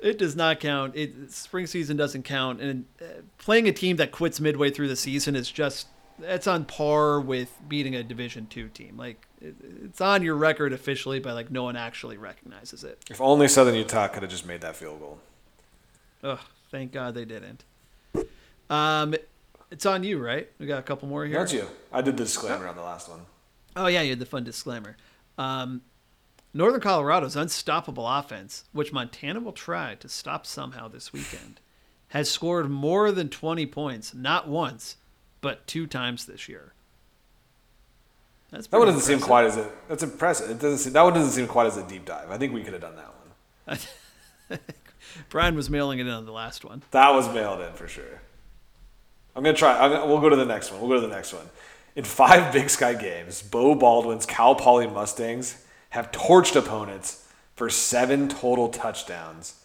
[0.00, 0.96] It does not count.
[0.96, 3.04] It spring season doesn't count, and uh,
[3.38, 5.86] playing a team that quits midway through the season is just
[6.20, 8.96] that's on par with beating a Division two team.
[8.96, 12.98] Like it, it's on your record officially, but like no one actually recognizes it.
[13.10, 15.18] If only Southern Utah could have just made that field goal.
[16.22, 16.40] Ugh,
[16.70, 17.64] thank God they didn't.
[18.68, 19.14] Um,
[19.70, 20.48] it's on you, right?
[20.58, 21.36] We got a couple more here.
[21.36, 21.66] Don't you?
[21.92, 23.20] I did the disclaimer on the last one.
[23.76, 24.96] Oh yeah, you had the fun disclaimer.
[25.38, 25.82] Um,
[26.52, 31.60] Northern Colorado's unstoppable offense, which Montana will try to stop somehow this weekend,
[32.08, 34.96] has scored more than 20 points, not once,
[35.40, 36.72] but two times this year.
[38.50, 39.70] That's That one doesn't seem quite as a.
[39.88, 40.50] That's impressive.
[40.50, 40.78] It doesn't.
[40.78, 42.30] Seem, that one doesn't seem quite as a deep dive.
[42.30, 43.14] I think we could have done that
[44.48, 44.58] one.
[45.28, 46.82] Brian was mailing it in on the last one.
[46.90, 48.20] That was mailed in for sure.
[49.36, 49.78] I'm gonna try.
[49.78, 50.80] I'm gonna, we'll go to the next one.
[50.80, 51.46] We'll go to the next one.
[51.94, 58.28] In five Big Sky games, Beau Baldwin's Cal Poly Mustangs have torched opponents for seven
[58.28, 59.59] total touchdowns,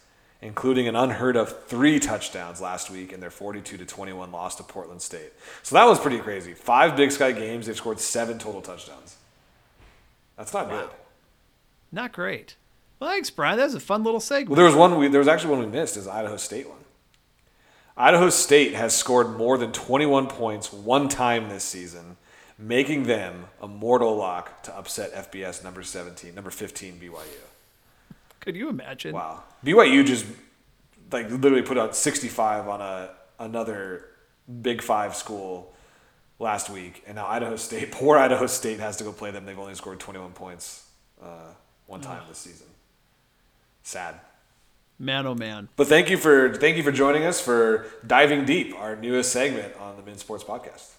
[0.46, 4.62] including an unheard of three touchdowns last week in their 42 to 21 loss to
[4.62, 5.32] Portland State.
[5.64, 6.54] So that was pretty crazy.
[6.54, 9.16] Five Big Sky games, they've scored seven total touchdowns.
[10.38, 10.88] That's not good.
[11.90, 12.54] Not great.
[13.00, 13.58] Well, thanks, Brian.
[13.58, 14.50] That was a fun little segment.
[14.50, 14.96] Well, there was one.
[14.98, 15.96] We, there was actually one we missed.
[15.96, 16.78] Is Idaho State one.
[17.96, 22.18] Idaho State has scored more than 21 points one time this season,
[22.58, 27.46] making them a mortal lock to upset FBS number 17, number 15 BYU.
[28.46, 29.12] Could you imagine?
[29.12, 30.24] Wow, BYU just
[31.10, 33.10] like literally put out 65 on a
[33.40, 34.04] another
[34.62, 35.74] Big Five school
[36.38, 39.46] last week, and now Idaho State, poor Idaho State, has to go play them.
[39.46, 40.88] They've only scored 21 points
[41.20, 41.54] uh,
[41.88, 42.68] one time this season.
[43.82, 44.20] Sad.
[44.96, 45.68] Man, oh man.
[45.74, 49.74] But thank you for thank you for joining us for diving deep, our newest segment
[49.80, 50.92] on the Mint Sports Podcast.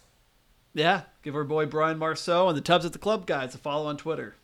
[0.73, 3.87] Yeah, give our boy Brian Marceau and the Tubs at the Club guys a follow
[3.87, 4.35] on Twitter.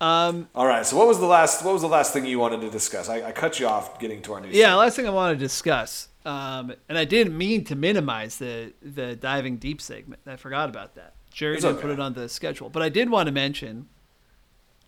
[0.00, 0.86] Um, All right.
[0.86, 3.08] So what was the last what was the last thing you wanted to discuss?
[3.08, 4.48] I, I cut you off getting to our new.
[4.50, 8.72] yeah, last thing I want to discuss, um, and I didn't mean to minimize the
[8.80, 10.20] the diving deep segment.
[10.26, 11.14] I forgot about that.
[11.32, 11.82] Jerry It's didn't okay.
[11.88, 13.88] put it on the schedule, but I did want to mention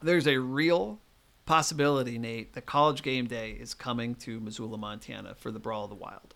[0.03, 1.01] there's a real
[1.45, 5.91] possibility, Nate, that College Game Day is coming to Missoula, Montana for the Brawl of
[5.91, 6.35] the Wild.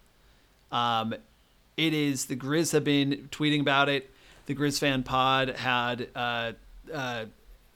[0.72, 1.14] Um,
[1.76, 4.10] it is the Grizz have been tweeting about it.
[4.46, 6.52] The Grizz fan pod had uh,
[6.92, 7.24] uh,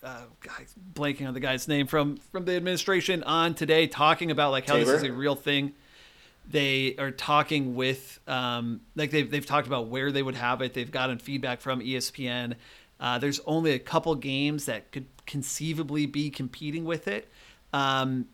[0.02, 4.50] uh, God, blanking on the guy's name from from the administration on today, talking about
[4.50, 5.72] like how this is a real thing.
[6.50, 10.74] They are talking with um, like they've they've talked about where they would have it.
[10.74, 12.54] They've gotten feedback from ESPN.
[13.00, 17.28] Uh, there's only a couple games that could conceivably be competing with it.
[17.72, 18.26] Um,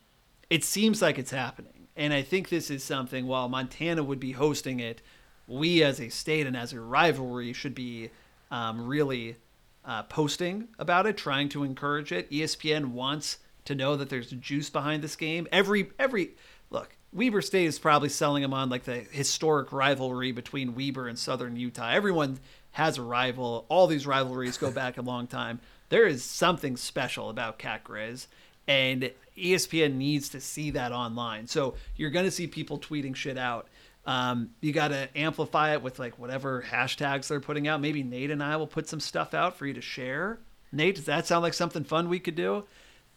[0.48, 3.26] it seems like it's happening, and I think this is something.
[3.26, 5.02] While Montana would be hosting it,
[5.46, 8.10] we as a state and as a rivalry should be
[8.50, 9.36] um, really
[9.84, 12.30] uh, posting about it, trying to encourage it.
[12.30, 15.46] ESPN wants to know that there's juice behind this game.
[15.52, 16.32] Every every
[16.70, 21.18] look, Weber State is probably selling them on like the historic rivalry between Weber and
[21.18, 21.90] Southern Utah.
[21.90, 22.38] Everyone
[22.72, 23.66] has a rival.
[23.68, 25.60] All these rivalries go back a long time.
[25.90, 28.26] There is something special about Cat Grizz,
[28.66, 31.46] and ESPN needs to see that online.
[31.46, 33.68] So you're going to see people tweeting shit out.
[34.06, 37.80] Um, you got to amplify it with like whatever hashtags they're putting out.
[37.80, 40.38] Maybe Nate and I will put some stuff out for you to share.
[40.72, 42.64] Nate, does that sound like something fun we could do?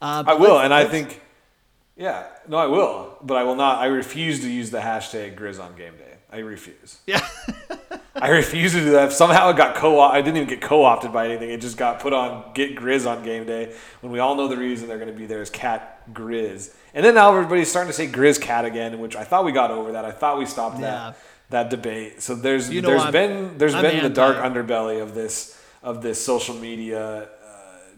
[0.02, 1.22] Uh, I will, and I think,
[1.96, 3.80] yeah, no, I will, but I will not.
[3.80, 6.18] I refuse to use the hashtag Grizz on game day.
[6.32, 7.00] I refuse.
[7.08, 7.28] yeah.
[8.22, 9.12] I refuse to do that.
[9.14, 10.00] Somehow it got co.
[10.00, 11.50] I didn't even get co opted by anything.
[11.50, 14.58] It just got put on Get Grizz on game day when we all know the
[14.58, 16.74] reason they're going to be there is Cat Grizz.
[16.94, 19.72] And then now everybody's starting to say Grizz Cat again, which I thought we got
[19.72, 20.06] over that.
[20.06, 20.90] I thought we stopped Yeah.
[20.92, 21.18] that
[21.50, 22.22] that debate.
[22.22, 25.58] So there's You know there's I'm- been there's I'm been the dark underbelly of this
[25.84, 27.28] of this social media uh,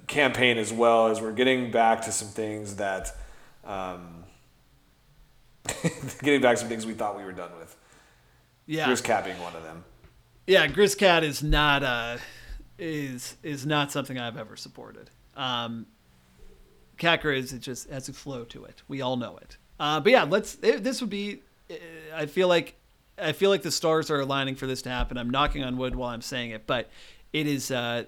[0.07, 3.15] campaign as well as we're getting back to some things that
[3.65, 4.23] um,
[6.21, 7.75] getting back to some things we thought we were done with.
[8.65, 8.87] Yeah.
[8.87, 9.83] Grizz Cat being one of them.
[10.49, 12.17] Yeah, Grizzcat is not uh
[12.77, 15.09] is is not something I've ever supported.
[15.35, 15.85] Um
[16.97, 18.81] Grizz it just has a flow to it.
[18.87, 19.57] We all know it.
[19.79, 20.57] Uh, but yeah, let's.
[20.61, 21.41] It, this would be.
[21.71, 21.75] uh,
[22.13, 22.75] I feel like
[23.17, 25.17] I feel like the stars are aligning for this to happen.
[25.17, 26.89] I'm knocking on wood while I'm saying it, but
[27.31, 27.71] it is.
[27.71, 28.03] Uh,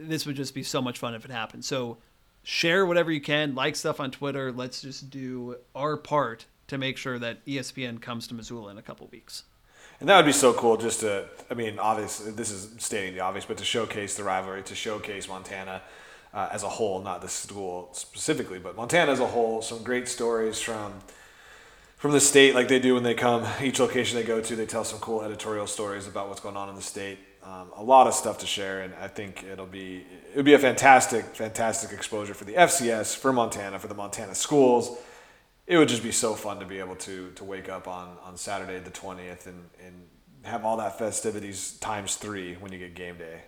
[0.00, 1.64] this would just be so much fun if it happened.
[1.64, 1.98] So
[2.42, 4.50] share whatever you can, like stuff on Twitter.
[4.50, 8.82] Let's just do our part to make sure that ESPN comes to Missoula in a
[8.82, 9.44] couple weeks.
[10.02, 13.20] And that would be so cool just to, I mean, obviously, this is stating the
[13.20, 15.80] obvious, but to showcase the rivalry, to showcase Montana
[16.34, 19.62] uh, as a whole, not the school specifically, but Montana as a whole.
[19.62, 20.94] Some great stories from
[21.98, 23.46] from the state, like they do when they come.
[23.62, 26.68] Each location they go to, they tell some cool editorial stories about what's going on
[26.68, 27.20] in the state.
[27.44, 30.54] Um, a lot of stuff to share, and I think it'll be it would be
[30.54, 34.98] a fantastic, fantastic exposure for the FCS, for Montana, for the Montana schools
[35.66, 38.36] it would just be so fun to be able to to wake up on on
[38.36, 40.06] Saturday the twentieth and and
[40.44, 43.42] have all that festivities times three when you get game day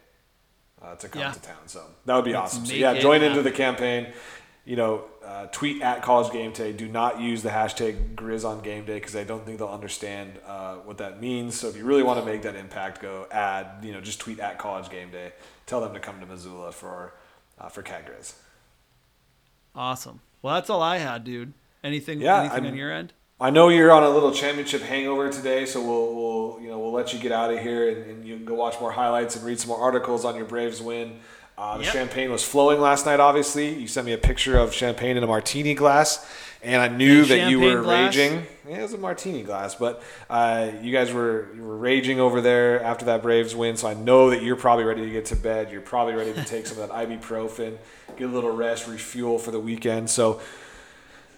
[0.81, 1.33] uh, to come Yeah.
[1.33, 1.67] to town.
[1.67, 2.67] So that would be Let's awesome.
[2.67, 3.45] So yeah, join into happen.
[3.45, 4.13] the campaign.
[4.67, 6.73] You know, uh, tweet at College Game Day.
[6.73, 10.39] Do not use the hashtag Grizz on Game Day because I don't think they'll understand
[10.47, 11.55] uh, what that means.
[11.55, 13.85] So if you really want to make that impact, go add.
[13.85, 15.33] You know, just tweet at College Game Day.
[15.67, 17.13] Tell them to come to Missoula for
[17.59, 18.35] uh, for Cat Grizz.
[19.75, 20.21] Awesome.
[20.43, 21.53] Well, that's all I had, dude.
[21.85, 22.21] Anything?
[22.21, 23.13] Yeah, anything I'm- on your end?
[23.41, 26.93] I know you're on a little championship hangover today, so we'll, we'll you know we'll
[26.93, 29.45] let you get out of here and, and you can go watch more highlights and
[29.45, 31.17] read some more articles on your Braves win.
[31.59, 31.93] Uh, the Yep.
[31.93, 33.21] champagne was flowing last night.
[33.21, 36.27] Obviously, you sent me a picture of champagne in a martini glass,
[36.63, 38.17] and I knew A that you were glass?
[38.17, 38.47] raging.
[38.69, 42.41] Yeah, it was a martini glass, but uh, you guys were you were raging over
[42.41, 43.77] there after that Braves win.
[43.77, 45.71] So I know that you're probably ready to get to bed.
[45.73, 47.77] You're probably ready to take some of that ibuprofen,
[48.17, 50.09] get a little rest, refuel for the weekend.
[50.09, 50.41] So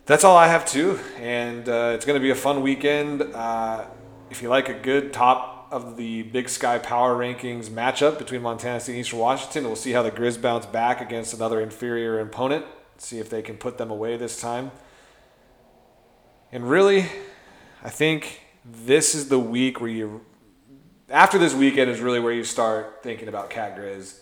[0.06, 3.22] that's all I have too, and uh, it's going to be a fun weekend.
[3.22, 3.84] Uh,
[4.30, 8.78] if you like a good top of the Big Sky Power Rankings matchup between Montana
[8.78, 12.64] State and Eastern Washington, we'll see how the Grizz bounce back against another inferior opponent.
[12.98, 14.70] See if they can put them away this time.
[16.52, 17.06] And really,
[17.82, 20.24] I think this is the week where you,
[21.10, 24.20] after this weekend, is really where you start thinking about Cat Grizz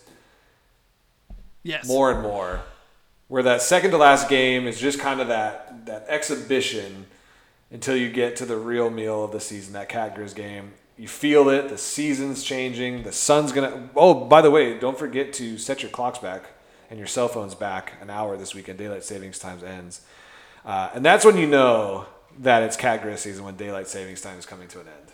[1.61, 1.87] Yes.
[1.87, 2.63] more and more
[3.27, 7.05] where that second to last game is just kind of that that exhibition
[7.71, 11.07] until you get to the real meal of the season that cat grizz game you
[11.07, 15.57] feel it the season's changing the sun's gonna oh by the way don't forget to
[15.57, 16.43] set your clocks back
[16.89, 20.01] and your cell phones back an hour this weekend daylight savings times ends
[20.65, 22.05] uh, and that's when you know
[22.39, 25.11] that it's cat grizz season when daylight savings time is coming to an end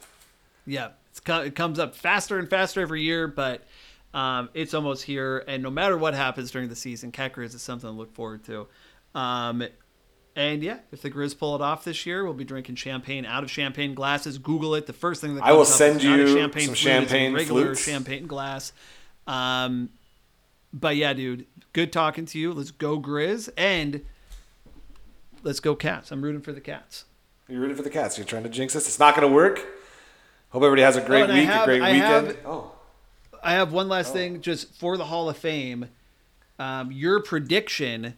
[0.65, 0.89] Yeah,
[1.25, 3.63] co- it comes up faster and faster every year, but
[4.13, 5.43] um, it's almost here.
[5.47, 8.43] And no matter what happens during the season, Cat Grizz is something to look forward
[8.45, 8.67] to.
[9.15, 9.63] Um,
[10.35, 13.43] and yeah, if the Grizz pull it off this year, we'll be drinking champagne out
[13.43, 14.37] of champagne glasses.
[14.37, 14.85] Google it.
[14.87, 17.81] The first thing that I comes will send you champagne some flute, champagne regular flutes.
[17.81, 18.71] champagne glass.
[19.27, 19.89] Um,
[20.73, 22.53] but yeah, dude, good talking to you.
[22.53, 24.01] Let's go Grizz and
[25.43, 26.11] let's go Cats.
[26.11, 27.05] I'm rooting for the Cats.
[27.47, 29.57] you're rooting for the cats you're trying to jinx us it's not going to work
[30.51, 32.71] hope everybody has a great I week have- a great I weekend have- oh
[33.43, 35.87] I have one last thing just for the Hall of Fame.
[36.59, 38.13] um, your prediction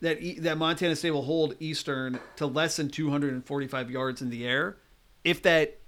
[0.00, 4.46] that E- that Montana State will hold Eastern to less than 245 yards in the
[4.46, 4.76] air,
[5.24, 5.78] if that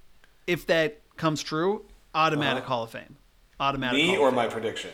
[0.47, 1.85] if that comes true,
[2.15, 3.17] automatic Hall of Fame.
[3.59, 4.01] Automatic.
[4.03, 4.13] Uh-huh.
[4.13, 4.91] Me or my prediction?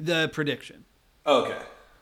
[0.00, 0.84] the prediction?
[1.26, 1.58] Okay.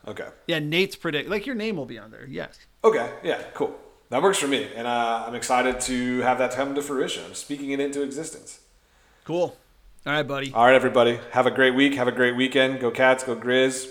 [0.09, 0.29] Okay.
[0.47, 1.29] Yeah, Nate's predict.
[1.29, 2.27] Like your name will be on there.
[2.27, 2.59] Yes.
[2.83, 3.13] Okay.
[3.23, 3.43] Yeah.
[3.55, 3.77] Cool.
[4.09, 7.25] That works for me, and uh, I'm excited to have that come to fruition.
[7.25, 8.61] I'm speaking it into existence.
[9.25, 9.57] Cool.
[10.05, 10.53] All right, buddy.
[10.53, 11.21] All right, everybody.
[11.31, 11.95] Have a great week.
[11.95, 12.81] Have a great weekend.
[12.81, 13.23] Go Cats.
[13.23, 13.89] Go Grizz.